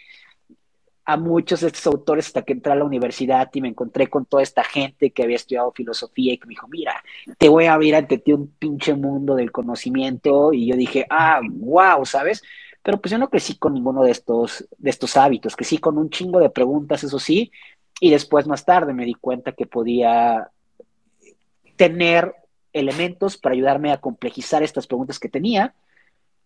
a 1.09 1.17
muchos 1.17 1.61
de 1.61 1.69
estos 1.69 1.87
autores 1.87 2.27
hasta 2.27 2.43
que 2.43 2.53
entré 2.53 2.73
a 2.73 2.77
la 2.77 2.85
universidad 2.85 3.49
y 3.55 3.61
me 3.61 3.69
encontré 3.69 4.09
con 4.09 4.27
toda 4.27 4.43
esta 4.43 4.65
gente 4.65 5.13
que 5.13 5.23
había 5.23 5.37
estudiado 5.37 5.71
filosofía 5.71 6.33
y 6.33 6.39
que 6.39 6.47
me 6.47 6.51
dijo, 6.51 6.67
mira, 6.67 7.01
te 7.39 7.49
voy 7.49 7.67
a 7.67 7.75
abrir 7.75 7.95
ante 7.95 8.19
ti 8.19 8.33
un 8.33 8.49
pinche 8.49 8.93
mundo 8.95 9.37
del 9.37 9.53
conocimiento 9.53 10.53
y 10.53 10.67
yo 10.67 10.77
dije, 10.77 11.07
ah, 11.09 11.41
wow, 11.49 12.05
¿sabes? 12.05 12.43
Pero 12.83 13.01
pues 13.01 13.13
yo 13.13 13.19
no 13.19 13.31
crecí 13.31 13.57
con 13.57 13.75
ninguno 13.75 14.03
de 14.03 14.11
estos, 14.11 14.69
de 14.79 14.91
estos 14.91 15.17
hábitos, 15.17 15.55
crecí 15.55 15.79
con 15.79 15.97
un 15.97 16.11
chingo 16.11 16.41
de 16.41 16.51
preguntas, 16.51 17.05
eso 17.05 17.21
sí, 17.21 17.53
y 18.01 18.11
después 18.11 18.49
más 18.49 18.65
tarde 18.65 18.93
me 18.93 19.05
di 19.05 19.15
cuenta 19.15 19.53
que 19.53 19.67
podía 19.67 20.51
tener 21.77 22.35
elementos 22.73 23.37
para 23.37 23.55
ayudarme 23.55 23.93
a 23.93 24.01
complejizar 24.01 24.65
estas 24.65 24.89
preguntas 24.89 25.21
que 25.21 25.29
tenía 25.29 25.73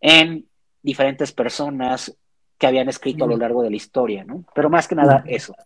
en 0.02 0.46
diferentes 0.82 1.32
personas, 1.32 2.14
que 2.60 2.66
habían 2.66 2.90
escrito 2.90 3.24
a 3.24 3.26
lo 3.26 3.38
largo 3.38 3.62
de 3.62 3.70
la 3.70 3.76
historia, 3.76 4.22
¿no? 4.22 4.44
Pero 4.54 4.68
más 4.68 4.86
que 4.86 4.94
nada 4.94 5.24
eso. 5.26 5.56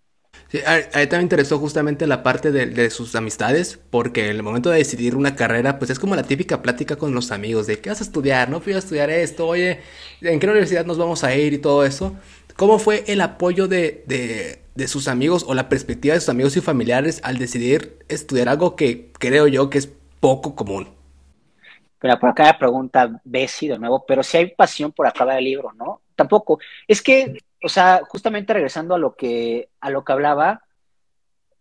Sí, 0.49 0.61
a, 0.65 0.77
mí 0.77 0.83
también 0.93 1.19
me 1.19 1.23
interesó 1.23 1.59
justamente 1.59 2.07
la 2.07 2.23
parte 2.23 2.53
de, 2.53 2.91
sus 2.91 3.17
amistades, 3.17 3.81
porque 3.91 4.27
en 4.27 4.37
el 4.37 4.45
momento 4.45 4.71
de 4.71 4.79
decidir 4.79 5.17
una 5.17 5.35
carrera, 5.35 5.79
pues 5.81 5.91
es 5.91 5.99
como 5.99 6.15
la 6.15 6.23
típica 6.23 6.63
plática 6.63 6.95
con 6.95 7.13
los 7.13 7.33
amigos 7.33 7.67
de 7.67 7.81
qué 7.81 7.91
vas 7.91 8.01
a 8.01 8.05
estudiar, 8.05 8.49
no 8.49 8.61
fui 8.61 8.75
a 8.75 8.79
estudiar 8.79 9.11
esto, 9.11 9.49
oye, 9.49 9.81
¿en 10.21 10.39
qué 10.39 10.47
universidad 10.47 10.87
nos 10.87 10.97
vamos 10.97 11.25
a 11.25 11.35
ir 11.35 11.53
y 11.53 11.59
todo 11.59 11.85
eso? 11.85 12.15
¿Cómo 12.55 12.79
fue 12.79 13.03
el 13.09 13.21
apoyo 13.21 13.67
de, 13.67 14.05
de, 14.07 14.63
de 14.77 14.89
sus 14.89 15.09
amigos 15.09 15.45
o 15.49 15.55
la 15.55 15.69
perspectiva 15.69 16.15
de 16.15 16.21
sus 16.21 16.29
amigos 16.29 16.57
y 16.57 16.61
familiares 16.61 17.21
al 17.25 17.39
decidir 17.39 17.99
estudiar 18.09 18.49
algo 18.49 18.77
que 18.77 19.11
creo 19.19 19.49
yo 19.49 19.69
que 19.69 19.79
es 19.79 19.93
poco 20.21 20.55
común? 20.55 20.87
Pero 21.99 22.21
por 22.21 22.31
acá 22.31 22.45
la 22.45 22.59
pregunta 22.59 23.21
Bessie 23.25 23.71
de 23.71 23.79
nuevo, 23.81 24.05
pero 24.07 24.23
si 24.23 24.37
hay 24.37 24.55
pasión 24.55 24.93
por 24.93 25.09
acabar 25.09 25.39
el 25.39 25.45
libro, 25.45 25.73
¿no? 25.73 26.01
Tampoco. 26.17 26.59
Es 26.89 27.03
que, 27.03 27.39
o 27.63 27.69
sea, 27.69 28.03
justamente 28.09 28.53
regresando 28.53 28.95
a 28.95 28.99
lo 28.99 29.17
que, 29.17 29.71
a 29.81 29.91
lo 29.91 30.05
que 30.05 30.13
hablaba, 30.13 30.63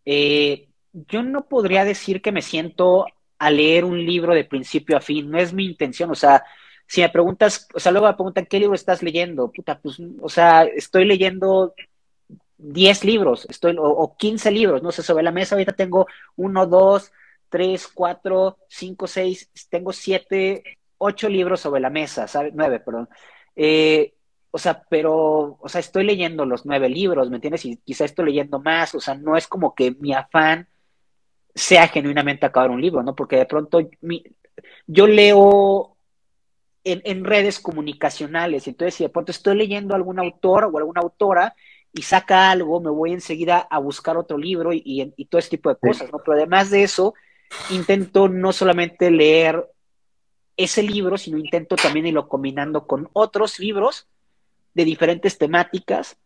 eh, 0.06 0.70
yo 0.94 1.24
no 1.24 1.46
podría 1.48 1.86
decir 1.86 2.22
que 2.22 2.32
me 2.32 2.42
siento 2.42 3.06
a 3.39 3.50
leer 3.52 3.86
un 3.86 4.06
libro 4.06 4.34
de 4.34 4.46
principio 4.46 4.98
a 4.98 5.02
fin, 5.02 5.30
no 5.30 5.38
es 5.39 5.54
mi 5.54 5.66
intención, 5.66 6.12
o 6.12 6.16
sea, 6.16 6.44
si 6.88 7.02
me 7.02 7.10
preguntas, 7.10 7.68
o 7.74 7.80
sea, 7.80 7.92
luego 7.92 8.08
me 8.08 8.13
preguntan, 8.13 8.46
¿qué 8.46 8.60
libro 8.60 8.76
estás 8.76 9.02
leyendo? 9.02 9.52
Puta, 9.52 9.80
pues, 9.80 9.98
o 10.22 10.30
sea, 10.30 10.63
estoy 10.63 11.06
leyendo 11.06 11.74
10 12.58 13.04
libros, 13.04 13.48
estoy, 13.50 13.76
o, 13.78 13.84
o 13.84 14.16
15 14.18 14.52
libros, 14.52 14.84
no 14.84 14.92
sé, 14.92 15.04
sobre 15.04 15.24
la 15.24 15.32
mesa 15.32 15.56
ahorita 15.56 15.74
tengo 15.74 16.08
uno, 16.36 16.66
dos, 16.68 17.12
tres, 17.50 17.88
cuatro, 17.88 18.58
cinco, 18.68 19.08
seis, 19.08 19.50
tengo 19.70 19.94
siete, 19.94 20.63
ocho 20.98 21.30
libros 21.30 21.60
sobre 21.62 21.82
la 21.82 21.89
mesa, 21.89 22.28
¿sabes? 22.28 22.54
Nueve, 22.56 22.80
perdón. 22.80 23.10
Eh, 23.56 24.12
o 24.56 24.60
sea, 24.60 24.84
pero, 24.88 25.58
o 25.60 25.68
sea, 25.68 25.80
estoy 25.80 26.06
leyendo 26.06 26.46
los 26.46 26.63
nueve 26.63 26.88
libros, 26.88 27.28
¿me 27.28 27.38
entiendes? 27.38 27.66
Y 27.66 27.78
quizá 27.78 28.06
estoy 28.06 28.26
leyendo 28.26 28.60
más, 28.60 28.94
o 28.94 29.00
sea, 29.00 29.16
no 29.16 29.36
es 29.36 29.48
como 29.48 29.74
que 29.74 29.96
mi 30.00 30.13
afán 30.13 30.68
sea 31.56 31.88
genuinamente 31.88 32.46
acabar 32.46 32.70
un 32.70 32.80
libro, 32.80 33.02
¿no? 33.02 33.16
Porque 33.16 33.36
de 33.36 33.48
pronto 33.48 33.80
yo 34.86 35.08
leo 35.08 35.98
en, 36.84 37.26
redes 37.26 37.60
comunicacionales, 37.60 38.68
entonces 38.68 38.94
si 38.94 39.04
de 39.04 39.10
pronto 39.10 39.32
estoy 39.32 39.58
leyendo 39.58 39.96
a 39.96 39.98
algún 39.98 40.20
autor 40.20 40.66
o 40.66 40.78
alguna 40.78 41.02
autora 41.02 41.56
y 41.92 42.04
saca 42.04 42.52
algo, 42.52 42.80
me 42.80 42.92
voy 42.92 43.12
enseguida 43.12 43.58
a 43.58 43.80
buscar 43.80 44.18
otro 44.18 44.38
libro 44.38 44.72
y, 44.72 44.84
y 45.18 45.26
todo 45.26 45.39
ese 45.39 45.50
tipo 45.50 45.70
de 45.70 45.78
cosas, 45.78 46.12
¿no? 46.12 46.20
Pero 46.20 46.34
además 46.34 46.70
de 46.70 46.84
eso, 46.84 47.16
intento 47.72 48.30
no 48.30 48.54
solamente 48.54 49.10
leer 49.10 49.68
ese 50.58 50.84
libro, 50.84 51.18
sino 51.18 51.39
intento 51.39 51.76
también 51.76 52.06
irlo 52.06 52.28
combinando 52.28 52.86
con 52.86 53.10
otros 53.13 53.58
libros 53.58 54.08
de 54.74 54.86
diferentes 54.86 55.38
temáticas 55.38 56.18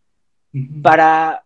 para 0.81 1.43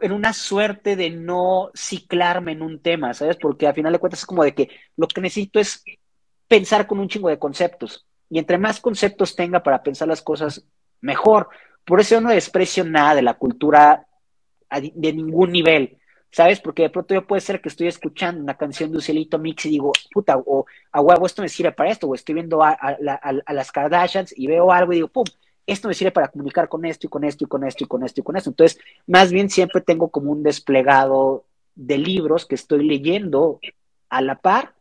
en 0.00 0.12
una 0.12 0.32
suerte 0.32 0.96
de 0.96 1.10
no 1.10 1.70
ciclarme 1.74 2.52
en 2.52 2.62
un 2.62 2.80
tema, 2.80 3.14
¿sabes? 3.14 3.36
Porque 3.36 3.66
al 3.66 3.74
final 3.74 3.92
de 3.92 3.98
cuentas 3.98 4.20
es 4.20 4.26
como 4.26 4.42
de 4.42 4.54
que 4.54 4.68
lo 4.96 5.06
que 5.06 5.20
necesito 5.20 5.60
es 5.60 5.84
pensar 6.48 6.86
con 6.86 6.98
un 6.98 7.08
chingo 7.08 7.28
de 7.28 7.38
conceptos. 7.38 8.04
Y 8.28 8.38
entre 8.38 8.58
más 8.58 8.80
conceptos 8.80 9.36
tenga 9.36 9.62
para 9.62 9.82
pensar 9.82 10.08
las 10.08 10.20
cosas, 10.20 10.66
mejor. 11.00 11.48
Por 11.84 12.00
eso 12.00 12.16
yo 12.16 12.20
no 12.20 12.30
desprecio 12.30 12.84
nada 12.84 13.14
de 13.14 13.22
la 13.22 13.34
cultura 13.34 14.06
de 14.70 15.12
ningún 15.12 15.52
nivel. 15.52 15.98
¿sabes? 16.34 16.60
Porque 16.60 16.82
de 16.82 16.90
pronto 16.90 17.14
yo 17.14 17.24
puede 17.24 17.40
ser 17.40 17.60
que 17.60 17.68
estoy 17.68 17.86
escuchando 17.86 18.42
una 18.42 18.56
canción 18.56 18.90
de 18.90 18.98
Ucielito 18.98 19.38
Mix 19.38 19.66
y 19.66 19.70
digo, 19.70 19.92
puta, 20.12 20.36
o 20.36 20.66
a 20.90 21.00
huevo, 21.00 21.26
esto 21.26 21.42
me 21.42 21.48
sirve 21.48 21.70
para 21.70 21.90
esto, 21.90 22.08
o 22.08 22.14
estoy 22.16 22.34
viendo 22.34 22.60
a, 22.60 22.76
las 23.46 23.70
Kardashians 23.70 24.34
y 24.36 24.48
veo 24.48 24.72
algo 24.72 24.92
y 24.92 24.96
digo, 24.96 25.08
pum, 25.08 25.24
esto 25.66 25.88
me 25.88 25.94
sirve 25.94 26.12
para 26.12 26.28
comunicar 26.28 26.68
con 26.68 26.84
esto 26.84 27.06
y 27.06 27.10
con 27.10 27.24
esto 27.24 27.44
y 27.44 27.48
con 27.48 27.64
esto 27.64 27.84
y 27.84 27.86
con 27.86 28.04
esto 28.04 28.20
y 28.20 28.24
con 28.24 28.36
esto. 28.36 28.50
Entonces, 28.50 28.78
más 29.06 29.32
bien 29.32 29.48
siempre 29.50 29.80
tengo 29.80 30.08
como 30.08 30.30
un 30.30 30.42
desplegado 30.42 31.44
de 31.74 31.98
libros 31.98 32.46
que 32.46 32.54
estoy 32.54 32.86
leyendo 32.86 33.60
a 34.08 34.20
la 34.20 34.36
par, 34.36 34.74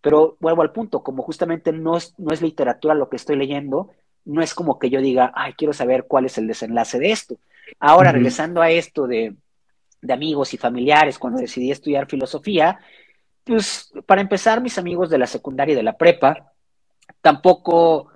pero 0.00 0.36
vuelvo 0.40 0.62
al 0.62 0.72
punto, 0.72 1.02
como 1.02 1.22
justamente 1.22 1.72
no 1.72 1.96
es, 1.96 2.14
no 2.18 2.32
es 2.32 2.42
literatura 2.42 2.94
lo 2.94 3.08
que 3.08 3.16
estoy 3.16 3.36
leyendo, 3.36 3.90
no 4.24 4.42
es 4.42 4.54
como 4.54 4.78
que 4.78 4.90
yo 4.90 5.00
diga, 5.00 5.32
ay, 5.34 5.54
quiero 5.54 5.72
saber 5.72 6.06
cuál 6.06 6.26
es 6.26 6.36
el 6.38 6.46
desenlace 6.46 6.98
de 6.98 7.12
esto. 7.12 7.38
Ahora, 7.78 8.12
regresando 8.12 8.60
a 8.60 8.70
esto 8.70 9.06
de, 9.06 9.34
de 10.00 10.12
amigos 10.12 10.54
y 10.54 10.56
familiares, 10.56 11.18
cuando 11.18 11.40
decidí 11.40 11.70
estudiar 11.70 12.06
filosofía, 12.06 12.78
pues 13.44 13.92
para 14.06 14.20
empezar, 14.20 14.60
mis 14.60 14.78
amigos 14.78 15.08
de 15.08 15.18
la 15.18 15.26
secundaria 15.26 15.72
y 15.72 15.76
de 15.76 15.82
la 15.82 15.96
prepa, 15.96 16.52
tampoco, 17.20 18.10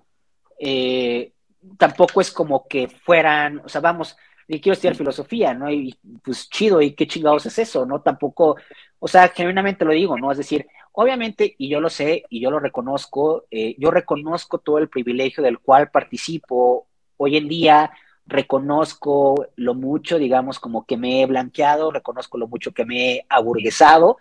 eh, 0.58 1.32
tampoco 1.78 2.20
es 2.20 2.30
como 2.30 2.66
que 2.66 2.88
fueran, 2.88 3.60
o 3.64 3.68
sea, 3.68 3.80
vamos, 3.80 4.16
y 4.48 4.60
quiero 4.60 4.74
estudiar 4.74 4.96
filosofía, 4.96 5.54
¿no? 5.54 5.70
Y 5.70 5.96
pues 6.24 6.48
chido, 6.50 6.82
¿y 6.82 6.92
qué 6.92 7.06
chingados 7.06 7.46
es 7.46 7.58
eso? 7.58 7.86
¿No? 7.86 8.00
Tampoco, 8.00 8.56
o 8.98 9.08
sea, 9.08 9.28
genuinamente 9.28 9.84
lo 9.84 9.92
digo, 9.92 10.18
¿no? 10.18 10.32
Es 10.32 10.38
decir, 10.38 10.66
obviamente, 10.92 11.54
y 11.56 11.68
yo 11.68 11.80
lo 11.80 11.88
sé, 11.88 12.24
y 12.28 12.40
yo 12.40 12.50
lo 12.50 12.58
reconozco, 12.58 13.44
eh, 13.50 13.76
yo 13.78 13.90
reconozco 13.90 14.58
todo 14.58 14.78
el 14.78 14.88
privilegio 14.88 15.42
del 15.42 15.60
cual 15.60 15.90
participo 15.90 16.88
hoy 17.16 17.36
en 17.36 17.48
día, 17.48 17.92
reconozco 18.26 19.46
lo 19.56 19.74
mucho, 19.74 20.18
digamos, 20.18 20.58
como 20.58 20.84
que 20.84 20.96
me 20.96 21.22
he 21.22 21.26
blanqueado, 21.26 21.90
reconozco 21.90 22.38
lo 22.38 22.48
mucho 22.48 22.72
que 22.72 22.84
me 22.84 23.12
he 23.12 23.26
aburguesado, 23.28 24.18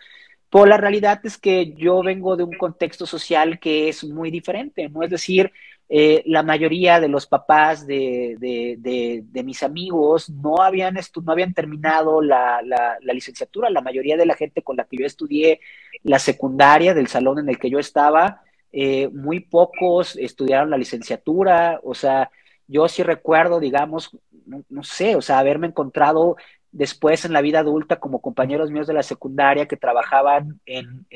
pero 0.52 0.66
la 0.66 0.78
realidad 0.78 1.22
es 1.24 1.38
que 1.38 1.74
yo 1.74 2.02
vengo 2.04 2.36
de 2.36 2.44
un 2.44 2.58
contexto 2.58 3.06
social 3.06 3.60
que 3.60 3.90
es 3.90 4.04
muy 4.04 4.32
diferente, 4.32 4.90
¿no? 4.90 5.04
Es 5.04 5.12
decir, 5.12 5.52
eh, 5.92 6.22
la 6.28 6.44
mayoría 6.44 7.00
de 7.00 7.08
los 7.08 7.26
papás 7.26 7.88
de, 7.88 8.36
de, 8.40 9.44
mis 9.44 9.64
amigos 9.64 10.30
no 10.30 10.62
habían, 10.62 10.94
no 10.94 11.32
habían 11.32 11.56
terminado 11.56 12.22
la, 12.22 12.62
la, 12.64 13.14
licenciatura, 13.14 13.72
la 13.72 13.82
mayoría 13.82 14.16
de 14.16 14.28
la 14.28 14.36
gente 14.36 14.62
con 14.62 14.78
la 14.78 14.84
que 14.84 14.98
yo 14.98 15.08
estudié 15.08 15.62
la 16.04 16.20
secundaria 16.20 16.94
del 16.94 17.08
salón 17.08 17.40
en 17.40 17.50
el 17.50 17.58
que 17.58 17.72
yo 17.72 17.80
estaba, 17.80 18.44
eh, 18.72 19.10
muy 19.10 19.40
pocos 19.40 20.16
estudiaron 20.16 20.70
la 20.70 20.78
licenciatura, 20.78 21.80
o 21.84 21.96
sea, 21.96 22.30
yo 22.68 22.88
sí 22.88 23.02
recuerdo, 23.02 23.60
digamos, 23.60 24.16
no, 24.46 24.84
sé, 24.84 25.16
o 25.16 25.22
sea, 25.24 25.40
haberme 25.40 25.66
encontrado 25.66 26.38
después 26.72 27.26
en 27.26 27.34
la 27.34 27.42
vida 27.42 27.62
adulta 27.62 28.00
como 28.00 28.22
compañeros 28.22 28.70
míos 28.70 28.86
de 28.86 28.94
la 28.94 29.02
secundaria 29.02 29.68
que 29.68 29.76
trabajaban 29.76 30.60
en, 30.68 31.08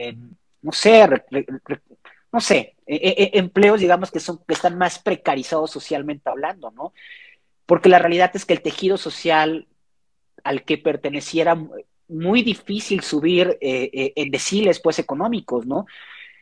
no 0.64 0.72
sé, 0.72 1.08
no 2.34 2.42
sé, 2.42 2.76
e, 2.88 2.96
e, 2.96 3.24
e, 3.24 3.40
empleos, 3.40 3.80
digamos, 3.80 4.10
que, 4.10 4.20
son, 4.20 4.40
que 4.48 4.56
están 4.56 4.76
más 4.78 4.98
precarizados 4.98 5.70
socialmente 5.70 6.30
hablando, 6.30 6.72
¿no? 6.72 6.94
Porque 7.68 7.90
la 7.90 8.00
realidad 8.00 8.32
es 8.34 8.46
que 8.46 8.54
el 8.54 8.64
tejido 8.64 8.98
social 8.98 9.68
al 10.44 10.64
que 10.66 10.80
perteneciera 10.80 11.56
muy 12.08 12.42
difícil 12.42 13.02
subir 13.02 13.58
eh, 13.62 13.90
eh, 13.94 14.14
en 14.16 14.32
deciles, 14.32 14.80
pues, 14.82 14.98
económicos, 14.98 15.68
¿no? 15.68 15.86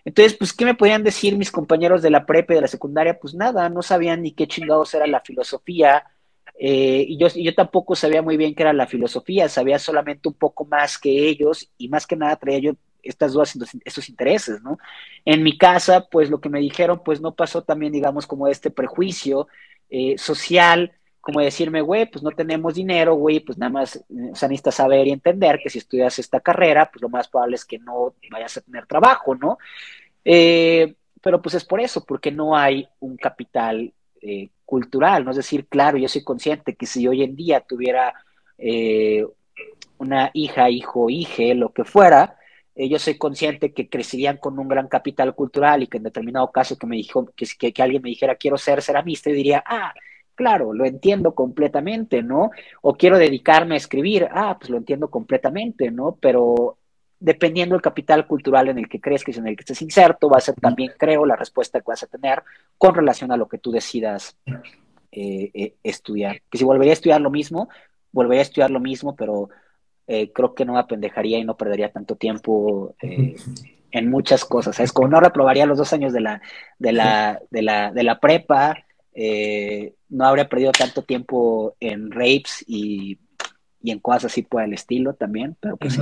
Entonces, 0.06 0.36
pues, 0.36 0.54
¿qué 0.54 0.64
me 0.66 0.76
podían 0.76 1.04
decir 1.04 1.38
mis 1.38 1.52
compañeros 1.52 2.02
de 2.02 2.10
la 2.10 2.26
prepa 2.26 2.54
y 2.54 2.56
de 2.56 2.62
la 2.62 2.68
secundaria? 2.68 3.20
Pues 3.20 3.36
nada, 3.36 3.70
no 3.70 3.82
sabían 3.82 4.22
ni 4.22 4.32
qué 4.32 4.48
chingados 4.48 4.94
era 4.94 5.06
la 5.08 5.20
filosofía. 5.20 6.06
Eh, 6.58 7.06
y 7.08 7.18
yo, 7.18 7.28
yo 7.28 7.54
tampoco 7.54 7.96
sabía 7.96 8.22
muy 8.22 8.38
bien 8.38 8.56
qué 8.56 8.64
era 8.64 8.74
la 8.74 8.88
filosofía, 8.88 9.50
sabía 9.50 9.78
solamente 9.78 10.30
un 10.30 10.36
poco 10.36 10.66
más 10.66 10.98
que 10.98 11.28
ellos 11.28 11.70
y 11.78 11.90
más 11.90 12.08
que 12.08 12.16
nada 12.16 12.36
traía 12.38 12.60
yo 12.60 12.74
estas 13.04 13.34
dudas, 13.34 13.58
estos 13.86 14.10
intereses, 14.10 14.62
¿no? 14.62 14.78
En 15.26 15.44
mi 15.44 15.58
casa, 15.58 16.08
pues 16.10 16.30
lo 16.30 16.40
que 16.42 16.50
me 16.50 16.60
dijeron, 16.60 17.02
pues 17.04 17.22
no 17.22 17.34
pasó 17.36 17.64
también, 17.64 17.94
digamos, 17.94 18.28
como 18.28 18.48
este 18.48 18.70
prejuicio 18.72 19.48
eh, 19.90 20.18
social, 20.18 20.94
como 21.22 21.40
decirme, 21.40 21.82
güey, 21.82 22.08
pues 22.08 22.24
no 22.24 22.32
tenemos 22.32 22.74
dinero, 22.74 23.14
güey, 23.14 23.40
pues 23.40 23.58
nada 23.58 23.72
más, 23.72 23.96
eh, 23.96 24.32
o 24.66 24.72
saber 24.72 25.08
y 25.08 25.12
entender 25.12 25.60
que 25.64 25.70
si 25.70 25.78
estudias 25.78 26.18
esta 26.18 26.40
carrera, 26.40 26.90
pues 26.92 27.02
lo 27.02 27.10
más 27.10 27.28
probable 27.28 27.56
es 27.56 27.64
que 27.64 27.78
no 27.78 28.16
vayas 28.32 28.58
a 28.58 28.62
tener 28.62 28.88
trabajo, 28.88 29.36
¿no? 29.36 29.60
Eh, 30.26 30.96
pero 31.22 31.42
pues 31.42 31.56
es 31.56 31.64
por 31.64 31.80
eso, 31.80 32.04
porque 32.04 32.32
no 32.32 32.58
hay 32.58 32.88
un 33.00 33.18
capital 33.18 33.94
eh, 34.22 34.50
cultural, 34.66 35.24
¿no? 35.24 35.30
Es 35.32 35.38
decir, 35.38 35.68
claro, 35.68 36.00
yo 36.00 36.08
soy 36.08 36.24
consciente 36.24 36.76
que 36.76 36.88
si 36.88 37.08
hoy 37.08 37.24
en 37.24 37.36
día 37.36 37.62
tuviera 37.62 38.14
una 39.98 40.30
hija, 40.34 40.70
hijo, 40.70 41.10
hije, 41.10 41.56
lo 41.56 41.74
que 41.74 41.84
fuera, 41.84 42.38
yo 42.90 43.00
soy 43.00 43.18
consciente 43.18 43.74
que 43.74 43.90
crecerían 43.90 44.38
con 44.38 44.58
un 44.60 44.68
gran 44.68 44.88
capital 44.88 45.36
cultural 45.36 45.84
y 45.84 45.88
que 45.88 45.98
en 45.98 46.04
determinado 46.04 46.52
caso 46.52 46.78
que 46.78 46.88
me 46.88 46.96
dijo, 46.96 47.26
que, 47.36 47.46
que, 47.58 47.74
que 47.74 47.84
alguien 47.84 48.02
me 48.02 48.10
dijera 48.10 48.36
quiero 48.36 48.58
ser 48.58 48.82
ceramista, 48.82 49.30
yo 49.30 49.36
diría, 49.36 49.64
ah, 49.66 49.94
claro, 50.36 50.74
lo 50.74 50.86
entiendo 50.86 51.36
completamente, 51.36 52.24
¿no? 52.24 52.52
O 52.82 52.96
quiero 52.96 53.18
dedicarme 53.18 53.76
a 53.76 53.78
escribir, 53.78 54.28
ah, 54.32 54.58
pues 54.60 54.70
lo 54.70 54.78
entiendo 54.78 55.10
completamente, 55.10 55.92
¿no? 55.92 56.18
Pero 56.20 56.78
dependiendo 57.20 57.76
del 57.76 57.82
capital 57.84 58.26
cultural 58.26 58.70
en 58.70 58.80
el 58.80 58.90
que 58.90 59.00
crees 59.00 59.24
que 59.24 59.32
es 59.32 59.38
en 59.38 59.48
el 59.48 59.56
que 59.56 59.62
estés 59.62 59.84
inserto, 59.84 60.28
va 60.30 60.38
a 60.38 60.42
ser 60.42 60.56
también, 60.56 60.92
creo, 60.98 61.26
la 61.26 61.36
respuesta 61.36 61.80
que 61.80 61.86
vas 61.88 62.02
a 62.02 62.08
tener 62.08 62.42
con 62.80 62.96
relación 62.96 63.32
a 63.32 63.38
lo 63.38 63.48
que 63.48 63.60
tú 63.60 63.72
decidas 63.72 64.36
eh, 65.12 65.52
eh, 65.54 65.76
estudiar. 65.84 66.42
Que 66.50 66.58
si 66.58 66.64
volvería 66.64 66.94
a 66.94 66.94
estudiar 66.94 67.22
lo 67.22 67.30
mismo, 67.30 67.70
volvería 68.12 68.42
a 68.42 68.50
estudiar 68.50 68.72
lo 68.72 68.80
mismo, 68.80 69.16
pero 69.16 69.50
eh, 70.14 70.30
creo 70.34 70.54
que 70.54 70.66
no 70.66 70.74
me 70.74 70.80
apendejaría 70.80 71.38
y 71.38 71.46
no 71.46 71.56
perdería 71.56 71.90
tanto 71.90 72.18
tiempo 72.18 72.96
en 73.00 74.10
muchas 74.10 74.44
cosas. 74.44 74.78
Es 74.82 74.92
como 74.92 75.08
no 75.08 75.22
reprobaría 75.22 75.66
los 75.66 75.78
dos 75.78 75.94
años 75.94 76.12
de 76.12 76.20
la, 76.20 76.42
de 76.80 76.92
la, 76.92 77.40
de 77.50 77.62
la, 77.62 77.94
de 77.94 78.04
la 78.04 78.20
prepa, 78.20 78.76
eh, 79.14 79.94
no 80.10 80.26
habría 80.26 80.50
perdido 80.50 80.74
tanto 80.74 81.04
tiempo 81.04 81.78
en 81.80 82.12
rapes 82.12 82.66
y, 82.68 83.20
en 83.86 84.00
cosas 84.00 84.26
así 84.26 84.42
por 84.42 84.62
el 84.64 84.74
estilo 84.74 85.14
también, 85.14 85.56
pero 85.62 85.78
pues 85.78 85.98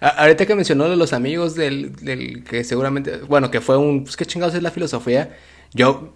Ahorita 0.00 0.46
que 0.46 0.54
mencionó 0.54 0.88
de 0.88 0.96
los 0.96 1.12
amigos 1.12 1.56
del, 1.56 1.96
del, 1.96 2.44
que 2.44 2.62
seguramente, 2.62 3.16
bueno, 3.22 3.50
que 3.50 3.60
fue 3.60 3.76
un, 3.76 4.04
pues 4.04 4.16
qué 4.16 4.24
chingados 4.24 4.54
es 4.54 4.62
la 4.62 4.70
filosofía, 4.70 5.36
yo 5.74 6.12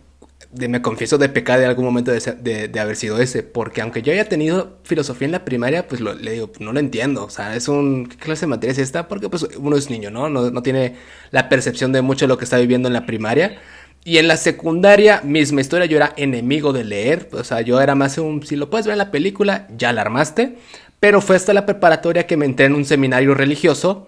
me 0.52 0.82
confieso 0.82 1.18
de 1.18 1.28
pecar 1.28 1.58
de 1.58 1.66
algún 1.66 1.84
momento 1.84 2.10
de, 2.10 2.68
de, 2.68 2.80
haber 2.80 2.96
sido 2.96 3.20
ese, 3.20 3.42
porque 3.42 3.80
aunque 3.80 4.02
yo 4.02 4.12
haya 4.12 4.28
tenido 4.28 4.78
filosofía 4.84 5.26
en 5.26 5.32
la 5.32 5.44
primaria, 5.44 5.86
pues 5.86 6.00
le 6.00 6.30
digo, 6.30 6.50
no 6.60 6.72
lo 6.72 6.80
entiendo, 6.80 7.24
o 7.24 7.30
sea, 7.30 7.56
es 7.56 7.68
un, 7.68 8.06
¿qué 8.06 8.16
clase 8.16 8.42
de 8.42 8.48
materia 8.48 8.72
es 8.72 8.78
esta? 8.78 9.08
Porque 9.08 9.28
pues 9.28 9.46
uno 9.58 9.76
es 9.76 9.90
niño, 9.90 10.10
¿no? 10.10 10.28
No, 10.30 10.50
no 10.50 10.62
tiene 10.62 10.94
la 11.30 11.48
percepción 11.48 11.92
de 11.92 12.02
mucho 12.02 12.26
de 12.26 12.28
lo 12.28 12.38
que 12.38 12.44
está 12.44 12.58
viviendo 12.58 12.88
en 12.88 12.94
la 12.94 13.06
primaria. 13.06 13.58
Y 14.06 14.18
en 14.18 14.28
la 14.28 14.36
secundaria, 14.36 15.20
misma 15.24 15.60
historia, 15.60 15.86
yo 15.86 15.96
era 15.96 16.12
enemigo 16.16 16.72
de 16.72 16.84
leer. 16.84 17.28
O 17.32 17.42
sea, 17.42 17.60
yo 17.62 17.80
era 17.80 17.96
más 17.96 18.18
un, 18.18 18.40
si 18.46 18.54
lo 18.54 18.70
puedes 18.70 18.86
ver 18.86 18.92
en 18.92 18.98
la 18.98 19.10
película, 19.10 19.66
ya 19.76 19.92
la 19.92 20.02
armaste. 20.02 20.58
Pero 21.00 21.20
fue 21.20 21.34
hasta 21.34 21.52
la 21.52 21.66
preparatoria 21.66 22.24
que 22.24 22.36
me 22.36 22.46
entré 22.46 22.66
en 22.66 22.76
un 22.76 22.84
seminario 22.84 23.34
religioso. 23.34 24.06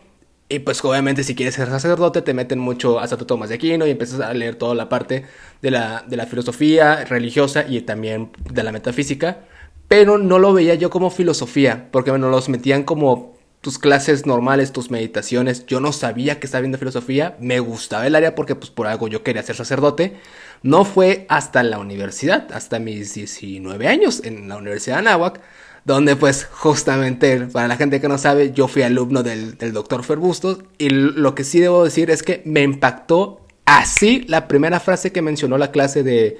Y 0.50 0.61
pues 0.61 0.82
obviamente 0.82 1.24
si 1.24 1.34
quieres 1.34 1.56
ser 1.56 1.68
sacerdote 1.68 2.22
te 2.22 2.32
meten 2.32 2.58
mucho 2.58 3.00
a 3.00 3.06
Santo 3.06 3.26
Tomás 3.26 3.50
de 3.50 3.56
Aquino 3.56 3.87
y 3.87 3.90
empiezas 3.90 4.20
a 4.20 4.32
leer 4.32 4.54
toda 4.56 4.74
la 4.74 4.88
parte 4.88 5.26
de 5.61 5.70
la, 5.70 6.04
de 6.06 6.16
la 6.16 6.26
filosofía 6.26 7.04
religiosa 7.04 7.66
y 7.68 7.82
también 7.82 8.30
de 8.50 8.62
la 8.62 8.72
metafísica. 8.72 9.40
Pero 9.88 10.18
no 10.18 10.38
lo 10.38 10.52
veía 10.52 10.74
yo 10.74 10.90
como 10.90 11.11
filosofía, 11.11 11.88
porque 11.90 12.12
me 12.12 12.18
los 12.18 12.48
metían 12.48 12.82
como 12.84 13.38
tus 13.61 13.78
clases 13.78 14.26
normales, 14.26 14.72
tus 14.72 14.90
meditaciones. 14.90 15.66
Yo 15.66 15.80
no 15.80 15.92
sabía 15.92 16.38
que 16.38 16.46
estaba 16.46 16.62
viendo 16.62 16.78
filosofía, 16.78 17.37
me 17.40 17.58
gustaba 17.61 18.06
el 18.06 18.14
área 18.14 18.34
porque 18.34 18.54
pues 18.54 18.70
por 18.70 18.87
algo 18.87 19.08
yo 19.08 19.22
quería 19.22 19.42
ser 19.42 19.56
sacerdote. 19.56 20.16
No 20.62 20.84
fue 20.84 21.26
hasta 21.28 21.62
la 21.62 21.78
universidad, 21.78 22.52
hasta 22.52 22.78
mis 22.78 23.14
19 23.14 23.88
años 23.88 24.22
en 24.24 24.48
la 24.48 24.56
Universidad 24.56 24.96
de 24.96 25.00
Anáhuac, 25.00 25.40
donde 25.88 26.16
pues 26.16 26.44
justamente 26.44 27.46
para 27.46 27.66
la 27.66 27.79
gente 27.79 27.98
que 27.98 28.09
no 28.09 28.18
sabe, 28.18 28.53
yo 28.53 28.68
fui 28.68 28.83
alumno 28.83 29.22
del, 29.22 29.57
doctor 29.72 30.05
Ferbustos 30.05 30.59
y 30.77 30.90
lo 30.90 31.35
que 31.35 31.44
sí 31.44 31.61
debo 31.61 31.83
decir 31.83 32.11
es 32.11 32.22
que 32.22 32.42
me 32.44 32.62
impactó 32.62 33.40
así 33.64 34.22
la 34.29 34.48
primera 34.48 34.81
frase 34.81 35.12
que 35.12 35.22
mencionó 35.22 35.57
la 35.57 35.70
clase 35.70 36.03
de 36.03 36.37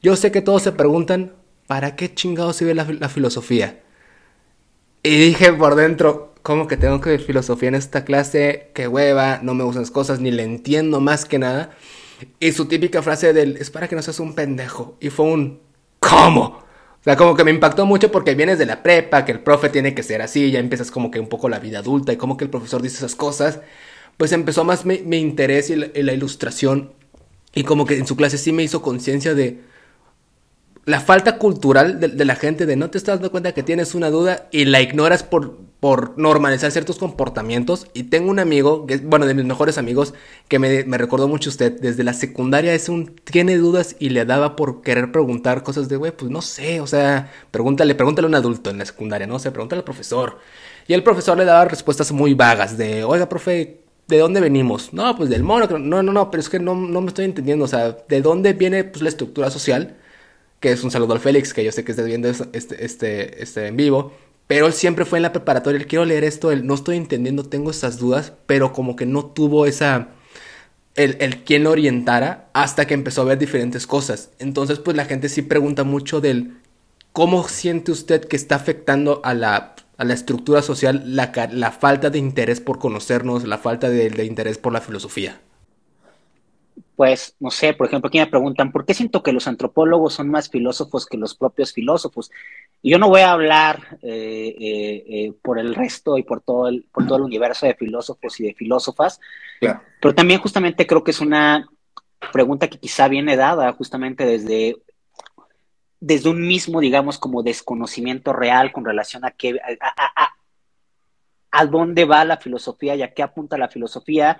yo 0.00 0.14
sé 0.14 0.30
que 0.30 0.42
todos 0.42 0.62
se 0.62 0.70
preguntan, 0.70 1.32
¿para 1.66 1.96
qué 1.96 2.14
chingados 2.14 2.54
sirve 2.54 2.72
la, 2.72 2.84
la 2.84 3.08
filosofía? 3.08 3.82
Y 5.02 5.18
dije 5.18 5.52
por 5.52 5.74
dentro, 5.74 6.32
¿cómo 6.42 6.68
que 6.68 6.76
tengo 6.76 7.00
que 7.00 7.10
ver 7.10 7.20
filosofía 7.20 7.70
en 7.70 7.74
esta 7.74 8.04
clase? 8.04 8.70
Qué 8.74 8.86
hueva, 8.86 9.40
no 9.42 9.54
me 9.54 9.64
gustan 9.64 9.82
las 9.82 9.90
cosas, 9.90 10.20
ni 10.20 10.30
le 10.30 10.44
entiendo 10.44 11.00
más 11.00 11.24
que 11.24 11.40
nada. 11.40 11.70
Y 12.38 12.52
su 12.52 12.66
típica 12.66 13.02
frase 13.02 13.32
del, 13.32 13.56
es 13.56 13.70
para 13.70 13.88
que 13.88 13.96
no 13.96 14.02
seas 14.02 14.20
un 14.20 14.36
pendejo. 14.36 14.96
Y 15.00 15.10
fue 15.10 15.26
un, 15.26 15.60
¿cómo? 15.98 16.63
O 17.04 17.06
sea, 17.06 17.16
como 17.16 17.36
que 17.36 17.44
me 17.44 17.50
impactó 17.50 17.84
mucho 17.84 18.10
porque 18.10 18.34
vienes 18.34 18.58
de 18.58 18.64
la 18.64 18.82
prepa, 18.82 19.26
que 19.26 19.32
el 19.32 19.40
profe 19.40 19.68
tiene 19.68 19.94
que 19.94 20.02
ser 20.02 20.22
así, 20.22 20.50
ya 20.50 20.58
empiezas 20.58 20.90
como 20.90 21.10
que 21.10 21.20
un 21.20 21.28
poco 21.28 21.50
la 21.50 21.58
vida 21.58 21.80
adulta 21.80 22.14
y 22.14 22.16
como 22.16 22.38
que 22.38 22.44
el 22.44 22.50
profesor 22.50 22.80
dice 22.80 22.96
esas 22.96 23.14
cosas. 23.14 23.60
Pues 24.16 24.32
empezó 24.32 24.64
más 24.64 24.86
mi, 24.86 24.96
interés 25.18 25.68
y 25.68 25.76
la, 25.76 26.12
ilustración. 26.14 26.94
Y 27.54 27.64
como 27.64 27.84
que 27.84 27.98
en 27.98 28.06
su 28.06 28.16
clase 28.16 28.38
sí 28.38 28.52
me 28.52 28.62
hizo 28.62 28.80
conciencia 28.80 29.34
de, 29.34 29.60
la 30.86 31.00
falta 31.00 31.38
cultural 31.38 31.98
de, 31.98 32.24
la 32.24 32.36
gente 32.36 32.66
de 32.66 32.76
no 32.76 32.90
te 32.90 32.98
estás 32.98 33.16
dando 33.16 33.30
cuenta 33.30 33.52
que 33.52 33.62
tienes 33.62 33.94
una 33.94 34.10
duda 34.10 34.48
y 34.50 34.66
la 34.66 34.82
ignoras 34.82 35.22
por, 35.22 35.56
por 35.80 36.18
normalizar 36.18 36.70
ciertos 36.72 36.98
comportamientos. 36.98 37.86
Y 37.94 38.04
tengo 38.04 38.30
un 38.30 38.38
amigo, 38.38 38.86
que 38.86 38.94
es, 38.94 39.04
bueno, 39.04 39.24
de 39.24 39.32
mis 39.32 39.46
mejores 39.46 39.78
amigos, 39.78 40.12
que 40.48 40.58
me, 40.58 40.84
me 40.84 40.98
recordó 40.98 41.26
mucho 41.26 41.48
usted. 41.48 41.80
Desde 41.80 42.04
la 42.04 42.12
secundaria 42.12 42.74
es 42.74 42.90
un, 42.90 43.16
tiene 43.24 43.56
dudas 43.56 43.96
y 43.98 44.10
le 44.10 44.26
daba 44.26 44.56
por 44.56 44.82
querer 44.82 45.10
preguntar 45.10 45.62
cosas 45.62 45.88
de, 45.88 45.96
güey, 45.96 46.12
pues 46.12 46.30
no 46.30 46.42
sé, 46.42 46.80
o 46.80 46.86
sea, 46.86 47.32
pregúntale, 47.50 47.94
pregúntale 47.94 48.26
a 48.26 48.28
un 48.28 48.34
adulto 48.34 48.68
en 48.68 48.78
la 48.78 48.84
secundaria, 48.84 49.26
no 49.26 49.38
sé, 49.38 49.50
pregúntale 49.52 49.80
al 49.80 49.84
profesor. 49.84 50.38
Y 50.86 50.92
el 50.92 51.02
profesor 51.02 51.38
le 51.38 51.46
daba 51.46 51.64
respuestas 51.64 52.12
muy 52.12 52.34
vagas 52.34 52.76
de, 52.76 53.04
oiga, 53.04 53.26
profe, 53.26 53.80
¿de 54.06 54.18
dónde 54.18 54.40
venimos? 54.40 54.92
No, 54.92 55.16
pues 55.16 55.30
del 55.30 55.42
mono. 55.42 55.66
No, 55.78 56.02
no, 56.02 56.12
no, 56.12 56.30
pero 56.30 56.42
es 56.42 56.50
que 56.50 56.58
no, 56.58 56.74
no 56.74 57.00
me 57.00 57.08
estoy 57.08 57.24
entendiendo. 57.24 57.64
O 57.64 57.68
sea, 57.68 57.96
¿de 58.06 58.20
dónde 58.20 58.52
viene 58.52 58.84
pues, 58.84 59.02
la 59.02 59.08
estructura 59.08 59.50
social? 59.50 59.96
Que 60.64 60.72
es 60.72 60.82
un 60.82 60.90
saludo 60.90 61.12
al 61.12 61.20
Félix, 61.20 61.52
que 61.52 61.62
yo 61.62 61.70
sé 61.70 61.84
que 61.84 61.92
estás 61.92 62.06
viendo 62.06 62.26
este, 62.26 62.82
este, 62.82 63.42
este 63.42 63.66
en 63.66 63.76
vivo. 63.76 64.14
Pero 64.46 64.66
él 64.66 64.72
siempre 64.72 65.04
fue 65.04 65.18
en 65.18 65.22
la 65.24 65.32
preparatoria. 65.32 65.78
Él 65.78 65.86
quiero 65.86 66.06
leer 66.06 66.24
esto. 66.24 66.50
Él 66.50 66.66
no 66.66 66.72
estoy 66.72 66.96
entendiendo, 66.96 67.44
tengo 67.44 67.70
estas 67.70 67.98
dudas. 67.98 68.32
Pero 68.46 68.72
como 68.72 68.96
que 68.96 69.04
no 69.04 69.26
tuvo 69.26 69.66
esa. 69.66 70.08
El, 70.94 71.18
el 71.20 71.44
quien 71.44 71.64
lo 71.64 71.70
orientara 71.72 72.48
hasta 72.54 72.86
que 72.86 72.94
empezó 72.94 73.20
a 73.20 73.26
ver 73.26 73.36
diferentes 73.36 73.86
cosas. 73.86 74.30
Entonces, 74.38 74.78
pues 74.78 74.96
la 74.96 75.04
gente 75.04 75.28
sí 75.28 75.42
pregunta 75.42 75.84
mucho 75.84 76.22
del 76.22 76.56
cómo 77.12 77.46
siente 77.46 77.92
usted 77.92 78.24
que 78.24 78.36
está 78.36 78.54
afectando 78.54 79.20
a 79.22 79.34
la 79.34 79.74
a 79.96 80.04
la 80.04 80.14
estructura 80.14 80.62
social 80.62 81.02
la, 81.06 81.32
la 81.52 81.70
falta 81.70 82.10
de 82.10 82.18
interés 82.18 82.60
por 82.60 82.78
conocernos, 82.78 83.44
la 83.44 83.58
falta 83.58 83.88
de, 83.88 84.24
interés 84.24 84.58
por 84.58 84.72
la 84.72 84.80
filosofía? 84.80 85.40
Pues, 86.96 87.34
no 87.40 87.50
sé, 87.50 87.74
por 87.74 87.88
ejemplo, 87.88 88.08
aquí 88.08 88.18
me 88.18 88.26
preguntan, 88.26 88.70
¿por 88.70 88.86
qué 88.86 88.94
siento 88.94 89.22
que 89.22 89.32
los 89.32 89.48
antropólogos 89.48 90.14
son 90.14 90.30
más 90.30 90.48
filósofos 90.48 91.06
que 91.06 91.16
los 91.16 91.34
propios 91.34 91.72
filósofos? 91.72 92.30
Y 92.82 92.90
yo 92.90 92.98
no 92.98 93.08
voy 93.08 93.22
a 93.22 93.32
hablar 93.32 93.98
eh, 94.02 94.54
eh, 94.58 95.04
eh, 95.08 95.32
por 95.42 95.58
el 95.58 95.74
resto 95.74 96.18
y 96.18 96.22
por 96.22 96.40
todo 96.40 96.68
el, 96.68 96.86
por 96.92 97.06
todo 97.06 97.16
el 97.16 97.24
universo 97.24 97.66
de 97.66 97.74
filósofos 97.74 98.38
y 98.38 98.44
de 98.44 98.54
filósofas, 98.54 99.20
pero 100.00 100.14
también 100.14 100.40
justamente 100.40 100.86
creo 100.86 101.02
que 101.02 101.10
es 101.10 101.20
una 101.20 101.66
pregunta 102.32 102.68
que 102.68 102.78
quizá 102.78 103.08
viene 103.08 103.36
dada 103.36 103.72
justamente 103.72 104.24
desde 104.24 104.76
desde 106.00 106.28
un 106.28 106.46
mismo, 106.46 106.80
digamos, 106.80 107.18
como 107.18 107.42
desconocimiento 107.42 108.34
real 108.34 108.72
con 108.72 108.84
relación 108.84 109.24
a 109.24 109.30
qué, 109.30 109.58
a, 111.50 111.66
dónde 111.66 112.04
va 112.04 112.26
la 112.26 112.36
filosofía 112.36 112.94
y 112.94 113.00
a 113.00 113.14
qué 113.14 113.22
apunta 113.22 113.56
la 113.56 113.68
filosofía 113.68 114.38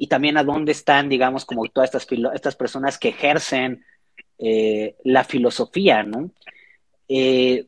y 0.00 0.06
también 0.06 0.38
a 0.38 0.44
dónde 0.44 0.72
están, 0.72 1.10
digamos, 1.10 1.44
como 1.44 1.66
todas 1.66 1.94
estas, 1.94 2.06
estas 2.34 2.56
personas 2.56 2.96
que 2.96 3.10
ejercen 3.10 3.84
eh, 4.38 4.96
la 5.04 5.24
filosofía, 5.24 6.02
¿no? 6.02 6.30
Eh, 7.06 7.66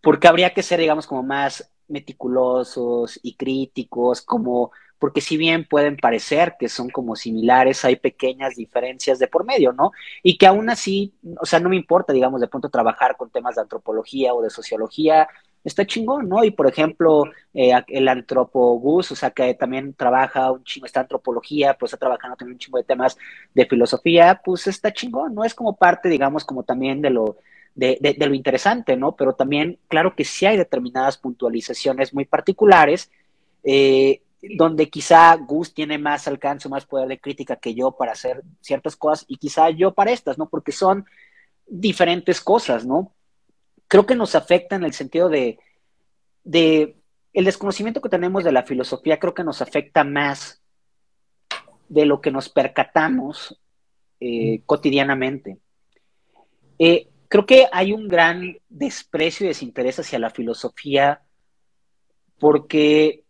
porque 0.00 0.28
habría 0.28 0.54
que 0.54 0.62
ser, 0.62 0.78
digamos, 0.78 1.08
como 1.08 1.24
más 1.24 1.68
meticulosos 1.88 3.18
y 3.24 3.34
críticos, 3.34 4.22
como 4.22 4.70
porque 5.00 5.20
si 5.20 5.36
bien 5.36 5.66
pueden 5.68 5.96
parecer 5.96 6.54
que 6.56 6.68
son 6.68 6.88
como 6.88 7.16
similares, 7.16 7.84
hay 7.84 7.96
pequeñas 7.96 8.54
diferencias 8.54 9.18
de 9.18 9.26
por 9.26 9.44
medio, 9.44 9.72
¿no? 9.72 9.90
Y 10.22 10.38
que 10.38 10.46
aún 10.46 10.70
así, 10.70 11.14
o 11.40 11.46
sea, 11.46 11.58
no 11.58 11.68
me 11.68 11.74
importa, 11.74 12.12
digamos, 12.12 12.40
de 12.40 12.46
pronto 12.46 12.68
trabajar 12.68 13.16
con 13.16 13.30
temas 13.30 13.56
de 13.56 13.62
antropología 13.62 14.34
o 14.34 14.42
de 14.42 14.50
sociología, 14.50 15.26
está 15.64 15.86
chingón, 15.86 16.28
¿no? 16.28 16.44
Y 16.44 16.50
por 16.50 16.66
ejemplo, 16.66 17.24
eh, 17.54 17.72
el 17.88 18.08
antropogus, 18.08 19.12
o 19.12 19.16
sea, 19.16 19.30
que 19.30 19.54
también 19.54 19.94
trabaja 19.94 20.50
un 20.50 20.64
chingo, 20.64 20.86
esta 20.86 21.00
antropología, 21.00 21.74
pues 21.74 21.92
está 21.92 22.06
trabajando 22.06 22.36
también 22.36 22.54
un 22.54 22.58
chingo 22.58 22.78
de 22.78 22.84
temas 22.84 23.16
de 23.54 23.66
filosofía, 23.66 24.40
pues 24.44 24.66
está 24.66 24.92
chingón, 24.92 25.34
¿no? 25.34 25.44
Es 25.44 25.54
como 25.54 25.76
parte, 25.76 26.08
digamos, 26.08 26.44
como 26.44 26.62
también 26.62 27.02
de 27.02 27.10
lo, 27.10 27.36
de, 27.74 27.98
de, 28.00 28.26
lo 28.26 28.34
interesante, 28.34 28.96
¿no? 28.96 29.16
Pero 29.16 29.34
también, 29.34 29.78
claro 29.88 30.14
que 30.14 30.24
sí 30.24 30.46
hay 30.46 30.56
determinadas 30.56 31.18
puntualizaciones 31.18 32.14
muy 32.14 32.24
particulares, 32.24 33.10
eh, 33.64 34.22
donde 34.42 34.88
quizá 34.88 35.36
Gus 35.36 35.74
tiene 35.74 35.98
más 35.98 36.26
alcance, 36.26 36.68
más 36.68 36.86
poder 36.86 37.08
de 37.08 37.20
crítica 37.20 37.56
que 37.56 37.74
yo 37.74 37.92
para 37.92 38.12
hacer 38.12 38.42
ciertas 38.60 38.96
cosas 38.96 39.26
y 39.28 39.36
quizá 39.36 39.68
yo 39.70 39.92
para 39.92 40.12
estas, 40.12 40.38
¿no? 40.38 40.48
Porque 40.48 40.72
son 40.72 41.04
diferentes 41.66 42.40
cosas, 42.40 42.86
¿no? 42.86 43.12
Creo 43.90 44.06
que 44.06 44.14
nos 44.14 44.36
afecta 44.36 44.76
en 44.76 44.84
el 44.84 44.92
sentido 44.92 45.28
de, 45.28 45.58
de 46.44 46.94
el 47.32 47.44
desconocimiento 47.44 48.00
que 48.00 48.08
tenemos 48.08 48.44
de 48.44 48.52
la 48.52 48.62
filosofía, 48.62 49.18
creo 49.18 49.34
que 49.34 49.42
nos 49.42 49.60
afecta 49.60 50.04
más 50.04 50.62
de 51.88 52.06
lo 52.06 52.20
que 52.20 52.30
nos 52.30 52.48
percatamos 52.48 53.60
eh, 54.20 54.62
cotidianamente. 54.64 55.58
Eh, 56.78 57.08
creo 57.26 57.44
que 57.44 57.66
hay 57.72 57.92
un 57.92 58.06
gran 58.06 58.58
desprecio 58.68 59.44
y 59.44 59.48
desinterés 59.48 59.98
hacia 59.98 60.20
la 60.20 60.30
filosofía 60.30 61.22
porque 62.38 63.24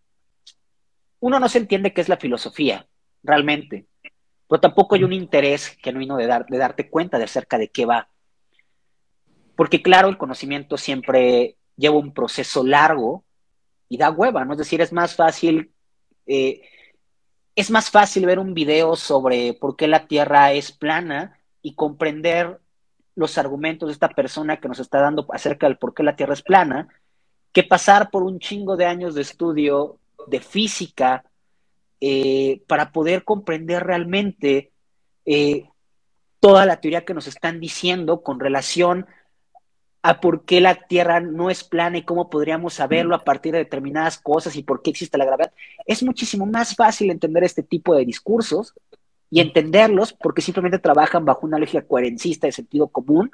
uno 1.20 1.40
no 1.40 1.48
se 1.48 1.56
entiende 1.56 1.94
qué 1.94 2.02
es 2.02 2.10
la 2.10 2.18
filosofía, 2.18 2.86
realmente, 3.22 3.86
pero 4.46 4.60
tampoco 4.60 4.94
hay 4.94 5.04
un 5.04 5.14
interés 5.14 5.68
genuino 5.82 6.18
de, 6.18 6.26
dar, 6.26 6.44
de 6.44 6.58
darte 6.58 6.90
cuenta 6.90 7.16
de 7.16 7.24
acerca 7.24 7.56
de 7.56 7.70
qué 7.70 7.86
va. 7.86 8.10
Porque 9.60 9.82
claro, 9.82 10.08
el 10.08 10.16
conocimiento 10.16 10.78
siempre 10.78 11.58
lleva 11.76 11.98
un 11.98 12.14
proceso 12.14 12.64
largo 12.64 13.26
y 13.90 13.98
da 13.98 14.10
hueva, 14.10 14.46
¿no? 14.46 14.52
Es 14.52 14.58
decir, 14.58 14.80
es 14.80 14.90
más 14.90 15.14
fácil, 15.14 15.70
eh, 16.26 16.62
es 17.54 17.70
más 17.70 17.90
fácil 17.90 18.24
ver 18.24 18.38
un 18.38 18.54
video 18.54 18.96
sobre 18.96 19.52
por 19.52 19.76
qué 19.76 19.86
la 19.86 20.06
Tierra 20.06 20.54
es 20.54 20.72
plana 20.72 21.38
y 21.60 21.74
comprender 21.74 22.58
los 23.14 23.36
argumentos 23.36 23.90
de 23.90 23.92
esta 23.92 24.08
persona 24.08 24.58
que 24.60 24.68
nos 24.68 24.80
está 24.80 24.98
dando 24.98 25.26
acerca 25.30 25.66
del 25.66 25.76
por 25.76 25.92
qué 25.92 26.04
la 26.04 26.16
Tierra 26.16 26.32
es 26.32 26.42
plana, 26.42 26.88
que 27.52 27.62
pasar 27.62 28.08
por 28.08 28.22
un 28.22 28.38
chingo 28.38 28.78
de 28.78 28.86
años 28.86 29.14
de 29.14 29.20
estudio 29.20 29.98
de 30.26 30.40
física 30.40 31.22
eh, 32.00 32.62
para 32.66 32.92
poder 32.92 33.24
comprender 33.24 33.84
realmente 33.84 34.72
eh, 35.26 35.68
toda 36.40 36.64
la 36.64 36.80
teoría 36.80 37.04
que 37.04 37.12
nos 37.12 37.26
están 37.26 37.60
diciendo 37.60 38.22
con 38.22 38.40
relación 38.40 39.00
a 39.00 39.19
por 40.20 40.44
qué 40.44 40.60
la 40.60 40.74
Tierra 40.74 41.20
no 41.20 41.50
es 41.50 41.62
plana 41.62 41.98
y 41.98 42.02
cómo 42.02 42.30
podríamos 42.30 42.74
saberlo 42.74 43.14
a 43.14 43.24
partir 43.24 43.52
de 43.52 43.58
determinadas 43.58 44.18
cosas 44.18 44.56
y 44.56 44.62
por 44.62 44.82
qué 44.82 44.90
existe 44.90 45.18
la 45.18 45.26
gravedad. 45.26 45.52
Es 45.86 46.02
muchísimo 46.02 46.46
más 46.46 46.74
fácil 46.74 47.10
entender 47.10 47.44
este 47.44 47.62
tipo 47.62 47.94
de 47.94 48.04
discursos 48.04 48.74
y 49.30 49.40
entenderlos 49.40 50.12
porque 50.12 50.42
simplemente 50.42 50.78
trabajan 50.78 51.24
bajo 51.24 51.46
una 51.46 51.58
lógica 51.58 51.86
coherencista 51.86 52.46
de 52.46 52.52
sentido 52.52 52.88
común 52.88 53.30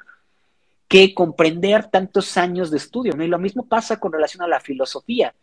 que 0.87 1.13
comprender 1.13 1.87
tantos 1.87 2.37
años 2.37 2.69
de 2.69 2.77
estudio. 2.77 3.13
Y 3.21 3.27
lo 3.27 3.39
mismo 3.39 3.65
pasa 3.65 3.99
con 3.99 4.11
relación 4.11 4.43
a 4.43 4.47
la 4.47 4.59
filosofía. 4.59 5.33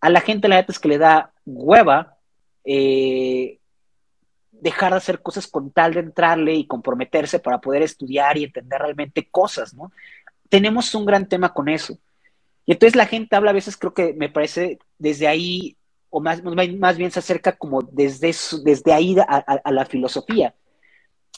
A 0.00 0.10
la 0.10 0.20
gente 0.20 0.48
la 0.48 0.56
verdad 0.56 0.70
es 0.70 0.78
que 0.78 0.88
le 0.88 0.98
da 0.98 1.32
hueva 1.46 2.18
eh, 2.64 3.58
dejar 4.52 4.92
de 4.92 4.98
hacer 4.98 5.20
cosas 5.20 5.46
con 5.46 5.70
tal 5.70 5.94
de 5.94 6.00
entrarle 6.00 6.54
y 6.54 6.66
comprometerse 6.66 7.38
para 7.38 7.60
poder 7.60 7.82
estudiar 7.82 8.38
y 8.38 8.44
entender 8.44 8.80
realmente 8.80 9.28
cosas, 9.30 9.74
¿no? 9.74 9.92
Tenemos 10.54 10.94
un 10.94 11.04
gran 11.04 11.28
tema 11.28 11.52
con 11.52 11.68
eso. 11.68 11.98
Y 12.64 12.70
entonces 12.70 12.94
la 12.94 13.06
gente 13.06 13.34
habla 13.34 13.50
a 13.50 13.54
veces, 13.54 13.76
creo 13.76 13.92
que 13.92 14.14
me 14.14 14.28
parece, 14.28 14.78
desde 14.98 15.26
ahí, 15.26 15.76
o 16.10 16.20
más, 16.20 16.44
más 16.44 16.96
bien 16.96 17.10
se 17.10 17.18
acerca 17.18 17.56
como 17.56 17.82
desde, 17.82 18.32
desde 18.62 18.92
ahí 18.92 19.16
a 19.18 19.72
la 19.72 19.84
filosofía. 19.84 20.54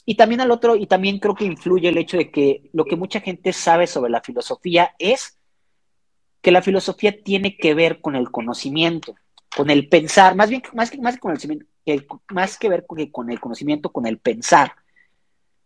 Y 0.05 0.17
también 0.17 0.43
al 0.43 0.51
otro, 0.51 0.77
y 0.77 0.87
también 0.87 1.19
creo 1.19 1.35
que 1.35 1.47
influye 1.47 1.89
el 1.89 1.97
hecho 1.97 2.19
de 2.19 2.31
que 2.31 2.69
lo 2.75 2.85
que 2.85 2.97
mucha 2.97 3.21
gente 3.21 3.55
sabe 3.55 3.87
sobre 3.87 4.11
la 4.11 4.21
filosofía 4.21 4.95
es 4.99 5.39
que 6.43 6.53
la 6.53 6.61
filosofía 6.61 7.25
tiene 7.25 7.57
que 7.57 7.73
ver 7.73 8.03
con 8.03 8.17
el 8.17 8.31
conocimiento, 8.31 9.15
con 9.57 9.71
el 9.71 9.89
pensar, 9.89 10.37
más 10.37 10.51
bien 10.51 10.63
más 10.75 10.91
que, 10.91 10.99
más 10.99 11.17
con 11.17 11.33
el, 11.33 12.07
más 12.29 12.59
que 12.59 12.69
ver 12.69 12.85
con 12.85 13.01
el, 13.01 13.41
conocimiento, 13.41 13.91
con 13.91 14.07
el 14.07 14.19
pensar, 14.19 14.73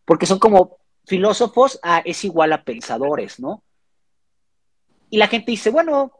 porque 0.04 0.26
son 0.26 0.38
como 0.38 0.78
filósofos 1.06 1.80
es 2.04 2.24
igual 2.24 2.52
a 2.52 2.64
pensadores, 2.64 3.40
¿no? 3.40 3.62
Y 5.08 5.18
la 5.18 5.26
gente 5.26 5.50
dice, 5.50 5.70
bueno, 5.70 6.12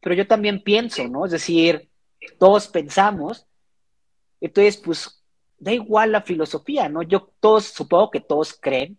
pero 0.00 0.14
yo 0.14 0.26
también 0.26 0.62
pienso, 0.62 1.06
¿no? 1.08 1.24
Es 1.24 1.32
decir, 1.32 1.90
todos 2.38 2.68
pensamos, 2.68 3.46
entonces, 4.40 4.76
pues, 4.78 5.22
da 5.58 5.72
igual 5.72 6.12
la 6.12 6.22
filosofía, 6.22 6.88
¿no? 6.88 7.02
Yo 7.02 7.30
todos, 7.40 7.66
supongo 7.66 8.10
que 8.10 8.20
todos 8.20 8.54
creen, 8.58 8.98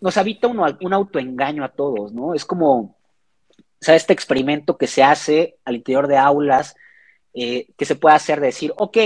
nos 0.00 0.16
habita 0.16 0.48
un 0.48 0.92
autoengaño 0.92 1.64
a 1.64 1.72
todos, 1.72 2.12
¿no? 2.12 2.34
Es 2.34 2.44
como, 2.44 2.96
sea, 3.80 3.94
este 3.94 4.12
experimento 4.12 4.76
que 4.76 4.86
se 4.86 5.02
hace 5.02 5.58
al 5.64 5.76
interior 5.76 6.08
de 6.08 6.16
aulas, 6.16 6.76
eh, 7.34 7.68
que 7.76 7.84
se 7.84 7.96
puede 7.96 8.16
hacer, 8.16 8.40
decir, 8.40 8.72
ok, 8.76 8.96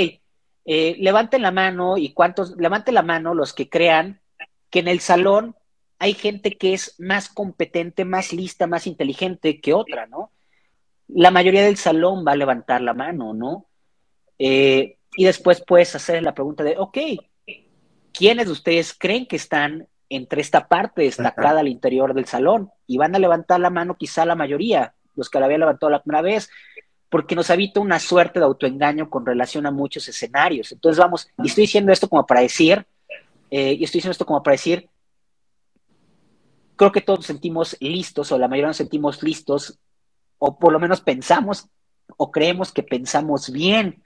eh, 0.65 0.97
levanten 0.99 1.43
la 1.43 1.51
mano 1.51 1.99
y 1.99 2.13
cuántos, 2.13 2.57
levanten 2.57 2.95
la 2.95 3.03
mano 3.03 3.35
los 3.35 3.53
que 3.53 3.69
crean 3.69 4.21
que 4.73 4.81
en 4.81 4.89
el 4.89 4.99
salón 4.99 5.55
hay 5.99 6.15
gente 6.15 6.57
que 6.57 6.73
es 6.73 6.99
más 6.99 7.29
competente, 7.29 8.05
más 8.05 8.33
lista, 8.33 8.67
más 8.67 8.89
inteligente 8.89 9.61
que 9.61 9.75
otra, 9.75 10.07
¿no? 10.07 10.33
La 11.07 11.31
mayoría 11.31 11.63
del 11.63 11.77
salón 11.77 12.25
va 12.27 12.33
a 12.33 12.37
levantar 12.37 12.81
la 12.81 12.95
mano, 12.95 13.35
¿no? 13.35 13.67
Eh, 14.39 14.97
y 15.15 15.25
después 15.25 15.63
puedes 15.65 15.95
hacer 15.95 16.23
la 16.23 16.35
pregunta 16.35 16.65
de, 16.65 16.77
ok, 16.79 16.99
¿quiénes 18.13 18.47
de 18.47 18.53
ustedes 18.53 18.95
creen 18.99 19.27
que 19.27 19.37
están 19.37 19.87
entre 20.09 20.41
esta 20.41 20.69
parte 20.69 21.03
destacada 21.03 21.61
al 21.61 21.69
interior 21.69 22.15
del 22.15 22.25
salón 22.25 22.71
y 22.87 22.97
van 22.97 23.15
a 23.15 23.19
levantar 23.19 23.61
la 23.61 23.71
mano 23.71 23.97
quizá 23.97 24.25
la 24.25 24.35
mayoría, 24.35 24.95
los 25.15 25.29
que 25.29 25.39
la 25.39 25.47
habían 25.47 25.61
levantado 25.61 25.91
la 25.91 26.03
primera 26.03 26.23
vez, 26.23 26.51
porque 27.11 27.35
nos 27.35 27.51
habita 27.51 27.79
una 27.79 28.01
suerte 28.01 28.39
de 28.39 28.47
autoengaño 28.47 29.11
con 29.11 29.27
relación 29.27 29.67
a 29.67 29.71
muchos 29.71 30.09
escenarios. 30.09 30.73
Entonces 30.73 30.99
vamos, 30.99 31.29
y 31.43 31.49
estoy 31.49 31.65
diciendo 31.65 31.93
esto 31.93 32.09
como 32.09 32.27
para 32.27 32.41
decir, 32.41 32.87
eh, 33.55 33.77
y 33.79 33.85
estoy 33.85 33.99
diciendo 33.99 34.13
esto 34.13 34.25
como 34.25 34.43
para 34.43 34.55
decir, 34.55 34.89
creo 36.75 36.91
que 36.91 37.03
todos 37.03 37.19
nos 37.19 37.27
sentimos 37.27 37.77
listos, 37.81 38.33
o 38.33 38.39
la 38.39 38.49
mayoría 38.49 38.69
nos 38.69 38.79
sentimos 38.79 39.23
listos, 39.23 39.79
o 40.39 40.59
por 40.59 40.73
lo 40.73 40.81
menos 40.81 41.03
pensamos 41.03 41.69
o 42.17 42.31
creemos 42.31 42.73
que 42.73 42.83
pensamos 42.83 43.53
bien. 43.53 44.03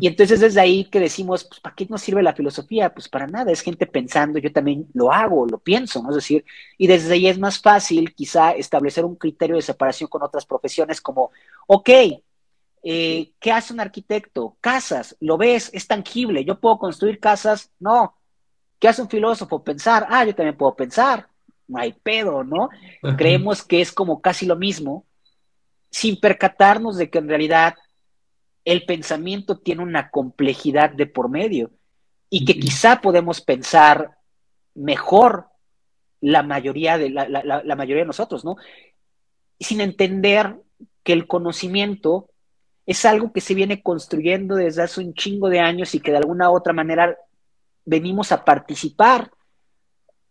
Y 0.00 0.06
entonces 0.06 0.40
desde 0.40 0.60
ahí 0.60 0.86
que 0.86 0.98
decimos, 0.98 1.44
pues, 1.44 1.60
¿para 1.60 1.74
qué 1.74 1.86
nos 1.88 2.00
sirve 2.00 2.22
la 2.22 2.34
filosofía? 2.34 2.92
Pues 2.92 3.08
para 3.08 3.26
nada, 3.26 3.52
es 3.52 3.60
gente 3.60 3.86
pensando, 3.86 4.38
yo 4.38 4.52
también 4.52 4.88
lo 4.94 5.12
hago, 5.12 5.46
lo 5.46 5.58
pienso, 5.58 6.02
¿no? 6.02 6.10
Es 6.10 6.16
decir, 6.16 6.44
y 6.78 6.86
desde 6.86 7.12
ahí 7.12 7.26
es 7.28 7.38
más 7.38 7.60
fácil 7.60 8.14
quizá 8.14 8.52
establecer 8.52 9.04
un 9.04 9.16
criterio 9.16 9.56
de 9.56 9.62
separación 9.62 10.08
con 10.08 10.22
otras 10.22 10.46
profesiones 10.46 11.00
como, 11.00 11.30
ok, 11.66 11.90
eh, 12.82 13.32
¿qué 13.38 13.52
hace 13.52 13.74
un 13.74 13.80
arquitecto? 13.80 14.56
Casas, 14.60 15.16
lo 15.20 15.36
ves, 15.36 15.70
es 15.74 15.86
tangible, 15.86 16.44
yo 16.44 16.60
puedo 16.60 16.78
construir 16.78 17.20
casas, 17.20 17.70
no. 17.78 18.16
¿Qué 18.78 18.88
hace 18.88 19.02
un 19.02 19.08
filósofo? 19.08 19.62
Pensar, 19.62 20.06
ah, 20.10 20.24
yo 20.24 20.34
también 20.34 20.56
puedo 20.56 20.74
pensar, 20.74 21.28
no 21.68 21.78
hay 21.78 21.92
pedo, 21.92 22.44
¿no? 22.44 22.68
Creemos 23.16 23.62
que 23.62 23.80
es 23.80 23.92
como 23.92 24.20
casi 24.20 24.46
lo 24.46 24.56
mismo, 24.56 25.06
sin 25.90 26.20
percatarnos 26.20 26.96
de 26.96 27.08
que 27.08 27.18
en 27.18 27.28
realidad 27.28 27.74
el 28.64 28.84
pensamiento 28.84 29.58
tiene 29.58 29.82
una 29.82 30.10
complejidad 30.10 30.90
de 30.90 31.06
por 31.06 31.28
medio 31.28 31.70
y 32.30 32.44
que 32.44 32.58
quizá 32.58 33.00
podemos 33.00 33.40
pensar 33.40 34.18
mejor 34.74 35.46
la 36.20 36.42
mayoría 36.42 36.98
de, 36.98 37.10
la, 37.10 37.28
la, 37.28 37.76
mayoría 37.76 38.02
de 38.02 38.06
nosotros, 38.06 38.44
¿no? 38.44 38.56
Sin 39.60 39.80
entender 39.80 40.56
que 41.02 41.12
el 41.12 41.26
conocimiento 41.26 42.30
es 42.86 43.04
algo 43.04 43.32
que 43.32 43.40
se 43.40 43.54
viene 43.54 43.82
construyendo 43.82 44.56
desde 44.56 44.82
hace 44.82 45.00
un 45.00 45.14
chingo 45.14 45.48
de 45.48 45.60
años 45.60 45.94
y 45.94 46.00
que 46.00 46.10
de 46.10 46.16
alguna 46.18 46.50
u 46.50 46.56
otra 46.56 46.72
manera 46.72 47.16
venimos 47.84 48.32
a 48.32 48.44
participar 48.44 49.30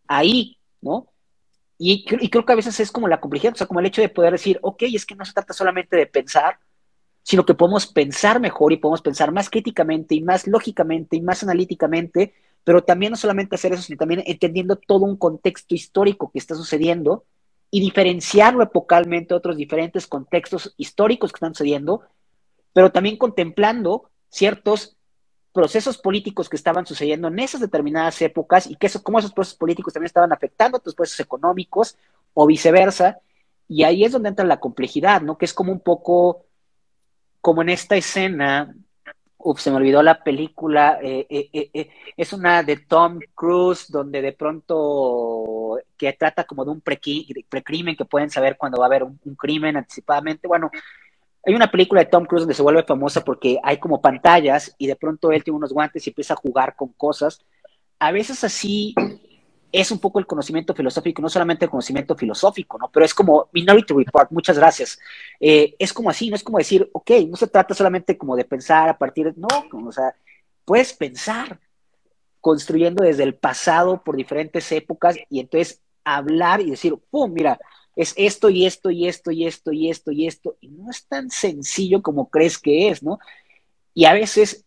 ahí, 0.08 0.58
¿no? 0.82 1.08
Y, 1.78 2.06
creo 2.06 2.46
que 2.46 2.54
a 2.54 2.56
veces 2.56 2.80
es 2.80 2.92
como 2.92 3.08
la 3.08 3.20
complejidad, 3.20 3.54
o 3.54 3.58
sea, 3.58 3.68
como 3.68 3.80
el 3.80 3.86
hecho 3.86 4.02
de 4.02 4.10
poder 4.10 4.32
decir, 4.32 4.60
ok, 4.62 4.84
es 4.84 5.06
que 5.06 5.16
no 5.16 5.26
se 5.26 5.34
trata 5.34 5.54
solamente 5.54 5.98
de 5.98 6.06
pensar, 6.06 6.60
sino 7.24 7.46
que 7.46 7.56
podemos 7.56 7.88
pensar 7.88 8.40
mejor 8.40 8.72
y 8.74 8.78
podemos 8.78 9.02
pensar 9.02 9.32
más 9.32 9.50
críticamente 9.50 10.16
y 10.16 10.22
más 10.22 10.48
lógicamente 10.48 11.18
y 11.18 11.22
más 11.22 11.44
analíticamente, 11.44 12.34
pero 12.64 12.84
también 12.84 13.12
no 13.12 13.18
solamente 13.18 13.56
hacer 13.56 13.74
eso, 13.74 13.82
sino 13.82 13.98
también 13.98 14.24
entendiendo 14.26 14.78
todo 14.78 15.06
un 15.06 15.18
contexto 15.18 15.76
histórico 15.76 16.32
que 16.32 16.40
está 16.40 16.56
sucediendo 16.56 17.26
y 17.72 17.82
diferenciarlo 17.82 18.64
epocalmente 18.64 19.34
de 19.34 19.38
otros 19.38 19.58
diferentes 19.58 20.06
contextos 20.08 20.74
históricos 20.78 21.32
que 21.32 21.38
están 21.38 21.56
sucediendo, 21.56 22.04
pero 22.72 22.92
también 22.92 23.18
contemplando 23.18 24.10
ciertos 24.30 24.96
procesos 25.54 25.98
políticos 25.98 26.50
que 26.50 26.56
estaban 26.56 26.86
sucediendo 26.86 27.28
en 27.28 27.40
esas 27.40 27.62
determinadas 27.62 28.22
épocas 28.22 28.68
y 28.68 28.76
que 28.76 28.88
eso, 28.88 29.04
cómo 29.04 29.20
esos 29.20 29.32
procesos 29.32 29.58
políticos 29.58 29.94
también 29.94 30.08
estaban 30.08 30.34
afectando 30.34 30.78
a 30.78 30.80
otros 30.80 30.96
procesos 30.96 31.20
económicos 31.20 31.96
o 32.34 32.48
viceversa. 32.48 33.20
Y 33.68 33.84
ahí 33.84 34.04
es 34.04 34.12
donde 34.12 34.30
entra 34.30 34.46
la 34.46 34.60
complejidad, 34.60 35.22
¿no? 35.22 35.38
Que 35.38 35.46
es 35.46 35.54
como 35.54 35.72
un 35.72 35.80
poco 35.80 36.46
como 37.40 37.62
en 37.62 37.70
esta 37.70 37.96
escena, 37.98 38.74
uf, 39.38 39.60
se 39.60 39.70
me 39.70 39.78
olvidó 39.78 40.02
la 40.02 40.24
película, 40.24 40.98
eh, 41.02 41.28
eh, 41.30 41.70
eh, 41.74 41.90
es 42.16 42.32
una 42.32 42.64
de 42.64 42.78
Tom 42.78 43.20
Cruise, 43.36 43.92
donde 43.92 44.22
de 44.22 44.32
pronto, 44.32 45.78
que 45.98 46.14
trata 46.14 46.46
como 46.46 46.64
de 46.64 46.72
un 46.72 46.82
precrimen, 46.82 47.96
que 47.98 48.06
pueden 48.06 48.30
saber 48.30 48.58
cuando 48.58 48.80
va 48.80 48.86
a 48.86 48.88
haber 48.88 49.04
un, 49.04 49.20
crimen 49.36 49.76
anticipadamente. 49.76 50.48
Bueno, 50.48 50.72
hay 51.46 51.56
una 51.56 51.70
película 51.70 52.02
de 52.02 52.10
Tom 52.10 52.26
Cruise 52.26 52.44
donde 52.44 52.54
se 52.54 52.62
vuelve 52.62 52.84
famosa 52.84 53.24
porque 53.24 53.60
hay 53.64 53.78
como 53.78 54.02
pantallas 54.02 54.74
y 54.78 54.88
de 54.88 54.96
pronto 54.96 55.32
él 55.32 55.44
tiene 55.44 55.58
unos 55.58 55.74
guantes 55.74 56.06
y 56.06 56.10
empieza 56.10 56.34
a 56.34 56.38
jugar 56.38 56.76
con 56.76 56.94
cosas. 56.94 57.40
A 58.00 58.12
veces 58.12 58.44
así 58.44 58.96
es 59.74 59.92
un 59.92 60.00
poco 60.00 60.20
el 60.20 60.28
conocimiento 60.28 60.74
filosófico, 60.74 61.22
no 61.22 61.30
solamente 61.30 61.66
el 61.66 61.72
conocimiento 61.72 62.16
filosófico, 62.16 62.78
¿no? 62.78 62.90
Pero 62.92 63.06
es 63.06 63.14
como 63.14 63.50
Minority 63.52 63.94
Report, 63.94 64.32
muchas 64.32 64.58
gracias. 64.58 65.00
Eh, 65.40 65.76
es 65.80 65.92
como 65.92 66.12
así, 66.12 66.30
no 66.30 66.36
es 66.36 66.44
como 66.44 66.60
decir, 66.60 66.90
ok, 66.94 67.12
no 67.28 67.36
se 67.36 67.48
trata 67.48 67.74
solamente 67.74 68.18
como 68.18 68.36
de 68.36 68.46
pensar 68.46 68.88
a 68.88 68.98
partir 68.98 69.34
de, 69.34 69.34
no, 69.36 69.48
o 69.88 69.92
sea, 69.92 70.16
puedes 70.64 70.94
pensar 70.94 71.60
construyendo 72.40 73.04
desde 73.04 73.24
el 73.24 73.36
pasado 73.36 74.04
por 74.04 74.16
diferentes 74.16 74.72
épocas 74.72 75.18
y 75.30 75.40
entonces 75.40 75.82
hablar 76.04 76.62
y 76.62 76.70
decir, 76.70 76.94
pum, 77.10 77.34
mira, 77.34 77.60
es 77.96 78.14
esto 78.18 78.50
y 78.50 78.66
esto 78.66 78.90
y 78.90 79.08
esto 79.08 79.32
y 79.32 79.46
esto 79.46 79.72
y 79.72 79.90
esto 79.90 80.12
y 80.12 80.28
esto, 80.28 80.58
y 80.62 80.70
no 80.70 80.90
es 80.90 81.06
tan 81.08 81.30
sencillo 81.30 82.02
como 82.02 82.30
crees 82.30 82.58
que 82.58 82.90
es, 82.90 83.04
¿no? 83.04 83.20
Y 83.94 84.06
a 84.06 84.14
veces 84.14 84.66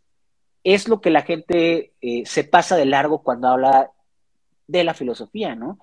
es 0.63 0.89
lo 0.89 1.01
que 1.01 1.11
la 1.11 1.23
gente 1.23 1.93
eh, 2.01 2.23
se 2.27 2.45
pasa 2.45 2.77
de 2.77 2.87
largo 2.87 3.23
cuando 3.23 3.49
habla 3.49 3.91
de 4.67 4.85
la 4.85 4.95
filosofía, 4.95 5.55
¿no? 5.55 5.79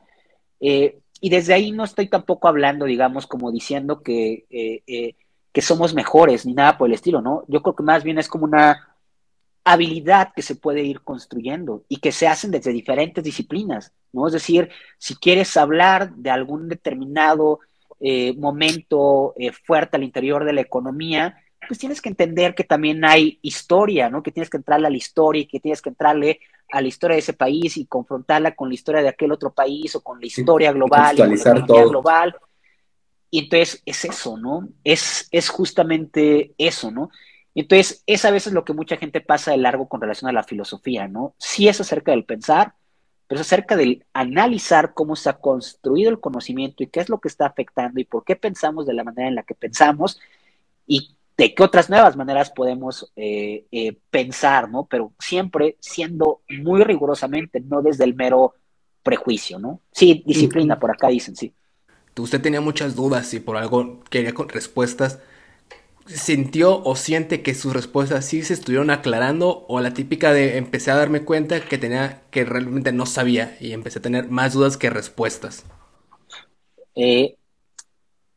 Eh, 0.59 0.99
y 1.19 1.29
desde 1.29 1.53
ahí 1.53 1.71
no 1.71 1.83
estoy 1.83 2.07
tampoco 2.07 2.47
hablando, 2.47 2.85
digamos, 2.85 3.27
como 3.27 3.51
diciendo 3.51 4.01
que, 4.01 4.45
eh, 4.49 5.15
que 5.51 5.61
somos 5.61 5.93
mejores 5.93 6.45
ni 6.45 6.53
nada 6.53 6.77
por 6.77 6.89
el 6.89 6.95
estilo, 6.95 7.21
¿no? 7.21 7.43
Yo 7.47 7.61
creo 7.61 7.75
que 7.75 7.83
más 7.83 8.03
bien 8.03 8.17
es 8.17 8.27
como 8.27 8.45
una 8.45 8.92
habilidad 9.63 10.33
que 10.35 10.41
se 10.41 10.55
puede 10.55 10.83
ir 10.83 11.01
construyendo 11.01 11.83
y 11.87 11.97
que 11.97 12.11
se 12.11 12.27
hacen 12.27 12.51
desde 12.51 12.71
diferentes 12.71 13.23
disciplinas, 13.23 13.93
¿no? 14.11 14.27
Es 14.27 14.33
decir, 14.33 14.69
si 14.97 15.15
quieres 15.15 15.55
hablar 15.57 16.13
de 16.15 16.29
algún 16.29 16.69
determinado 16.69 17.59
momento 18.35 19.33
fuerte 19.65 19.95
al 19.95 20.03
interior 20.03 20.43
de 20.43 20.51
la 20.51 20.59
economía, 20.59 21.37
pues 21.67 21.79
tienes 21.79 22.01
que 22.01 22.09
entender 22.09 22.55
que 22.55 22.63
también 22.63 23.03
hay 23.05 23.39
historia, 23.41 24.09
¿no? 24.09 24.23
Que 24.23 24.31
tienes 24.31 24.49
que 24.49 24.57
entrarle 24.57 24.87
a 24.87 24.89
la 24.89 24.97
historia 24.97 25.41
y 25.41 25.45
que 25.45 25.59
tienes 25.59 25.81
que 25.81 25.89
entrarle 25.89 26.39
a 26.71 26.81
la 26.81 26.87
historia 26.87 27.15
de 27.15 27.19
ese 27.19 27.33
país 27.33 27.77
y 27.77 27.85
confrontarla 27.85 28.55
con 28.55 28.69
la 28.69 28.75
historia 28.75 29.01
de 29.01 29.09
aquel 29.09 29.31
otro 29.31 29.53
país 29.53 29.95
o 29.95 30.01
con 30.01 30.19
la 30.19 30.25
historia 30.25 30.71
global, 30.71 31.15
y 31.15 31.37
la 31.37 31.65
todo. 31.65 31.89
global. 31.89 32.35
Y 33.29 33.39
entonces 33.39 33.81
es 33.85 34.05
eso, 34.05 34.37
¿no? 34.37 34.67
Es, 34.83 35.27
es 35.31 35.49
justamente 35.49 36.53
eso, 36.57 36.91
¿no? 36.91 37.09
Entonces 37.61 38.03
es 38.07 38.25
a 38.25 38.31
veces 38.31 38.53
lo 38.53 38.65
que 38.65 38.73
mucha 38.73 38.97
gente 38.97 39.21
pasa 39.21 39.51
de 39.51 39.57
largo 39.57 39.87
con 39.87 40.01
relación 40.01 40.29
a 40.29 40.33
la 40.33 40.43
filosofía, 40.43 41.07
¿no? 41.07 41.35
Sí 41.37 41.67
es 41.67 41.79
acerca 41.79 42.11
del 42.11 42.25
pensar, 42.25 42.73
pero 43.27 43.41
es 43.41 43.47
acerca 43.47 43.75
del 43.75 44.05
analizar 44.13 44.93
cómo 44.93 45.15
se 45.15 45.29
ha 45.29 45.33
construido 45.33 46.09
el 46.09 46.19
conocimiento 46.19 46.83
y 46.83 46.87
qué 46.87 46.99
es 46.99 47.09
lo 47.09 47.19
que 47.19 47.27
está 47.27 47.45
afectando 47.45 47.99
y 47.99 48.05
por 48.05 48.23
qué 48.23 48.35
pensamos 48.35 48.85
de 48.85 48.93
la 48.93 49.03
manera 49.03 49.27
en 49.27 49.35
la 49.35 49.43
que 49.43 49.55
pensamos 49.55 50.19
y 50.87 51.15
de 51.37 51.53
qué 51.53 51.63
otras 51.63 51.89
nuevas 51.89 52.15
maneras 52.15 52.51
podemos 52.51 53.11
eh, 53.15 53.65
eh, 53.71 53.97
pensar, 54.09 54.69
¿no? 54.69 54.85
Pero 54.85 55.13
siempre 55.19 55.77
siendo 55.79 56.41
muy 56.49 56.83
rigurosamente, 56.83 57.59
no 57.59 57.81
desde 57.81 58.03
el 58.03 58.15
mero 58.15 58.53
prejuicio, 59.01 59.59
¿no? 59.59 59.79
Sí, 59.91 60.23
disciplina, 60.25 60.79
por 60.79 60.91
acá 60.91 61.07
dicen, 61.07 61.35
sí. 61.35 61.53
Usted 62.17 62.41
tenía 62.41 62.61
muchas 62.61 62.95
dudas 62.95 63.33
y 63.33 63.39
por 63.39 63.57
algo 63.57 64.01
quería 64.09 64.33
con 64.33 64.49
respuestas. 64.49 65.19
¿Sintió 66.05 66.83
o 66.83 66.95
siente 66.95 67.41
que 67.41 67.55
sus 67.55 67.73
respuestas 67.73 68.25
sí 68.25 68.43
se 68.43 68.53
estuvieron 68.53 68.89
aclarando 68.89 69.65
o 69.69 69.79
la 69.79 69.93
típica 69.93 70.33
de 70.33 70.57
empecé 70.57 70.91
a 70.91 70.95
darme 70.95 71.23
cuenta 71.23 71.61
que 71.61 71.77
tenía 71.77 72.23
que 72.29 72.43
realmente 72.43 72.91
no 72.91 73.05
sabía 73.05 73.55
y 73.61 73.71
empecé 73.71 73.99
a 73.99 74.01
tener 74.01 74.29
más 74.29 74.53
dudas 74.53 74.75
que 74.75 74.89
respuestas? 74.89 75.65
Eh, 76.95 77.37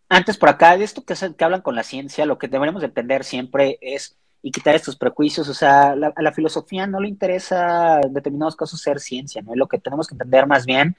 antes 0.08 0.36
por 0.36 0.48
acá, 0.48 0.76
de 0.76 0.84
esto 0.84 1.04
que, 1.04 1.14
que 1.14 1.44
hablan 1.44 1.62
con 1.62 1.74
la 1.74 1.82
ciencia, 1.82 2.24
lo 2.24 2.38
que 2.38 2.46
deberíamos 2.46 2.84
entender 2.84 3.24
siempre 3.24 3.78
es 3.80 4.16
y 4.42 4.52
quitar 4.52 4.76
estos 4.76 4.94
prejuicios, 4.94 5.48
o 5.48 5.54
sea, 5.54 5.90
a 5.90 6.22
la 6.22 6.32
filosofía 6.32 6.86
no 6.86 7.00
le 7.00 7.08
interesa 7.08 8.00
en 8.00 8.14
determinados 8.14 8.54
casos 8.54 8.80
ser 8.80 9.00
ciencia, 9.00 9.42
¿no? 9.42 9.56
Lo 9.56 9.66
que 9.66 9.78
tenemos 9.78 10.06
que 10.06 10.14
entender 10.14 10.46
más 10.46 10.66
bien 10.66 10.96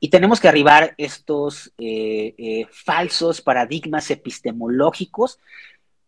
y 0.00 0.08
tenemos 0.08 0.40
que 0.40 0.48
arribar 0.48 0.94
estos 0.96 1.72
eh, 1.78 2.34
eh, 2.36 2.66
falsos 2.72 3.40
paradigmas 3.40 4.10
epistemológicos, 4.10 5.38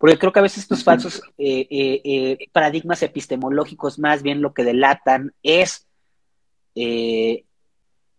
porque 0.05 0.19
creo 0.19 0.33
que 0.35 0.39
a 0.41 0.43
veces 0.43 0.59
estos 0.59 0.85
falsos 0.85 1.23
eh, 1.39 2.37
paradigmas 2.53 3.03
epistemológicos 3.03 3.99
más 3.99 4.23
bien 4.23 4.43
lo 4.43 4.53
que 4.53 4.63
delatan 4.63 5.33
es 5.43 5.87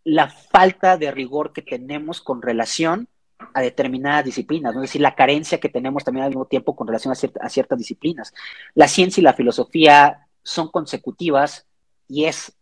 la 0.04 0.30
falta 0.30 0.98
de 0.98 1.12
rigor 1.12 1.54
que 1.54 1.62
tenemos 1.62 2.22
con 2.22 2.42
relación 2.42 3.08
a 3.54 3.62
determinadas 3.62 4.26
disciplinas, 4.26 4.74
es 4.74 4.82
decir, 4.82 5.02
la 5.02 5.14
carencia 5.14 5.60
que 5.60 5.70
tenemos 5.70 6.04
también 6.04 6.24
al 6.24 6.32
mismo 6.32 6.46
tiempo 6.46 6.76
con 6.76 6.88
relación 6.88 7.14
a, 7.14 7.50
ciertas 7.50 7.78
disciplinas. 7.78 8.34
La 8.74 8.88
ciencia 8.88 9.22
y 9.22 9.24
la 9.24 9.34
filosofía 9.34 10.28
son 10.42 10.70
consecutivas 10.70 11.68
y 12.08 12.26
es 12.26 12.58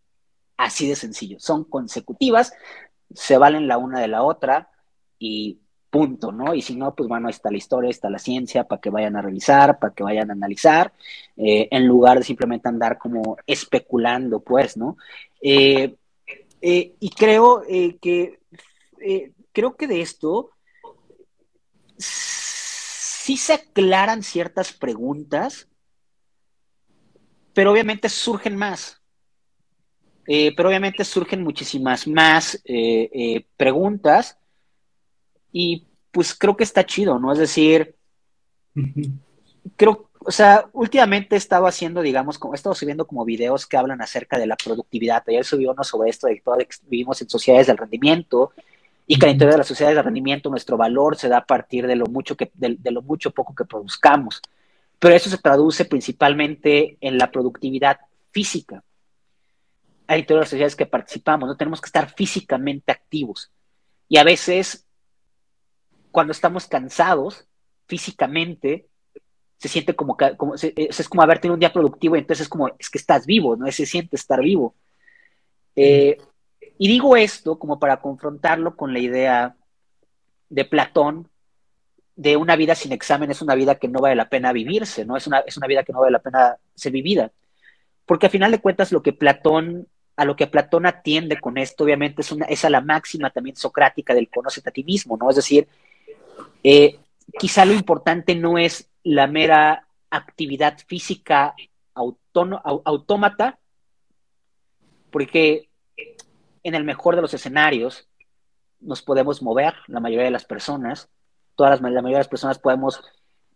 así 0.58 0.86
de 0.86 0.98
sencillo, 0.98 1.40
son 1.40 1.64
consecutivas, 1.64 2.52
se 3.14 3.38
valen 3.38 3.70
la 3.70 3.78
una 3.78 4.02
de 4.02 4.10
la 4.10 4.24
otra 4.24 4.70
y 5.18 5.60
punto, 5.94 6.32
¿no? 6.32 6.54
Y 6.56 6.62
si 6.62 6.76
no, 6.76 6.94
pues 6.96 7.08
bueno, 7.08 7.30
está 7.30 7.52
la 7.52 7.58
historia, 7.58 7.90
está 7.92 8.10
la 8.10 8.20
ciencia 8.20 8.66
para 8.68 8.82
que 8.82 8.90
vayan 8.90 9.16
a 9.16 9.22
revisar, 9.22 9.78
para 9.80 9.94
que 9.94 10.04
vayan 10.04 10.30
a 10.30 10.34
analizar, 10.34 10.92
eh, 11.38 11.68
en 11.72 11.88
lugar 11.88 12.18
de 12.18 12.26
simplemente 12.26 12.68
andar 12.68 12.98
como 12.98 13.38
especulando, 13.48 14.40
pues, 14.42 14.76
¿no? 14.78 14.98
Eh, 15.42 15.96
Eh, 16.66 16.94
y 17.00 17.10
creo 17.10 17.62
que 18.02 18.40
creo 19.52 19.76
que 19.76 19.88
de 19.88 20.00
esto 20.02 20.50
sí 21.98 23.36
se 23.36 23.54
aclaran 23.54 24.24
ciertas 24.24 24.72
preguntas, 24.72 25.68
pero 27.54 27.72
obviamente 27.74 28.08
surgen 28.08 28.56
más. 28.56 29.02
pero 30.56 30.70
obviamente 30.70 31.04
surgen 31.04 31.44
muchísimas 31.44 32.08
más 32.08 32.64
preguntas 33.58 34.38
y 35.54 35.88
pues 36.12 36.36
creo 36.36 36.58
que 36.58 36.66
está 36.66 36.86
chido, 36.86 37.20
¿no? 37.20 37.32
Es 37.32 37.40
decir, 37.40 37.96
creo, 39.78 40.10
o 40.20 40.32
sea, 40.32 40.70
últimamente 40.74 41.36
he 41.36 41.38
estado 41.38 41.68
haciendo, 41.68 42.02
digamos, 42.02 42.38
como 42.38 42.54
he 42.54 42.58
estado 42.58 42.76
subiendo 42.76 43.06
como 43.08 43.24
videos 43.24 43.66
que 43.66 43.78
hablan 43.78 44.02
acerca 44.02 44.38
de 44.38 44.48
la 44.48 44.58
productividad. 44.58 45.24
Ayer 45.28 45.46
subí 45.46 45.66
uno 45.66 45.84
sobre 45.84 46.10
esto 46.10 46.28
de 46.28 46.42
que 46.42 46.66
vivimos 46.88 47.22
en 47.22 47.30
sociedades 47.30 47.68
del 47.68 47.78
rendimiento 47.78 48.52
y 49.06 49.20
que 49.20 49.28
dentro 49.28 49.50
de 49.50 49.58
las 49.58 49.68
sociedades 49.68 49.98
de 49.98 50.02
rendimiento 50.02 50.50
nuestro 50.50 50.76
valor 50.76 51.18
se 51.18 51.30
da 51.30 51.38
a 51.38 51.46
partir 51.46 51.88
de 51.88 51.96
lo 51.96 52.06
mucho 52.08 52.36
que, 52.36 52.52
de, 52.54 52.78
lo 52.92 53.02
mucho 53.02 53.32
poco 53.32 53.54
que 53.54 53.66
produzcamos. 53.66 54.42
Pero 54.98 55.14
eso 55.14 55.30
se 55.30 55.38
traduce 55.38 55.86
principalmente 55.86 56.98
en 57.02 57.18
la 57.18 57.30
productividad 57.30 58.00
física. 58.32 58.84
Hay 60.08 60.24
todas 60.24 60.42
las 60.42 60.50
sociedades 60.50 60.76
que 60.76 60.86
participamos, 60.86 61.48
no 61.48 61.58
tenemos 61.58 61.82
que 61.82 61.88
estar 61.88 62.14
físicamente 62.14 62.92
activos. 62.92 63.52
Y 64.08 64.18
a 64.18 64.24
veces, 64.24 64.83
cuando 66.14 66.32
estamos 66.32 66.68
cansados 66.68 67.48
físicamente, 67.88 68.88
se 69.58 69.68
siente 69.68 69.96
como, 69.96 70.16
como 70.38 70.54
es 70.56 71.10
como 71.10 71.24
haber 71.24 71.40
tenido 71.40 71.56
un 71.56 71.60
día 71.60 71.74
productivo 71.74 72.16
y 72.16 72.20
entonces 72.20 72.44
es 72.44 72.50
como, 72.50 72.70
es 72.78 72.90
que 72.90 73.00
estás 73.00 73.26
vivo, 73.26 73.56
¿no? 73.56 73.70
Se 73.72 73.88
siente 73.88 74.16
estar 74.16 74.40
vivo. 74.40 74.76
Eh, 75.76 76.20
y 76.78 76.88
digo 76.88 77.18
esto 77.18 77.58
como 77.58 77.80
para 77.80 77.98
confrontarlo 78.00 78.76
con 78.76 78.94
la 78.94 79.00
idea 79.00 79.56
de 80.50 80.66
Platón 80.66 81.30
de 82.16 82.38
una 82.38 82.56
vida 82.56 82.76
sin 82.76 82.92
examen 82.92 83.32
es 83.32 83.42
una 83.42 83.56
vida 83.56 83.74
que 83.76 83.88
no 83.88 84.00
vale 84.00 84.16
la 84.16 84.30
pena 84.30 84.54
vivirse, 84.54 85.04
¿no? 85.04 85.18
Es 85.18 85.26
una, 85.26 85.40
es 85.40 85.58
una 85.58 85.66
vida 85.66 85.84
que 85.84 85.94
no 85.94 86.02
vale 86.02 86.12
la 86.12 86.20
pena 86.20 86.58
ser 86.76 86.92
vivida. 86.92 87.32
Porque 88.06 88.28
al 88.28 88.32
final 88.32 88.52
de 88.52 88.60
cuentas 88.60 88.92
lo 88.92 89.02
que 89.02 89.14
Platón, 89.14 89.88
a 90.16 90.26
lo 90.26 90.36
que 90.36 90.46
Platón 90.46 90.86
atiende 90.86 91.40
con 91.40 91.58
esto, 91.58 91.86
obviamente, 91.86 92.22
es, 92.22 92.32
una, 92.32 92.46
es 92.46 92.64
a 92.66 92.70
la 92.70 92.82
máxima 92.82 93.32
también 93.32 93.56
socrática 93.56 94.14
del 94.14 94.30
conócete 94.30 94.70
a 94.70 94.74
ti 94.74 94.84
mismo, 94.84 95.18
¿no? 95.18 95.32
Es 95.32 95.38
decir, 95.38 95.68
eh, 96.64 97.00
quizá 97.40 97.66
lo 97.66 97.74
importante 97.74 98.36
no 98.36 98.58
es 98.58 98.90
la 99.04 99.28
mera 99.28 99.88
actividad 100.10 100.78
física 100.88 101.56
autómata, 101.94 103.60
porque 105.12 105.70
en 106.64 106.76
el 106.76 106.84
mejor 106.84 107.16
de 107.16 107.22
los 107.22 107.34
escenarios 107.34 108.08
nos 108.80 109.02
podemos 109.02 109.42
mover, 109.42 109.76
la 109.88 110.00
mayoría 110.00 110.26
de 110.26 110.32
las 110.32 110.46
personas, 110.46 111.10
todas 111.56 111.72
las, 111.72 111.82
la 111.82 112.02
mayoría 112.02 112.18
de 112.18 112.24
las 112.24 112.28
personas 112.28 112.60
podemos 112.60 113.02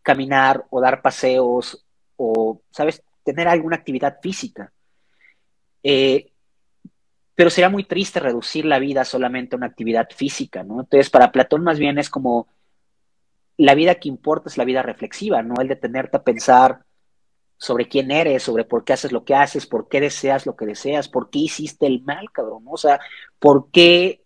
caminar 0.02 0.66
o 0.70 0.80
dar 0.80 1.02
paseos 1.02 1.86
o, 2.16 2.62
¿sabes?, 2.72 3.04
tener 3.24 3.48
alguna 3.48 3.76
actividad 3.76 4.20
física. 4.22 4.72
Eh, 5.84 6.32
pero 7.36 7.50
sería 7.50 7.70
muy 7.70 7.84
triste 7.84 8.20
reducir 8.20 8.66
la 8.66 8.80
vida 8.80 9.04
solamente 9.06 9.56
a 9.56 9.58
una 9.58 9.68
actividad 9.68 10.08
física, 10.10 10.64
¿no? 10.64 10.80
Entonces, 10.80 11.10
para 11.10 11.32
Platón 11.32 11.64
más 11.64 11.78
bien 11.78 12.00
es 12.00 12.10
como 12.10 12.48
la 13.58 13.76
vida 13.76 13.96
que 13.96 14.08
importa 14.10 14.50
es 14.50 14.58
la 14.58 14.66
vida 14.66 14.84
reflexiva, 14.84 15.42
no 15.42 15.56
el 15.60 15.68
detenerte 15.68 16.18
a 16.18 16.24
pensar 16.24 16.86
sobre 17.58 17.88
quién 17.88 18.12
eres, 18.12 18.44
sobre 18.44 18.64
por 18.66 18.84
qué 18.84 18.94
haces 18.94 19.12
lo 19.12 19.26
que 19.26 19.34
haces, 19.34 19.66
por 19.66 19.90
qué 19.90 20.00
deseas 20.00 20.46
lo 20.46 20.56
que 20.56 20.68
deseas, 20.68 21.10
por 21.10 21.30
qué 21.30 21.40
hiciste 21.40 21.88
el 21.88 22.04
mal, 22.04 22.32
cabrón, 22.32 22.64
o 22.68 22.78
sea, 22.78 23.00
por 23.40 23.72
qué 23.72 24.24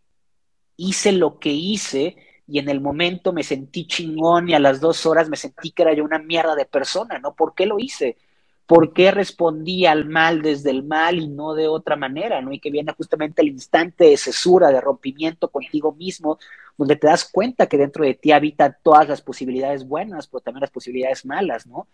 hice 0.76 1.14
lo 1.14 1.40
que 1.40 1.52
hice 1.52 2.18
y 2.48 2.60
en 2.60 2.68
el 2.68 2.82
momento 2.82 3.32
me 3.32 3.44
sentí 3.44 3.88
chingón 3.88 4.50
y 4.50 4.54
a 4.54 4.60
las 4.60 4.82
dos 4.82 5.06
horas 5.06 5.30
me 5.30 5.38
sentí 5.38 5.72
que 5.72 5.84
era 5.84 5.94
yo 5.94 6.04
una 6.04 6.20
mierda 6.20 6.56
de 6.56 6.66
persona, 6.66 7.20
¿no? 7.20 7.34
¿Por 7.34 7.56
qué 7.56 7.66
lo 7.66 7.80
hice? 7.80 8.18
¿Por 8.66 8.94
qué 8.94 9.12
respondí 9.12 9.86
al 9.86 10.06
mal 10.06 10.42
desde 10.42 10.70
el 10.70 10.84
mal 10.84 11.20
y 11.20 11.28
no 11.28 11.54
de 11.54 11.68
otra 11.68 11.96
manera, 11.96 12.42
¿no? 12.42 12.54
Y 12.54 12.60
que 12.60 12.72
viene 12.72 12.94
justamente 12.94 13.42
el 13.42 13.50
instante 13.50 14.06
de 14.06 14.18
cesura, 14.18 14.70
de 14.70 14.80
rompimiento 14.80 15.50
contigo 15.50 15.92
mismo, 15.92 16.40
donde 16.78 16.96
te 16.96 17.08
das 17.08 17.30
cuenta 17.30 17.68
que 17.68 17.78
dentro 17.78 18.04
de 18.04 18.14
ti 18.14 18.32
habitan 18.32 18.76
todas 18.82 19.08
las 19.08 19.22
posibilidades 19.22 19.88
buenas, 19.88 20.28
pero 20.28 20.42
también 20.42 20.62
las 20.62 20.72
posibilidades 20.72 21.26
malas, 21.26 21.68
¿no? 21.68 21.88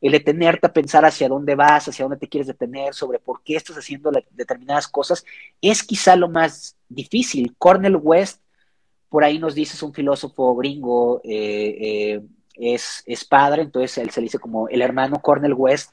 El 0.00 0.12
detenerte 0.12 0.66
a 0.66 0.72
pensar 0.72 1.04
hacia 1.04 1.28
dónde 1.28 1.54
vas, 1.54 1.88
hacia 1.88 2.04
dónde 2.04 2.18
te 2.18 2.28
quieres 2.28 2.48
detener, 2.48 2.94
sobre 2.94 3.18
por 3.18 3.42
qué 3.42 3.56
estás 3.56 3.76
haciendo 3.76 4.10
determinadas 4.30 4.88
cosas, 4.88 5.24
es 5.60 5.82
quizá 5.82 6.16
lo 6.16 6.28
más 6.28 6.76
difícil. 6.88 7.54
Cornel 7.58 7.96
West, 7.96 8.40
por 9.08 9.22
ahí 9.22 9.38
nos 9.38 9.54
dice, 9.54 9.74
es 9.74 9.82
un 9.82 9.94
filósofo 9.94 10.56
gringo, 10.56 11.20
eh, 11.24 11.76
eh, 11.80 12.22
es, 12.54 13.24
padre, 13.28 13.62
entonces 13.62 13.98
él 13.98 14.10
se 14.10 14.20
dice 14.20 14.38
como 14.38 14.68
el 14.68 14.82
hermano 14.82 15.20
Cornel 15.20 15.54
West, 15.54 15.90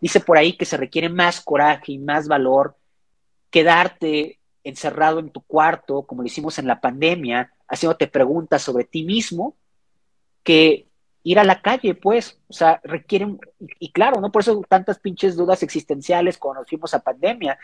Dice 0.00 0.20
por 0.20 0.38
ahí 0.38 0.54
que 0.54 0.64
se 0.64 0.78
requiere 0.78 1.08
más 1.08 1.40
coraje 1.42 1.92
y 1.92 1.98
más 1.98 2.26
valor 2.26 2.76
quedarte 3.50 4.38
encerrado 4.64 5.18
en 5.18 5.30
tu 5.30 5.42
cuarto, 5.42 6.02
como 6.02 6.22
lo 6.22 6.26
hicimos 6.26 6.58
en 6.58 6.66
la 6.66 6.80
pandemia, 6.80 7.52
haciéndote 7.68 8.06
preguntas 8.06 8.62
sobre 8.62 8.84
ti 8.84 9.04
mismo, 9.04 9.56
que 10.42 10.86
ir 11.22 11.38
a 11.38 11.44
la 11.44 11.60
calle, 11.60 11.94
pues, 11.94 12.38
o 12.48 12.52
sea, 12.52 12.80
requieren, 12.82 13.38
y, 13.78 13.92
claro, 13.92 14.20
¿no? 14.20 14.32
Por 14.32 14.40
eso 14.40 14.62
tantas 14.66 14.98
pinches 14.98 15.36
dudas 15.36 15.62
existenciales 15.62 16.38
cuando 16.38 16.60
nos 16.60 16.68
fuimos 16.68 16.94
a 16.94 17.00
pandemia. 17.00 17.58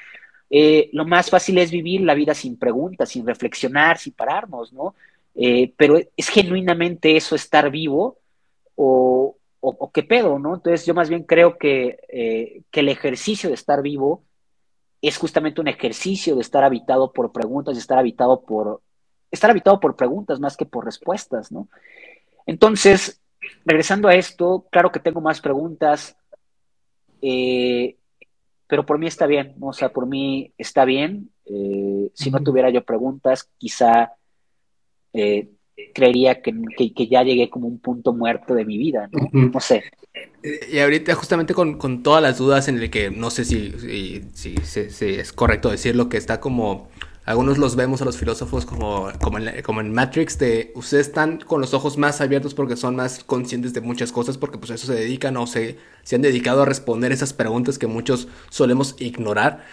Eh, 0.50 0.90
lo 0.92 1.06
más 1.06 1.30
fácil 1.30 1.56
es 1.56 1.70
vivir 1.70 2.02
la 2.02 2.14
vida 2.14 2.34
sin 2.34 2.58
preguntas, 2.58 3.08
sin 3.08 3.26
reflexionar, 3.26 3.96
sin 3.96 4.12
pararnos, 4.12 4.74
¿no? 4.74 4.94
Eh, 5.34 5.72
pero 5.76 5.98
es 6.16 6.28
genuinamente 6.28 7.16
eso 7.16 7.34
estar 7.34 7.70
vivo 7.70 8.18
o, 8.76 9.36
o, 9.60 9.90
qué 9.90 10.02
pedo, 10.02 10.38
¿no? 10.38 10.54
Entonces 10.54 10.86
yo 10.86 10.94
más 10.94 11.08
bien 11.08 11.24
creo 11.24 11.58
que, 11.58 11.98
eh, 12.08 12.62
que 12.70 12.80
el 12.80 12.88
ejercicio 12.88 13.48
de 13.48 13.54
estar 13.54 13.82
vivo 13.82 14.22
es 15.02 15.18
justamente 15.18 15.60
un 15.60 15.68
ejercicio 15.68 16.34
de 16.34 16.42
estar 16.42 16.62
habitado 16.62 17.12
por 17.12 17.32
preguntas, 17.32 17.74
de 17.74 17.80
estar 17.80 17.98
habitado 17.98 18.42
por, 18.42 18.82
estar 19.30 19.50
habitado 19.50 19.80
por 19.80 19.96
preguntas 19.96 20.40
más 20.40 20.56
que 20.56 20.66
por 20.66 20.84
respuestas, 20.84 21.50
¿no? 21.50 21.68
Entonces, 22.46 23.20
regresando 23.64 24.08
a 24.08 24.14
esto, 24.14 24.66
claro 24.70 24.92
que 24.92 25.00
tengo 25.00 25.20
más 25.20 25.40
preguntas, 25.40 26.16
eh, 27.22 27.96
pero 28.68 28.86
por 28.86 28.98
mí 28.98 29.06
está 29.06 29.26
bien, 29.26 29.54
¿no? 29.58 29.68
o 29.68 29.72
sea, 29.72 29.90
por 29.90 30.06
mí 30.06 30.52
está 30.58 30.84
bien. 30.84 31.30
Eh, 31.44 32.10
si 32.14 32.30
no 32.30 32.40
tuviera 32.42 32.70
yo 32.70 32.84
preguntas, 32.84 33.48
quizá 33.58 34.12
creería 35.94 36.40
que, 36.40 36.54
ya 37.10 37.22
llegué 37.22 37.50
como 37.50 37.66
un 37.66 37.78
punto 37.78 38.12
muerto 38.12 38.54
de 38.54 38.64
mi 38.64 38.78
vida, 38.78 39.08
¿no? 39.12 39.28
No 39.32 39.60
sé. 39.60 39.84
Y 40.70 40.78
ahorita 40.78 41.14
justamente 41.14 41.54
con, 41.54 42.02
todas 42.02 42.22
las 42.22 42.38
dudas 42.38 42.68
en 42.68 42.78
el 42.78 42.90
que 42.90 43.10
no 43.10 43.30
sé 43.30 43.44
si, 43.44 43.72
si, 44.32 44.54
es 45.00 45.32
correcto 45.32 45.70
decirlo, 45.70 46.08
que 46.08 46.16
está 46.16 46.40
como... 46.40 46.88
Algunos 47.24 47.58
los 47.58 47.74
vemos 47.74 48.00
a 48.00 48.04
los 48.04 48.16
filósofos 48.16 48.64
como, 48.64 49.10
como, 49.20 49.38
en, 49.38 49.60
como 49.62 49.80
en 49.80 49.92
Matrix, 49.92 50.38
de 50.38 50.70
ustedes 50.76 51.08
están 51.08 51.38
con 51.38 51.60
los 51.60 51.74
ojos 51.74 51.98
más 51.98 52.20
abiertos 52.20 52.54
porque 52.54 52.76
son 52.76 52.94
más 52.94 53.24
conscientes 53.24 53.74
de 53.74 53.80
muchas 53.80 54.12
cosas, 54.12 54.38
porque 54.38 54.58
pues 54.58 54.70
eso 54.70 54.86
se 54.86 54.94
dedican 54.94 55.36
o 55.36 55.48
se, 55.48 55.76
se 56.04 56.14
han 56.14 56.22
dedicado 56.22 56.62
a 56.62 56.66
responder 56.66 57.10
esas 57.10 57.32
preguntas 57.32 57.80
que 57.80 57.88
muchos 57.88 58.28
solemos 58.48 58.94
ignorar. 59.00 59.64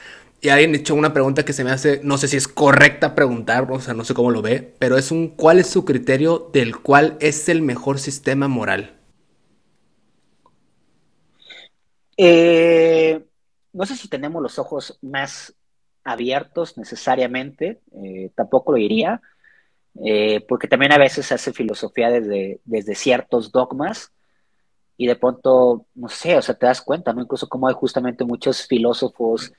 Y 0.44 0.50
alguien 0.50 0.76
hecho 0.76 0.94
una 0.94 1.14
pregunta 1.14 1.46
que 1.46 1.54
se 1.54 1.64
me 1.64 1.72
hace, 1.72 2.02
no 2.04 2.18
sé 2.18 2.28
si 2.28 2.36
es 2.36 2.50
correcta 2.50 3.16
preguntar, 3.16 3.66
o 3.72 3.80
sea, 3.80 3.94
no 3.94 4.04
sé 4.04 4.14
cómo 4.14 4.30
lo 4.30 4.42
ve, 4.42 4.76
pero 4.78 4.98
es 4.98 5.10
un, 5.10 5.30
¿cuál 5.30 5.58
es 5.58 5.68
su 5.68 5.86
criterio 5.86 6.50
del 6.52 6.76
cual 6.82 7.16
es 7.22 7.48
el 7.48 7.62
mejor 7.62 7.98
sistema 7.98 8.50
moral? 8.50 8.94
Eh, 12.18 13.24
no 13.72 13.86
sé 13.86 13.96
si 13.96 14.10
tenemos 14.10 14.44
los 14.44 14.60
ojos 14.60 15.00
más 15.02 15.56
abiertos 16.04 16.78
necesariamente, 16.78 17.80
eh, 18.04 18.30
tampoco 18.36 18.74
lo 18.74 18.80
diría, 18.80 19.22
eh, 20.04 20.42
porque 20.46 20.68
también 20.68 20.92
a 20.92 20.98
veces 20.98 21.26
se 21.26 21.36
hace 21.36 21.54
filosofía 21.54 22.10
desde, 22.10 22.60
desde 22.66 22.96
ciertos 22.96 23.50
dogmas 23.50 24.12
y 24.98 25.08
de 25.08 25.16
pronto, 25.16 25.86
no 25.96 26.10
sé, 26.10 26.36
o 26.36 26.42
sea, 26.42 26.56
te 26.56 26.66
das 26.66 26.82
cuenta, 26.82 27.14
¿no? 27.14 27.22
Incluso 27.22 27.48
como 27.48 27.70
hay 27.70 27.74
justamente 27.74 28.26
muchos 28.26 28.68
filósofos 28.68 29.54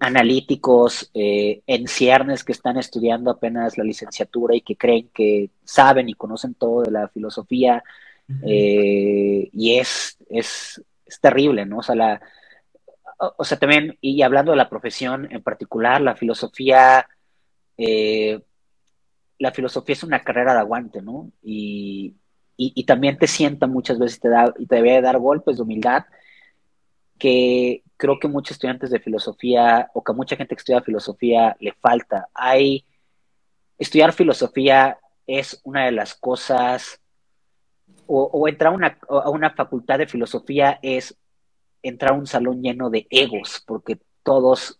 analíticos 0.00 1.10
eh, 1.14 1.62
en 1.66 1.86
ciernes 1.86 2.42
que 2.42 2.52
están 2.52 2.78
estudiando 2.78 3.30
apenas 3.30 3.78
la 3.78 3.84
licenciatura 3.84 4.56
y 4.56 4.60
que 4.60 4.76
creen 4.76 5.08
que 5.14 5.50
saben 5.64 6.08
y 6.08 6.14
conocen 6.14 6.54
todo 6.54 6.82
de 6.82 6.90
la 6.90 7.08
filosofía 7.08 7.82
eh, 8.42 9.48
y 9.52 9.76
es, 9.76 10.18
es, 10.28 10.82
terrible, 11.22 11.64
¿no? 11.64 11.78
O 11.78 11.82
sea, 11.82 11.94
la, 11.94 12.20
o 13.18 13.44
sea, 13.44 13.58
también, 13.58 13.96
y 14.00 14.20
hablando 14.22 14.52
de 14.52 14.58
la 14.58 14.68
profesión 14.68 15.26
en 15.30 15.42
particular, 15.42 16.02
la 16.02 16.14
filosofía, 16.14 17.08
eh, 17.78 18.40
la 19.38 19.52
filosofía 19.52 19.94
es 19.94 20.02
una 20.02 20.22
carrera 20.22 20.52
de 20.52 20.60
aguante, 20.60 21.00
¿no? 21.00 21.30
Y, 21.42 22.14
y, 22.56 22.84
también 22.84 23.16
te 23.16 23.26
sienta 23.26 23.66
muchas 23.66 23.98
veces, 23.98 24.20
te 24.20 24.28
da, 24.28 24.52
y 24.58 24.66
te 24.66 24.76
debe 24.76 25.00
dar 25.00 25.18
golpes 25.18 25.56
de 25.56 25.62
humildad, 25.62 26.04
que 27.18 27.82
creo 27.96 28.18
que 28.18 28.28
muchos 28.28 28.52
estudiantes 28.52 28.90
de 28.90 29.00
filosofía 29.00 29.90
o 29.94 30.02
que 30.02 30.12
mucha 30.12 30.36
gente 30.36 30.54
que 30.54 30.60
estudia 30.60 30.80
filosofía 30.80 31.56
le 31.60 31.72
falta. 31.72 32.28
Hay 32.34 32.84
estudiar 33.78 34.12
filosofía 34.12 34.98
es 35.26 35.60
una 35.64 35.84
de 35.84 35.92
las 35.92 36.14
cosas 36.14 37.00
o, 38.06 38.48
entrar 38.48 38.72
a 38.72 39.30
una 39.30 39.50
facultad 39.50 39.98
de 39.98 40.06
filosofía 40.06 40.78
es 40.82 41.14
entrar 41.82 42.12
a 42.12 42.14
un 42.14 42.26
salón 42.26 42.62
lleno 42.62 42.88
de 42.88 43.06
egos, 43.10 43.62
porque 43.66 43.98
todos 44.22 44.78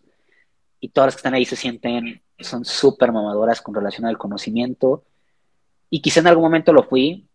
y 0.79 0.89
todas 0.89 1.07
las 1.07 1.15
que 1.15 1.19
están 1.19 1.33
ahí 1.33 1.45
se 1.45 1.55
sienten, 1.55 2.21
son 2.39 2.65
súper 2.65 3.11
mamadoras 3.11 3.61
con 3.61 3.75
relación 3.75 4.05
al 4.05 4.17
conocimiento. 4.17 5.03
Y 5.89 6.01
quizá 6.01 6.21
en 6.21 6.27
algún 6.27 6.45
momento 6.45 6.71
lo 6.71 6.83
fui, 6.83 7.27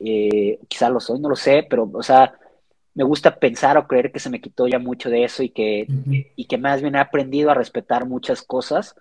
eh, 0.00 0.58
quizá 0.66 0.88
lo 0.88 0.98
soy, 0.98 1.20
no 1.20 1.28
lo 1.28 1.36
sé, 1.36 1.66
pero, 1.68 1.90
o 1.92 2.02
sea, 2.02 2.39
me 2.94 3.04
gusta 3.04 3.36
pensar 3.38 3.76
o 3.78 3.86
creer 3.86 4.12
que 4.12 4.20
se 4.20 4.30
me 4.30 4.40
quitó 4.40 4.66
ya 4.66 4.78
mucho 4.78 5.10
de 5.10 5.24
eso 5.24 5.42
y 5.42 5.50
que, 5.50 5.86
y 6.36 6.44
que 6.46 6.58
más 6.58 6.82
bien 6.82 6.96
he 6.96 6.98
aprendido 6.98 7.50
a 7.50 7.54
respetar 7.54 8.06
muchas 8.06 8.42
cosas. 8.42 8.94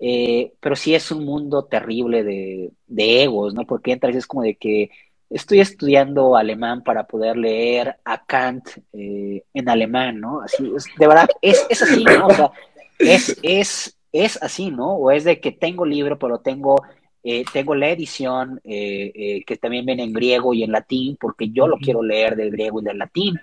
Eh, 0.00 0.52
pero 0.60 0.76
sí 0.76 0.94
es 0.94 1.10
un 1.10 1.24
mundo 1.24 1.64
terrible 1.64 2.24
de, 2.24 2.70
de 2.86 3.22
egos, 3.22 3.54
¿no? 3.54 3.64
Porque 3.64 3.92
entras 3.92 4.14
y 4.14 4.18
es 4.18 4.26
como 4.26 4.42
de 4.42 4.56
que 4.56 4.90
estoy 5.30 5.60
estudiando 5.60 6.36
alemán 6.36 6.82
para 6.82 7.06
poder 7.06 7.36
leer 7.36 7.96
a 8.04 8.24
Kant 8.24 8.68
eh, 8.92 9.42
en 9.52 9.68
alemán, 9.68 10.20
¿no? 10.20 10.40
Así, 10.40 10.70
es, 10.76 10.86
de 10.98 11.06
verdad, 11.06 11.28
es, 11.42 11.66
es 11.68 11.82
así, 11.82 12.04
¿no? 12.04 12.26
O 12.26 12.34
sea, 12.34 12.50
es, 12.98 13.38
es, 13.42 13.98
es 14.12 14.42
así, 14.42 14.70
¿no? 14.70 14.94
O 14.94 15.10
es 15.10 15.24
de 15.24 15.40
que 15.40 15.52
tengo 15.52 15.84
libro, 15.84 16.18
pero 16.18 16.38
tengo, 16.38 16.82
eh, 17.24 17.44
tengo 17.52 17.74
la 17.74 17.88
edición 17.90 18.60
eh, 18.64 19.42
que 19.46 19.56
también 19.56 19.86
viene 19.86 20.04
en 20.04 20.12
griego 20.12 20.54
y 20.54 20.62
en 20.62 20.72
latín, 20.72 21.16
porque 21.18 21.50
yo 21.50 21.66
lo 21.66 21.78
quiero 21.78 22.02
leer 22.02 22.36
del 22.36 22.50
griego 22.50 22.80
y 22.80 22.84
del 22.84 22.98
latín. 22.98 23.40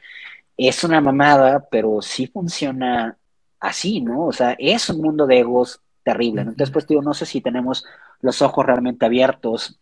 Es 0.55 0.83
una 0.83 1.01
mamada, 1.01 1.67
pero 1.69 2.01
sí 2.01 2.27
funciona 2.27 3.17
así, 3.59 4.01
¿no? 4.01 4.27
O 4.27 4.31
sea, 4.33 4.55
es 4.59 4.89
un 4.89 5.01
mundo 5.01 5.25
de 5.27 5.39
egos 5.39 5.81
terrible, 6.03 6.43
¿no? 6.43 6.51
Entonces, 6.51 6.73
pues 6.73 6.87
digo, 6.87 7.01
no 7.01 7.13
sé 7.13 7.25
si 7.25 7.41
tenemos 7.41 7.85
los 8.21 8.41
ojos 8.41 8.65
realmente 8.65 9.05
abiertos 9.05 9.79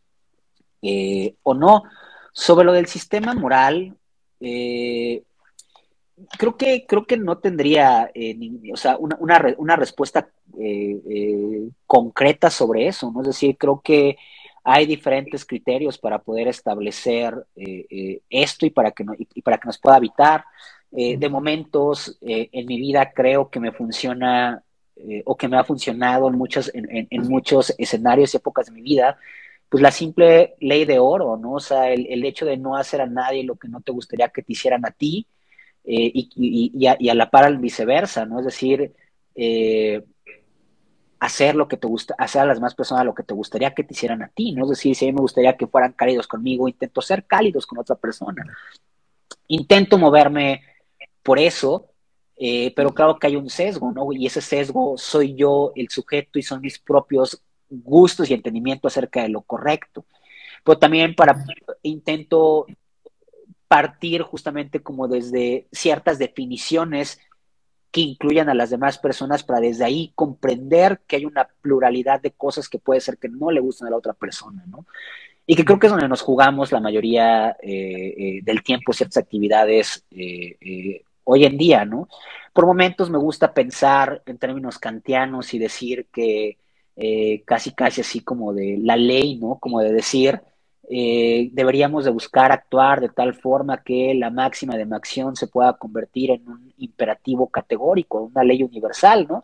eh, 0.81 1.35
o 1.43 1.53
no. 1.53 1.83
Sobre 2.33 2.65
lo 2.65 2.73
del 2.73 2.87
sistema 2.87 3.33
moral, 3.33 3.97
eh, 4.39 5.23
creo, 6.37 6.57
que, 6.57 6.85
creo 6.85 7.05
que 7.05 7.17
no 7.17 7.37
tendría 7.37 8.11
eh, 8.13 8.37
o 8.73 8.77
sea, 8.77 8.97
una, 8.97 9.17
una, 9.57 9.75
respuesta 9.75 10.29
concreta 11.85 12.49
sobre 12.49 12.87
eso, 12.87 13.11
¿no? 13.11 13.21
Es 13.21 13.27
decir, 13.27 13.57
creo 13.57 13.81
que 13.81 14.17
hay 14.63 14.85
diferentes 14.85 15.45
criterios 15.45 15.97
para 15.97 16.19
poder 16.19 16.47
establecer 16.47 17.45
esto 18.29 18.65
y 18.65 18.69
para, 18.69 18.91
que 18.91 19.05
y 19.33 19.41
para 19.41 19.57
que 19.57 19.67
nos 19.67 19.77
pueda 19.77 19.95
habitar. 19.95 20.43
de 20.91 21.29
momentos 21.29 22.17
en 22.21 22.65
mi 22.65 22.77
vida 22.77 23.11
creo 23.11 23.49
que 23.49 23.59
me 23.59 23.71
funciona 23.71 24.61
o 25.25 25.37
que 25.37 25.47
me 25.47 25.57
ha 25.57 25.63
funcionado 25.63 26.27
en 26.27 26.35
muchos, 26.35 26.69
en, 26.73 27.07
en 27.09 27.21
muchos 27.29 27.73
escenarios 27.77 28.33
y 28.33 28.37
épocas 28.37 28.65
de 28.65 28.73
mi 28.73 28.81
vida, 28.81 29.17
pues 29.69 29.83
la 29.83 29.91
simple 29.91 30.55
ley 30.59 30.85
de 30.85 30.97
oro, 30.99 31.37
¿no? 31.37 31.53
O 31.53 31.59
sea, 31.59 31.91
el, 31.91 32.25
hecho 32.25 32.45
de 32.45 32.57
no 32.57 32.75
hacer 32.75 33.01
a 33.01 33.05
nadie 33.05 33.43
lo 33.43 33.55
que 33.55 33.67
no 33.67 33.81
te 33.81 33.91
gustaría 33.91 34.29
que 34.29 34.41
te 34.41 34.53
hicieran 34.53 34.85
a 34.85 34.91
ti 34.91 35.27
eh, 35.83 36.11
y, 36.13 36.85
a, 36.87 37.13
la 37.13 37.29
par 37.29 37.45
al 37.45 37.57
viceversa, 37.57 38.25
¿no? 38.25 38.39
Es 38.39 38.45
decir, 38.45 38.93
eh, 39.35 40.03
hacer 41.19 41.55
lo 41.55 41.67
que 41.67 41.77
te 41.77 41.87
gusta, 41.87 42.15
hacer 42.17 42.41
a 42.41 42.45
las 42.45 42.57
demás 42.57 42.75
personas 42.75 43.05
lo 43.05 43.13
que 43.13 43.23
te 43.23 43.33
gustaría 43.33 43.73
que 43.73 43.83
te 43.83 43.93
hicieran 43.93 44.21
a 44.21 44.29
ti, 44.29 44.53
¿no? 44.53 44.63
Es 44.63 44.69
decir, 44.69 44.95
si 44.95 45.05
a 45.05 45.07
mí 45.07 45.13
me 45.13 45.21
gustaría 45.21 45.57
que 45.57 45.67
fueran 45.67 45.93
cálidos 45.93 46.27
conmigo, 46.27 46.67
intento 46.67 47.01
ser 47.01 47.25
cálidos 47.25 47.65
con 47.65 47.79
otra 47.79 47.95
persona. 47.95 48.45
Intento 49.47 49.97
moverme 49.97 50.61
por 51.23 51.39
eso, 51.39 51.89
eh, 52.37 52.73
pero 52.75 52.93
claro 52.93 53.19
que 53.19 53.27
hay 53.27 53.35
un 53.35 53.49
sesgo, 53.49 53.91
¿no? 53.91 54.11
Y 54.13 54.25
ese 54.25 54.41
sesgo 54.41 54.97
soy 54.97 55.35
yo, 55.35 55.73
el 55.75 55.89
sujeto, 55.89 56.39
y 56.39 56.43
son 56.43 56.61
mis 56.61 56.79
propios 56.79 57.41
gustos 57.69 58.29
y 58.29 58.33
entendimiento 58.33 58.87
acerca 58.87 59.21
de 59.21 59.29
lo 59.29 59.41
correcto. 59.41 60.05
Pero 60.63 60.79
también 60.79 61.15
para 61.15 61.43
intento 61.83 62.65
partir 63.69 64.23
justamente 64.23 64.81
como 64.81 65.07
desde 65.07 65.67
ciertas 65.71 66.17
definiciones 66.17 67.19
que 67.91 68.01
incluyan 68.01 68.49
a 68.49 68.55
las 68.55 68.71
demás 68.71 68.97
personas 68.97 69.43
para 69.43 69.59
desde 69.59 69.85
ahí 69.85 70.11
comprender 70.15 71.01
que 71.07 71.17
hay 71.17 71.25
una 71.25 71.47
pluralidad 71.61 72.19
de 72.19 72.31
cosas 72.31 72.67
que 72.67 72.79
puede 72.79 72.99
ser 72.99 73.17
que 73.17 73.29
no 73.29 73.51
le 73.51 73.61
gusten 73.61 73.87
a 73.87 73.91
la 73.91 73.97
otra 73.97 74.13
persona, 74.13 74.63
¿no? 74.67 74.85
Y 75.45 75.55
que 75.55 75.65
creo 75.65 75.79
que 75.79 75.87
es 75.87 75.91
donde 75.91 76.07
nos 76.07 76.21
jugamos 76.21 76.71
la 76.71 76.79
mayoría 76.79 77.57
eh, 77.61 78.13
eh, 78.17 78.39
del 78.43 78.63
tiempo 78.63 78.91
ciertas 78.91 79.17
actividades 79.17 80.03
eh, 80.11 81.03
hoy 81.23 81.45
en 81.45 81.57
día, 81.57 81.85
¿no? 81.85 82.07
Por 82.53 82.65
momentos 82.65 83.11
me 83.11 83.19
gusta 83.19 83.53
pensar 83.53 84.23
en 84.25 84.39
términos 84.39 84.79
kantianos 84.79 85.53
y 85.53 85.59
decir 85.59 86.07
que 86.11 86.57
casi 87.45 87.71
casi 87.71 88.01
así 88.01 88.19
como 88.19 88.53
de 88.53 88.77
la 88.81 88.97
ley, 88.97 89.37
¿no? 89.37 89.57
Como 89.59 89.79
de 89.79 89.93
decir, 89.93 90.41
eh, 90.91 91.49
deberíamos 91.53 92.03
de 92.03 92.09
buscar 92.09 92.51
actuar 92.51 92.99
de 92.99 93.09
tal 93.09 93.35
forma 93.35 93.83
que 93.83 94.15
la 94.15 94.31
máxima 94.31 94.75
de 94.75 94.87
acción 94.95 95.35
se 95.35 95.45
pueda 95.45 95.73
convertir 95.73 96.31
en 96.31 96.49
un 96.49 96.73
imperativo 96.77 97.47
categórico, 97.47 98.23
una 98.23 98.43
ley 98.43 98.63
universal, 98.63 99.27
¿no? 99.29 99.43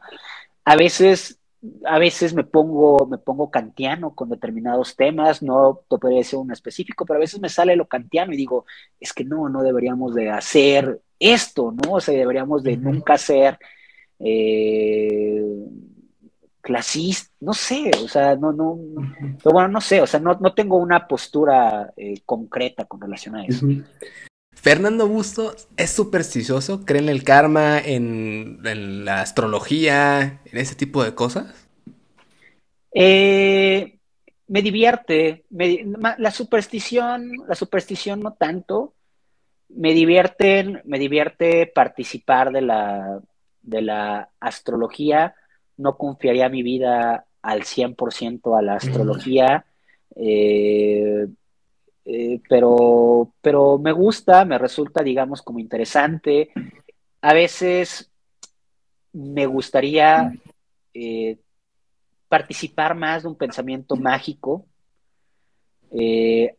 A 0.66 0.76
veces, 0.76 1.40
a 1.86 2.00
veces 2.00 2.34
me 2.34 2.44
pongo, 2.44 3.06
me 3.06 3.20
pongo 3.20 3.52
kantiano 3.52 4.16
con 4.16 4.30
determinados 4.30 4.96
temas, 4.96 5.44
no 5.44 5.82
te 5.88 6.00
podría 6.00 6.20
decir 6.20 6.40
un 6.40 6.52
específico, 6.52 7.06
pero 7.06 7.18
a 7.18 7.22
veces 7.22 7.40
me 7.40 7.50
sale 7.50 7.76
lo 7.76 7.88
kantiano 7.88 8.34
y 8.34 8.38
digo, 8.38 8.66
es 9.00 9.14
que 9.14 9.24
no, 9.24 9.48
no 9.48 9.62
deberíamos 9.62 10.16
de 10.16 10.32
hacer 10.32 11.00
esto, 11.20 11.72
¿no? 11.72 11.94
O 11.94 12.02
sea, 12.02 12.18
deberíamos 12.18 12.64
de 12.64 12.78
nunca 12.78 13.14
hacer 13.14 13.60
eh, 14.20 15.44
clasista, 16.66 17.32
no 17.42 17.54
sé, 17.54 17.92
o 18.04 18.08
sea, 18.08 18.36
no, 18.36 18.52
no, 18.52 18.80
pero 19.44 19.54
bueno, 19.54 19.68
no 19.68 19.82
sé, 19.82 20.02
o 20.02 20.08
sea, 20.08 20.20
no, 20.20 20.36
tengo 20.56 20.78
una 20.78 21.08
postura 21.08 21.94
eh, 21.96 22.22
concreta 22.26 22.86
con 22.86 23.00
relación 23.00 23.36
a 23.36 23.46
eso. 23.46 23.68
Fernando 24.52 25.08
Busto 25.08 25.56
es 25.78 25.92
supersticioso, 25.92 26.84
cree 26.84 27.04
en 27.04 27.10
el 27.10 27.24
karma, 27.24 27.78
en, 27.78 28.58
la 29.06 29.22
astrología, 29.22 30.42
en 30.44 30.58
ese 30.58 30.74
tipo 30.74 31.04
de 31.04 31.14
cosas. 31.14 31.68
Eh, 32.92 34.00
me 34.48 34.64
divierte, 34.64 35.46
la 35.52 36.32
superstición, 36.32 37.32
la 37.48 37.54
superstición 37.54 38.22
no 38.22 38.34
tanto, 38.34 38.96
me 39.70 39.94
divierte, 39.94 40.82
me 40.84 40.98
divierte 40.98 41.68
participar 41.68 42.52
de 42.52 42.62
la, 42.62 43.20
de 43.62 43.84
la 43.84 44.30
astrología 44.40 45.36
no 45.78 45.98
confiaría 45.98 46.50
mi 46.50 46.64
vida 46.64 47.26
al 47.42 47.64
100% 47.64 48.58
a 48.58 48.62
la 48.62 48.76
astrología, 48.76 49.66
eh, 50.16 51.28
eh, 52.06 52.42
pero, 52.50 53.34
pero 53.42 53.78
me 53.78 53.92
gusta, 53.92 54.46
me 54.46 54.58
resulta, 54.58 55.04
digamos, 55.04 55.42
como 55.42 55.60
interesante. 55.60 56.50
A 57.22 57.34
veces 57.34 58.12
me 59.14 59.46
gustaría 59.46 60.34
eh, 60.94 61.38
participar 62.28 62.96
más 62.96 63.24
de 63.24 63.30
un 63.30 63.36
pensamiento 63.36 63.96
mágico. 63.96 64.66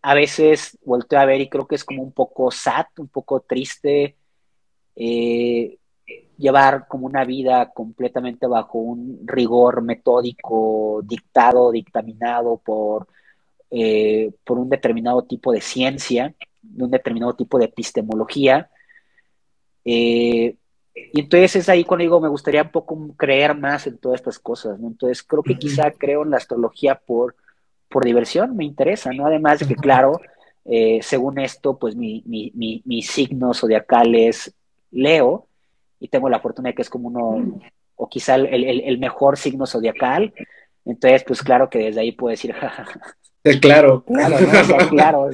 a 0.02 0.14
veces 0.14 0.78
volteo 0.84 1.18
a 1.18 1.26
ver 1.26 1.40
y 1.40 1.48
creo 1.48 1.66
que 1.66 1.74
es 1.74 1.84
como 1.84 2.02
un 2.02 2.12
poco 2.12 2.50
sad, 2.50 2.86
un 2.98 3.08
poco 3.08 3.40
triste 3.40 4.16
llevar 6.38 6.86
como 6.88 7.06
una 7.06 7.24
vida 7.24 7.70
completamente 7.72 8.46
bajo 8.46 8.78
un 8.78 9.20
rigor 9.24 9.82
metódico 9.82 11.00
dictado, 11.04 11.72
dictaminado 11.72 12.58
por, 12.58 13.08
eh, 13.70 14.32
por 14.44 14.58
un 14.58 14.68
determinado 14.68 15.22
tipo 15.22 15.52
de 15.52 15.60
ciencia, 15.60 16.34
de 16.62 16.84
un 16.84 16.90
determinado 16.90 17.34
tipo 17.34 17.58
de 17.58 17.66
epistemología. 17.66 18.70
Eh, 19.84 20.56
y 21.12 21.20
entonces 21.20 21.56
es 21.56 21.68
ahí 21.68 21.84
cuando 21.84 22.02
digo, 22.02 22.20
me 22.20 22.28
gustaría 22.28 22.62
un 22.62 22.70
poco 22.70 22.98
creer 23.16 23.56
más 23.56 23.86
en 23.86 23.98
todas 23.98 24.20
estas 24.20 24.38
cosas, 24.38 24.78
Entonces 24.80 25.22
creo 25.22 25.42
que 25.42 25.58
quizá 25.58 25.90
creo 25.90 26.22
en 26.22 26.30
la 26.30 26.38
astrología 26.38 26.94
por, 26.94 27.36
por 27.88 28.04
diversión, 28.04 28.56
me 28.56 28.64
interesa, 28.64 29.12
¿no? 29.12 29.26
Además 29.26 29.60
de 29.60 29.66
que, 29.66 29.74
claro, 29.76 30.20
eh, 30.64 31.00
según 31.02 31.38
esto, 31.38 31.78
pues 31.78 31.94
mi, 31.96 32.22
mi, 32.26 32.50
mi, 32.54 32.82
mi 32.86 33.02
signo 33.02 33.52
zodiacal 33.54 34.14
es 34.14 34.54
Leo, 34.90 35.45
y 35.98 36.08
tengo 36.08 36.28
la 36.28 36.40
fortuna 36.40 36.70
de 36.70 36.74
que 36.74 36.82
es 36.82 36.90
como 36.90 37.08
uno, 37.08 37.60
o 37.94 38.08
quizá 38.08 38.36
el, 38.36 38.98
mejor 38.98 39.36
signo 39.36 39.66
zodiacal. 39.66 40.32
Entonces, 40.84 41.24
pues 41.26 41.42
claro 41.42 41.68
que 41.68 41.78
desde 41.78 42.00
ahí 42.00 42.12
puedo 42.12 42.30
decir, 42.30 42.54
Claro. 43.60 44.04
Claro, 44.06 44.36
claro, 44.90 45.30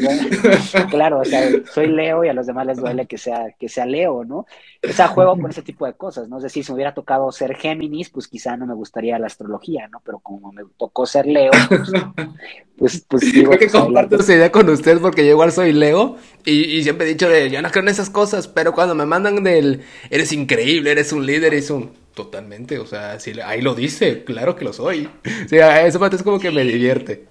claro, 0.90 1.20
o 1.20 1.24
sea, 1.24 1.50
soy 1.72 1.86
Leo 1.88 2.24
y 2.24 2.28
a 2.28 2.34
los 2.34 2.46
demás 2.46 2.66
les 2.66 2.78
duele 2.78 3.06
que 3.06 3.18
sea, 3.18 3.46
que 3.58 3.68
sea 3.68 3.86
Leo, 3.86 4.24
¿no? 4.24 4.46
O 4.88 4.92
sea, 4.92 5.08
juego 5.08 5.36
con 5.38 5.50
ese 5.50 5.62
tipo 5.62 5.86
de 5.86 5.94
cosas, 5.94 6.28
¿no? 6.28 6.38
Es 6.38 6.42
decir, 6.42 6.64
si 6.64 6.72
me 6.72 6.76
hubiera 6.76 6.94
tocado 6.94 7.30
ser 7.32 7.54
Géminis, 7.54 8.10
pues 8.10 8.28
quizá 8.28 8.56
no 8.56 8.66
me 8.66 8.74
gustaría 8.74 9.18
la 9.18 9.26
astrología, 9.26 9.88
¿no? 9.88 10.00
Pero 10.04 10.18
como 10.18 10.52
me 10.52 10.62
tocó 10.76 11.06
ser 11.06 11.26
Leo, 11.26 11.50
pues, 11.68 11.90
pues, 12.76 13.06
pues 13.08 13.22
digo, 13.32 13.50
Creo 13.52 13.60
que 13.60 13.68
comparto 13.68 14.16
esa 14.16 14.34
idea 14.34 14.52
con 14.52 14.68
usted 14.68 15.00
porque 15.00 15.24
yo 15.24 15.32
igual 15.32 15.52
soy 15.52 15.72
Leo 15.72 16.16
y, 16.44 16.64
y, 16.64 16.82
siempre 16.82 17.06
he 17.06 17.10
dicho 17.10 17.28
de, 17.28 17.50
yo 17.50 17.62
no 17.62 17.70
creo 17.70 17.82
en 17.82 17.88
esas 17.88 18.10
cosas, 18.10 18.48
pero 18.48 18.72
cuando 18.72 18.94
me 18.94 19.06
mandan 19.06 19.42
del, 19.42 19.82
eres 20.10 20.32
increíble, 20.32 20.90
eres 20.90 21.12
un 21.12 21.26
líder, 21.26 21.54
eres 21.54 21.70
un... 21.70 21.90
Totalmente, 22.14 22.78
o 22.78 22.84
sea, 22.84 23.18
si 23.20 23.40
ahí 23.40 23.62
lo 23.62 23.74
dice, 23.74 24.22
claro 24.24 24.54
que 24.54 24.66
lo 24.66 24.72
soy. 24.72 25.08
O 25.46 25.48
sea, 25.48 25.86
eso 25.86 26.04
es 26.04 26.22
como 26.22 26.38
que 26.38 26.50
me 26.50 26.62
divierte. 26.62 27.26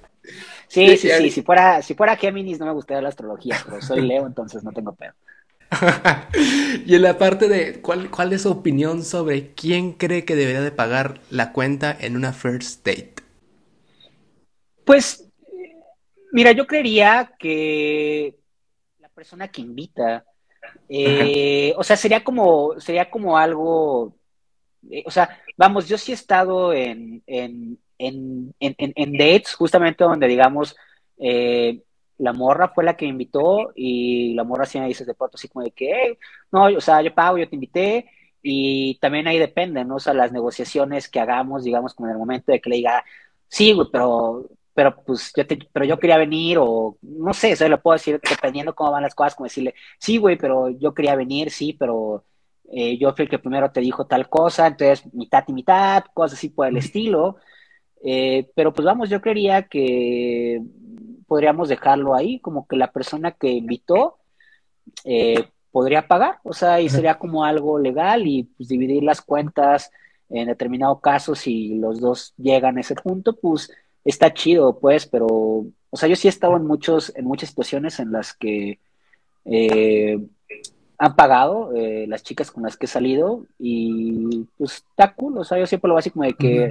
Sí, 0.72 0.96
sí, 0.96 1.10
sí, 1.10 1.32
Si 1.32 1.42
fuera, 1.42 1.82
si 1.82 1.96
fuera 1.96 2.16
Géminis 2.16 2.58
no 2.58 2.66
me 2.66 2.72
gustaría 2.72 3.02
la 3.02 3.10
astrología, 3.10 3.58
pero 3.66 3.82
soy 3.82 4.02
Leo, 4.08 4.26
entonces 4.26 4.64
no 4.64 4.72
tengo 4.72 4.96
pedo. 4.96 5.12
y 6.86 6.96
en 6.96 7.02
la 7.02 7.18
parte 7.18 7.50
de 7.50 7.82
¿cuál, 7.82 8.10
cuál 8.10 8.32
es 8.32 8.44
su 8.44 8.52
opinión 8.52 9.04
sobre 9.04 9.54
quién 9.54 9.92
cree 9.92 10.24
que 10.24 10.38
debería 10.38 10.62
de 10.62 10.72
pagar 10.72 11.20
la 11.30 11.52
cuenta 11.52 11.96
en 12.00 12.16
una 12.16 12.32
first 12.32 12.86
date. 12.86 13.16
Pues, 14.86 15.30
mira, 16.32 16.54
yo 16.54 16.66
creería 16.66 17.34
que 17.38 18.38
la 19.00 19.10
persona 19.10 19.50
que 19.50 19.60
invita, 19.60 20.24
eh, 20.88 21.74
o 21.76 21.84
sea, 21.84 21.98
sería 21.98 22.24
como, 22.24 22.80
sería 22.80 23.10
como 23.10 23.38
algo, 23.38 24.16
eh, 24.90 25.04
o 25.06 25.12
sea, 25.12 25.38
vamos, 25.58 25.90
yo 25.90 25.98
sí 25.98 26.14
he 26.14 26.16
estado 26.16 26.72
en, 26.72 27.22
en, 27.28 27.78
en, 28.08 29.14
dates, 29.14 29.56
justamente 29.56 30.04
donde, 30.04 30.28
digamos, 30.28 30.76
eh, 31.18 31.82
la 32.18 32.34
morra 32.34 32.70
fue 32.70 32.84
la 32.84 32.96
que 32.96 33.06
me 33.06 33.12
invitó 33.12 33.72
y 33.76 34.34
la 34.36 34.44
morra 34.44 34.66
sí 34.66 34.80
me 34.80 34.88
dice 34.88 35.06
de 35.06 35.14
pronto 35.14 35.38
así 35.38 35.48
como 35.48 35.66
de 35.66 35.72
que, 35.72 36.18
no, 36.52 36.66
o 36.66 36.82
sea, 36.82 37.02
yo 37.02 37.14
pago, 37.14 37.38
yo 37.38 37.50
te 37.50 37.56
invité 37.56 38.06
y 38.42 38.98
también 39.00 39.28
ahí 39.28 39.40
depende, 39.40 39.84
¿no? 39.86 39.96
O 39.96 40.00
sea, 40.00 40.14
las 40.14 40.32
negociaciones 40.32 41.10
que 41.10 41.20
hagamos, 41.20 41.64
digamos, 41.64 41.94
como 41.94 42.08
en 42.08 42.14
el 42.14 42.20
momento 42.20 42.52
de 42.52 42.62
que 42.62 42.70
le 42.70 42.78
diga, 42.78 43.04
sí, 43.48 43.74
güey, 43.74 43.88
pero, 43.92 44.50
pero 44.74 44.96
pues 45.04 45.32
yo 45.36 45.46
te, 45.48 45.60
pero 45.72 45.86
yo 45.86 46.00
quería 46.00 46.18
venir 46.18 46.58
o 46.60 46.98
no 47.02 47.34
sé, 47.34 47.52
eso 47.52 47.68
le 47.68 47.78
puedo 47.78 47.94
decir 47.94 48.20
dependiendo 48.30 48.76
cómo 48.76 48.92
van 48.92 49.04
las 49.04 49.16
cosas, 49.16 49.36
como 49.36 49.46
decirle, 49.46 49.76
sí, 50.00 50.18
güey, 50.18 50.38
pero 50.38 50.70
yo 50.70 50.94
quería 50.94 51.16
venir, 51.16 51.52
sí, 51.52 51.74
pero 51.74 52.26
eh, 52.72 52.98
yo 52.98 53.14
fui 53.14 53.24
el 53.24 53.30
que 53.30 53.40
primero 53.40 53.72
te 53.72 53.82
dijo 53.82 54.06
tal 54.08 54.30
cosa, 54.30 54.68
entonces 54.68 55.14
mitad 55.14 55.44
y 55.48 55.54
mitad, 55.54 56.06
cosas 56.14 56.38
así 56.38 56.50
por 56.50 56.68
el 56.68 56.78
estilo. 56.78 57.38
Eh, 58.04 58.50
pero 58.56 58.74
pues 58.74 58.86
vamos, 58.86 59.10
yo 59.10 59.22
creería 59.22 59.64
que 59.64 60.62
podríamos 61.28 61.70
dejarlo 61.70 62.16
ahí, 62.16 62.40
como 62.40 62.68
que 62.68 62.76
la 62.76 62.92
persona 62.92 63.32
que 63.32 63.50
invitó 63.50 64.18
eh, 65.06 65.46
podría 65.72 66.08
pagar, 66.08 66.40
o 66.44 66.54
sea, 66.54 66.82
y 66.82 66.90
sería 66.90 67.20
como 67.20 67.46
algo 67.46 67.80
legal 67.80 68.28
y 68.28 68.44
pues 68.44 68.70
dividir 68.70 69.04
las 69.04 69.22
cuentas 69.22 69.92
en 70.30 70.48
determinado 70.48 71.00
caso, 71.00 71.36
si 71.36 71.76
los 71.76 72.00
dos 72.00 72.34
llegan 72.38 72.78
a 72.78 72.82
ese 72.82 72.96
punto, 72.96 73.36
pues 73.36 73.72
está 74.04 74.34
chido, 74.34 74.80
pues, 74.80 75.06
pero, 75.06 75.28
o 75.28 75.98
sea, 75.98 76.10
yo 76.10 76.16
sí 76.16 76.28
he 76.28 76.30
estado 76.30 76.56
en 76.58 76.66
muchos, 76.66 77.14
en 77.16 77.26
muchas 77.26 77.50
situaciones 77.50 78.00
en 78.00 78.12
las 78.12 78.34
que 78.34 78.80
eh, 79.46 80.20
han 80.98 81.16
pagado 81.16 81.72
las 82.08 82.24
chicas 82.24 82.52
con 82.52 82.64
las 82.64 82.78
que 82.78 82.86
he 82.86 82.90
salido 82.90 83.46
y 83.60 84.46
pues 84.58 84.86
está 84.90 85.14
cool, 85.14 85.38
o 85.38 85.44
sea, 85.44 85.60
yo 85.60 85.68
siempre 85.68 85.90
lo 85.90 85.96
básico 85.96 86.14
como 86.14 86.26
de 86.26 86.34
que 86.34 86.70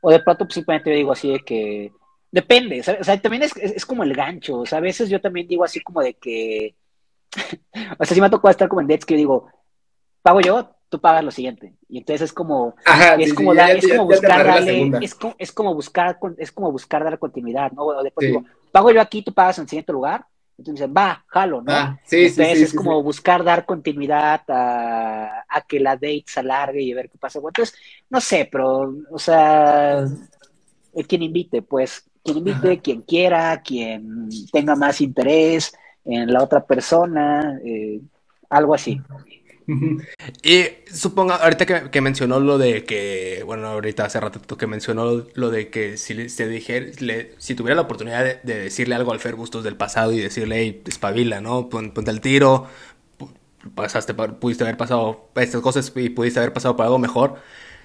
o 0.00 0.10
de 0.10 0.20
pronto 0.20 0.44
pues, 0.44 0.54
simplemente 0.54 0.90
yo 0.90 0.96
digo 0.96 1.12
así 1.12 1.32
de 1.32 1.40
que 1.40 1.92
depende, 2.30 2.80
o 2.80 3.04
sea, 3.04 3.20
también 3.20 3.42
es, 3.42 3.86
como 3.86 4.02
el 4.02 4.14
gancho, 4.14 4.60
o 4.60 4.66
sea, 4.66 4.78
a 4.78 4.82
veces 4.82 5.08
yo 5.08 5.20
también 5.20 5.48
digo 5.48 5.64
así 5.64 5.80
como 5.80 6.00
de 6.00 6.14
que, 6.14 6.74
o 7.98 8.04
sea, 8.04 8.14
si 8.14 8.20
me 8.20 8.26
ha 8.26 8.30
tocado 8.30 8.50
estar 8.50 8.68
como 8.68 8.80
en 8.80 8.86
dates 8.86 9.04
que 9.04 9.14
yo 9.14 9.18
digo, 9.18 9.50
pago 10.22 10.40
yo, 10.40 10.70
tú 10.90 11.00
pagas 11.00 11.24
lo 11.24 11.30
siguiente. 11.30 11.74
Y 11.88 11.98
entonces 11.98 12.22
es 12.22 12.32
como, 12.32 12.74
es, 13.18 13.32
como 13.32 13.54
es 13.54 13.88
como 13.88 14.06
buscar 14.06 14.44
darle, 14.44 14.90
es 15.00 15.14
como, 15.14 15.34
es 15.38 15.52
como 15.52 15.74
buscar, 15.74 16.18
es 16.36 16.52
como 16.52 16.72
buscar 16.72 17.04
dar 17.04 17.18
continuidad, 17.18 17.72
¿no? 17.72 17.84
O 17.84 18.02
después 18.02 18.26
digo, 18.26 18.44
pago 18.72 18.90
yo 18.90 19.00
aquí, 19.00 19.22
tú 19.22 19.32
pagas 19.32 19.58
en 19.58 19.62
el 19.62 19.68
siguiente 19.68 19.92
lugar. 19.92 20.26
Entonces 20.60 20.80
dicen, 20.80 20.94
va, 20.94 21.24
jalo, 21.28 21.62
¿no? 21.62 21.72
Ah, 21.72 21.98
entonces 22.10 22.60
es 22.60 22.74
como 22.74 23.02
buscar 23.02 23.42
dar 23.42 23.64
continuidad 23.64 24.42
a, 24.48 25.44
a, 25.48 25.60
que 25.62 25.80
la 25.80 25.94
date 25.94 26.24
se 26.26 26.40
alargue 26.40 26.82
y 26.82 26.92
ver 26.92 27.08
qué 27.08 27.16
pasa. 27.16 27.38
entonces, 27.38 27.74
no 28.10 28.20
sé, 28.20 28.46
pero, 28.52 28.94
o 29.10 29.18
sea, 29.18 30.04
quien 31.08 31.22
invite, 31.22 31.62
pues, 31.62 32.04
quien 32.22 32.36
invite, 32.36 32.78
quien 32.80 33.00
quiera, 33.00 33.62
quien 33.62 34.28
tenga 34.52 34.76
más 34.76 35.00
interés 35.00 35.72
en 36.04 36.30
la 36.30 36.42
otra 36.42 36.62
persona, 36.62 37.58
eh, 37.64 37.98
algo 38.50 38.74
así. 38.74 39.00
Y 40.42 40.64
suponga, 40.92 41.36
ahorita 41.36 41.90
que, 41.90 42.00
mencionó 42.00 42.40
lo 42.40 42.58
de 42.58 42.84
que, 42.84 43.42
bueno, 43.44 43.68
ahorita 43.68 44.04
hace 44.04 44.20
rato 44.20 44.56
que 44.56 44.66
mencionó 44.66 45.24
lo, 45.34 45.50
de 45.50 45.70
que 45.70 45.96
si 45.96 46.28
se 46.28 46.48
dijera, 46.48 46.86
si 47.38 47.54
tuviera 47.54 47.76
la 47.76 47.82
oportunidad 47.82 48.24
de, 48.42 48.54
decirle 48.60 48.94
algo 48.94 49.12
al 49.12 49.20
Fer 49.20 49.34
Bustos 49.34 49.64
del 49.64 49.76
pasado 49.76 50.12
y 50.12 50.18
decirle, 50.20 50.60
hey, 50.60 50.82
espabila, 50.86 51.40
¿no? 51.40 51.68
ponte 51.68 52.10
el 52.10 52.20
tiro, 52.20 52.66
pasaste, 53.74 54.14
pudiste 54.14 54.64
haber 54.64 54.76
pasado 54.76 55.30
estas 55.36 55.60
cosas 55.60 55.92
y 55.94 56.10
pudiste 56.10 56.40
haber 56.40 56.52
pasado 56.52 56.76
por 56.76 56.86
algo 56.86 56.98
mejor. 56.98 57.36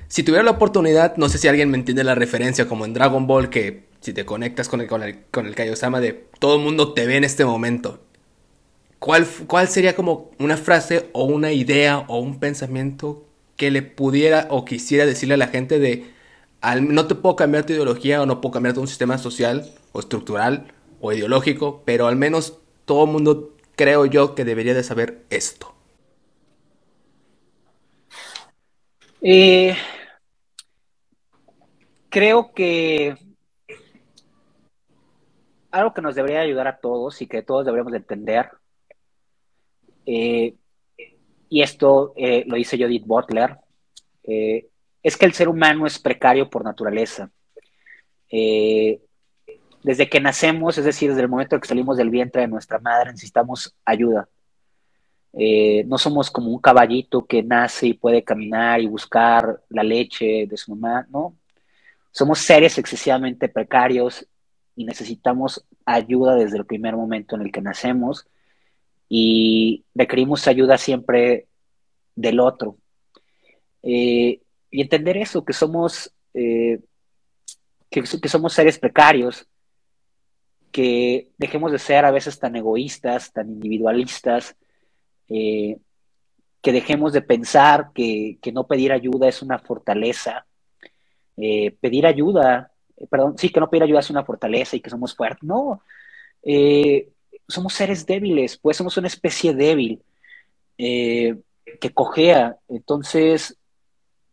Si 0.08 0.24
tuviera 0.24 0.44
la 0.44 0.52
oportunidad, 0.52 1.18
no 1.18 1.30
sé 1.30 1.38
si 1.38 1.48
alguien 1.48 1.72
me 1.72 1.78
entiende 1.78 2.04
la 2.04 2.16
referencia, 2.16 2.68
como 2.68 2.86
en 2.86 2.94
Dragon 2.94 3.28
Ball, 3.28 3.50
que 3.50 3.86
si 4.02 4.14
te 4.14 4.24
conectas 4.26 4.70
con 4.70 4.82
el, 4.82 4.88
con 4.88 5.04
el, 5.04 5.24
con 5.32 5.48
el 5.48 5.56
Kaiosama 5.56 6.00
de 6.00 6.28
todo 6.40 6.58
el 6.58 6.62
mundo 6.62 6.94
te 6.94 7.08
ve 7.08 7.18
en 7.18 7.24
este 7.24 7.44
momento 7.44 8.05
¿Cuál, 9.06 9.28
¿Cuál 9.46 9.68
sería 9.68 9.96
como 9.96 10.32
una 10.40 10.58
frase 10.58 11.12
o 11.14 11.26
una 11.26 11.52
idea 11.52 12.06
o 12.08 12.18
un 12.18 12.40
pensamiento 12.40 13.24
que 13.56 13.70
le 13.70 13.84
pudiera 13.84 14.48
o 14.50 14.66
quisiera 14.66 15.06
decirle 15.06 15.36
a 15.36 15.38
la 15.38 15.46
gente 15.46 15.78
de 15.78 16.12
no 16.82 17.06
te 17.06 17.14
puedo 17.14 17.36
cambiar 17.36 17.68
tu 17.68 17.74
ideología 17.74 18.24
o 18.24 18.26
no 18.26 18.42
puedo 18.42 18.54
cambiar 18.54 18.80
un 18.80 18.88
sistema 18.88 19.20
social 19.20 19.70
o 19.92 20.00
estructural 20.00 20.74
o 21.02 21.14
ideológico, 21.14 21.84
pero 21.86 22.08
al 22.08 22.16
menos 22.16 22.58
todo 22.86 23.06
el 23.06 23.12
mundo 23.12 23.56
creo 23.76 24.08
yo 24.08 24.34
que 24.34 24.44
debería 24.44 24.74
de 24.74 24.82
saber 24.82 25.22
esto? 25.30 25.76
Eh, 29.22 29.78
creo 32.10 32.56
que 32.56 33.16
algo 35.70 35.94
que 35.94 36.02
nos 36.02 36.16
debería 36.16 36.40
ayudar 36.40 36.68
a 36.68 36.80
todos 36.80 37.22
y 37.22 37.28
que 37.28 37.44
todos 37.44 37.66
deberíamos 37.66 37.94
entender 37.94 38.50
eh, 40.06 40.56
y 41.50 41.62
esto 41.62 42.14
eh, 42.16 42.44
lo 42.48 42.56
dice 42.56 42.78
Judith 42.78 43.06
Butler, 43.06 43.58
eh, 44.24 44.68
es 45.02 45.18
que 45.18 45.26
el 45.26 45.34
ser 45.34 45.48
humano 45.48 45.86
es 45.86 46.00
precario 46.00 46.50
por 46.50 46.64
naturaleza. 46.64 47.30
desde 49.84 50.10
que 50.10 50.20
nacemos, 50.20 50.78
es 50.78 50.86
decir, 50.86 51.10
desde 51.10 51.22
el 51.22 51.30
momento 51.30 51.56
en 51.56 51.62
que 51.62 51.68
salimos 51.68 51.98
del 51.98 52.10
vientre 52.10 52.42
de 52.42 52.48
nuestra 52.48 52.80
madre, 52.80 53.12
necesitamos 53.12 53.76
ayuda. 53.86 54.28
no 55.86 55.98
somos 55.98 56.32
como 56.32 56.50
un 56.50 56.60
caballito 56.60 57.26
que 57.26 57.44
nace 57.44 57.88
y 57.88 57.94
puede 57.94 58.24
caminar 58.24 58.82
y 58.82 58.88
buscar 58.88 59.62
la 59.70 59.84
leche 59.84 60.48
de 60.48 60.58
su 60.58 60.76
mamá, 60.76 61.06
no. 61.10 61.36
Somos 62.12 62.40
seres 62.40 62.78
excesivamente 62.78 63.50
precarios 63.50 64.26
y 64.76 64.86
necesitamos 64.86 65.66
ayuda 65.86 66.36
desde 66.36 66.58
el 66.58 66.66
primer 66.66 66.96
momento 66.96 67.36
en 67.36 67.44
el 67.44 67.52
que 67.52 67.62
nacemos 67.62 68.28
y 69.10 69.84
requerimos 69.94 70.48
ayuda 70.48 70.78
siempre 70.78 71.48
del 72.16 72.40
otro. 72.40 72.78
Eh, 73.84 74.42
y 74.72 74.82
entender 74.82 75.18
eso, 75.18 75.46
que 75.46 75.54
somos, 75.54 76.12
eh, 76.34 76.80
que, 77.90 78.06
somos 78.06 78.54
seres 78.54 78.80
precarios, 78.80 79.48
que 80.72 81.30
dejemos 81.38 81.72
de 81.72 81.80
ser 81.80 82.04
a 82.04 82.12
veces 82.12 82.40
tan 82.40 82.56
egoístas, 82.56 83.32
tan 83.32 83.50
individualistas, 83.50 84.56
eh, 85.30 85.78
que 86.62 86.72
dejemos 86.72 87.14
de 87.14 87.22
pensar 87.22 87.92
que, 87.94 88.40
no 88.52 88.66
pedir 88.68 88.92
ayuda 88.92 89.28
es 89.28 89.42
una 89.42 89.60
fortaleza, 89.60 90.46
pedir 91.36 92.08
ayuda, 92.08 92.72
perdón, 93.10 93.38
sí, 93.38 93.50
que 93.50 93.60
no 93.60 93.70
pedir 93.70 93.84
ayuda 93.84 94.00
es 94.00 94.10
una 94.10 94.26
fortaleza 94.26 94.76
y 94.76 94.80
que 94.80 94.90
somos 94.90 95.16
fuertes, 95.16 95.44
no, 95.44 95.82
somos 97.48 97.74
seres 97.74 98.06
débiles, 98.06 98.58
pues 98.58 98.78
somos 98.78 98.98
una 98.98 99.08
especie 99.08 99.54
débil 99.54 100.04
eh, 100.78 101.40
que 101.80 101.94
cojea. 101.94 102.58
Entonces, 102.68 103.58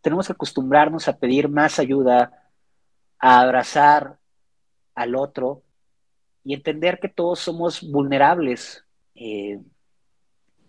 tenemos 0.00 0.26
que 0.26 0.32
acostumbrarnos 0.32 1.08
a 1.08 1.16
pedir 1.16 1.48
más 1.48 1.78
ayuda, 1.78 2.50
a 3.18 3.40
abrazar 3.40 4.18
al 4.94 5.14
otro 5.14 5.62
y 6.44 6.54
entender 6.54 6.98
que 7.00 7.08
todos 7.08 7.38
somos 7.38 7.88
vulnerables, 7.88 8.84
eh, 9.14 9.60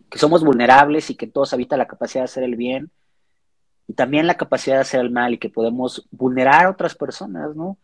que 0.10 0.20
somos 0.20 0.44
vulnerables 0.44 1.10
y 1.10 1.16
que 1.16 1.28
todos 1.28 1.54
habita 1.54 1.78
la 1.78 1.88
capacidad 1.88 2.22
de 2.22 2.26
hacer 2.26 2.44
el 2.44 2.56
bien 2.56 2.92
y 3.88 3.94
también 3.94 4.28
la 4.28 4.38
capacidad 4.38 4.76
de 4.76 4.82
hacer 4.82 5.02
el 5.02 5.10
mal 5.10 5.34
y 5.34 5.38
que 5.40 5.50
podemos 5.50 6.08
vulnerar 6.12 6.66
a 6.66 6.70
otras 6.70 6.96
personas, 6.96 7.56
¿no? 7.56 7.78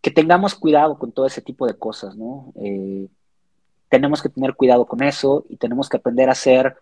Que 0.00 0.10
tengamos 0.10 0.54
cuidado 0.54 0.98
con 0.98 1.12
todo 1.12 1.26
ese 1.26 1.42
tipo 1.42 1.66
de 1.66 1.76
cosas, 1.76 2.16
¿no? 2.16 2.52
Eh, 2.56 3.08
tenemos 3.88 4.22
que 4.22 4.28
tener 4.28 4.54
cuidado 4.54 4.86
con 4.86 5.02
eso 5.02 5.44
y 5.48 5.56
tenemos 5.56 5.88
que 5.88 5.96
aprender 5.96 6.30
a 6.30 6.34
ser 6.34 6.76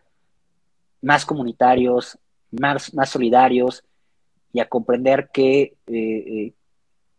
más 1.00 1.24
comunitarios, 1.24 2.18
más, 2.50 2.92
más 2.94 3.10
solidarios 3.10 3.84
y 4.52 4.60
a 4.60 4.68
comprender 4.68 5.30
que, 5.32 5.62
eh, 5.62 5.74
eh, 5.86 6.52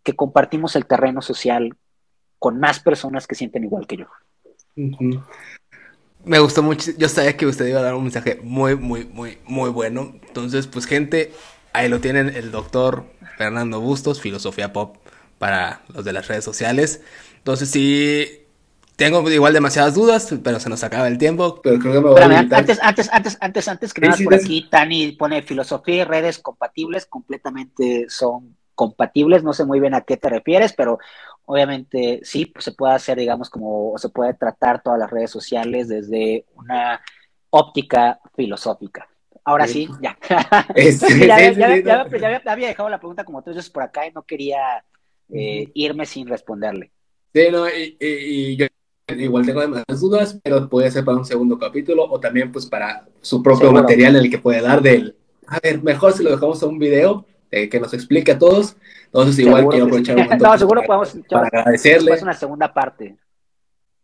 que 0.04 0.16
compartimos 0.16 0.76
el 0.76 0.86
terreno 0.86 1.22
social 1.22 1.76
con 2.40 2.60
más 2.60 2.80
personas 2.80 3.26
que 3.28 3.36
sienten 3.36 3.64
igual 3.64 3.88
que 3.88 3.98
yo. 3.98 4.08
Me 6.24 6.40
gustó 6.40 6.62
mucho. 6.62 6.92
Yo 6.98 7.10
sabía 7.10 7.36
que 7.38 7.46
usted 7.46 7.68
iba 7.68 7.80
a 7.80 7.84
dar 7.84 7.96
un 7.96 8.04
mensaje 8.04 8.40
muy, 8.44 8.76
muy, 8.76 9.06
muy, 9.06 9.40
muy 9.46 9.70
bueno. 9.70 10.14
Entonces, 10.28 10.68
pues, 10.68 10.86
gente, 10.86 11.32
ahí 11.74 11.90
lo 11.90 12.00
tienen 12.00 12.30
el 12.30 12.52
doctor 12.52 13.06
Fernando 13.38 13.80
Bustos, 13.80 14.22
Filosofía 14.22 14.74
Pop 14.74 14.98
para 15.38 15.82
los 15.94 16.06
de 16.06 16.14
las 16.14 16.28
redes 16.28 16.44
sociales. 16.44 17.02
Entonces, 17.38 17.70
sí, 17.70 18.48
tengo 18.98 19.30
igual 19.30 19.54
demasiadas 19.54 19.94
dudas, 19.94 20.34
pero 20.44 20.60
se 20.60 20.70
nos 20.70 20.84
acaba 20.84 21.08
el 21.08 21.18
tiempo. 21.18 21.62
Pero 21.62 21.80
creo 21.80 21.94
que 21.94 22.02
me 22.02 22.10
voy 22.10 22.20
a 22.20 22.40
antes, 22.40 22.80
antes, 22.82 23.10
antes, 23.12 23.38
antes, 23.40 23.68
antes 23.68 23.94
que 23.94 24.02
nada, 24.02 24.18
por 24.24 24.34
aquí 24.34 24.68
Tani 24.70 25.12
pone 25.12 25.44
filosofía 25.44 26.02
y 26.02 26.04
redes 26.04 26.40
compatibles, 26.40 27.06
completamente 27.06 28.08
son 28.10 28.58
compatibles. 28.74 29.44
No 29.44 29.54
sé 29.54 29.66
muy 29.66 29.80
bien 29.80 29.94
a 29.94 30.02
qué 30.02 30.18
te 30.18 30.30
refieres, 30.30 30.74
pero 30.74 30.98
obviamente 31.46 32.22
sí, 32.24 32.48
pues 32.48 32.66
se 32.66 32.72
puede 32.72 32.96
hacer, 32.96 33.20
digamos, 33.20 33.52
como 33.52 33.94
se 33.98 34.10
puede 34.10 34.34
tratar 34.34 34.82
todas 34.82 35.00
las 35.00 35.12
redes 35.12 35.30
sociales 35.30 35.88
desde 35.88 36.46
una 36.56 37.00
óptica 37.52 38.20
filosófica. 38.36 39.08
Ahora 39.44 39.68
sí, 39.68 39.88
ya. 40.02 40.18
ya, 41.26 42.06
había 42.52 42.68
dejado 42.68 42.90
la 42.90 43.00
pregunta 43.00 43.24
como 43.24 43.42
tres 43.44 43.56
veces 43.56 43.72
por 43.72 43.84
acá 43.84 44.06
y 44.08 44.12
no 44.12 44.24
quería 44.24 44.84
eh, 45.30 45.70
irme 45.74 46.06
sin 46.06 46.28
responderle. 46.28 46.92
Sí, 47.34 47.48
no, 47.52 47.68
y 47.70 48.56
yo 48.56 48.68
igual 49.16 49.46
tengo 49.46 49.62
demasiadas 49.62 50.02
dudas, 50.02 50.40
pero 50.44 50.68
puede 50.68 50.92
ser 50.92 51.06
para 51.06 51.18
un 51.18 51.26
segundo 51.26 51.58
capítulo 51.58 52.04
o 52.04 52.20
también 52.20 52.52
pues 52.52 52.66
para 52.66 53.08
su 53.22 53.42
propio 53.42 53.72
material 53.72 54.16
en 54.16 54.24
el 54.24 54.32
que 54.32 54.38
puede 54.38 54.62
dar 54.62 54.82
del, 54.82 55.16
a 55.48 55.60
ver, 55.62 55.82
mejor 55.82 56.14
si 56.14 56.24
lo 56.24 56.32
dejamos 56.32 56.62
a 56.62 56.66
un 56.66 56.80
video 56.80 57.26
eh, 57.52 57.70
que 57.70 57.80
nos 57.80 57.94
explique 57.94 58.34
a 58.34 58.40
todos. 58.40 58.76
Entonces 59.06 59.40
igual 59.40 59.68
quiero 59.70 59.86
aprovechar 59.86 60.18
un 60.18 60.24
momento 60.24 60.46
no, 60.48 60.58
seguro 60.58 60.82
para, 60.82 61.00
podemos, 61.00 61.28
para 61.30 61.48
agradecerle. 61.48 62.14
Es 62.14 62.22
una 62.22 62.34
segunda 62.34 62.74
parte. 62.74 63.16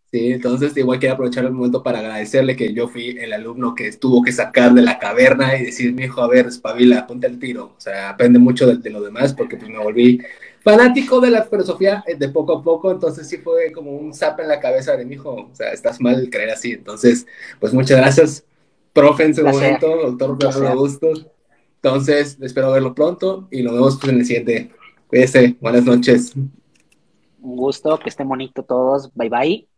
Sí, 0.10 0.32
entonces 0.32 0.78
igual 0.78 1.00
quiero 1.00 1.16
aprovechar 1.16 1.44
el 1.44 1.52
momento 1.52 1.82
para 1.82 2.00
agradecerle 2.00 2.56
que 2.56 2.72
yo 2.72 2.88
fui 2.88 3.18
el 3.18 3.34
alumno 3.34 3.74
que 3.74 3.92
tuvo 3.94 4.22
que 4.22 4.32
sacar 4.32 4.72
de 4.72 4.84
la 4.84 5.00
caverna 5.00 5.58
y 5.58 5.66
decir, 5.66 5.92
mi 5.92 6.04
hijo, 6.04 6.22
a 6.22 6.28
ver, 6.28 6.46
espabila, 6.46 7.08
ponte 7.08 7.26
el 7.26 7.40
tiro. 7.40 7.74
O 7.76 7.82
sea, 7.82 8.12
aprende 8.12 8.38
mucho 8.38 8.68
de, 8.68 8.78
de 8.78 8.92
lo 8.92 9.02
demás 9.02 9.34
porque 9.34 9.58
pues 9.58 9.70
me 9.70 9.80
volví 9.80 10.22
fanático 10.64 11.20
de 11.20 11.30
la 11.30 11.44
filosofía 11.44 12.04
eh, 12.08 12.16
de 12.16 12.30
poco 12.30 12.58
a 12.58 12.64
poco, 12.64 12.92
entonces 12.92 13.28
sí 13.28 13.38
fue 13.38 13.72
como 13.72 13.92
un 13.92 14.14
zap 14.14 14.40
en 14.40 14.48
la 14.48 14.60
cabeza 14.60 14.96
de 14.96 15.06
mi 15.06 15.16
hijo, 15.16 15.50
o 15.52 15.56
sea, 15.56 15.72
estás 15.72 16.00
mal 16.00 16.30
creer 16.30 16.52
así. 16.52 16.72
Entonces, 16.72 17.28
pues 17.60 17.74
muchas 17.74 17.98
gracias, 17.98 18.46
profe, 18.94 19.26
en 19.26 19.36
su 19.36 19.44
momento, 19.44 20.12
doctor 20.12 20.54
Fernando 20.54 20.80
Bustos. 20.80 21.28
Entonces, 21.76 22.38
espero 22.42 22.72
verlo 22.72 22.96
pronto 22.96 23.48
y 23.52 23.62
nos 23.62 23.74
vemos 23.74 23.98
pues, 24.00 24.14
en 24.14 24.20
el 24.20 24.26
siguiente. 24.26 24.72
Cuídese, 25.08 25.58
buenas 25.60 25.84
noches. 25.84 26.34
Un 26.36 27.58
gusto, 27.58 28.00
que 28.00 28.10
estén 28.10 28.28
bonitos 28.28 28.66
todos. 28.66 29.14
Bye 29.14 29.30
bye. 29.30 29.73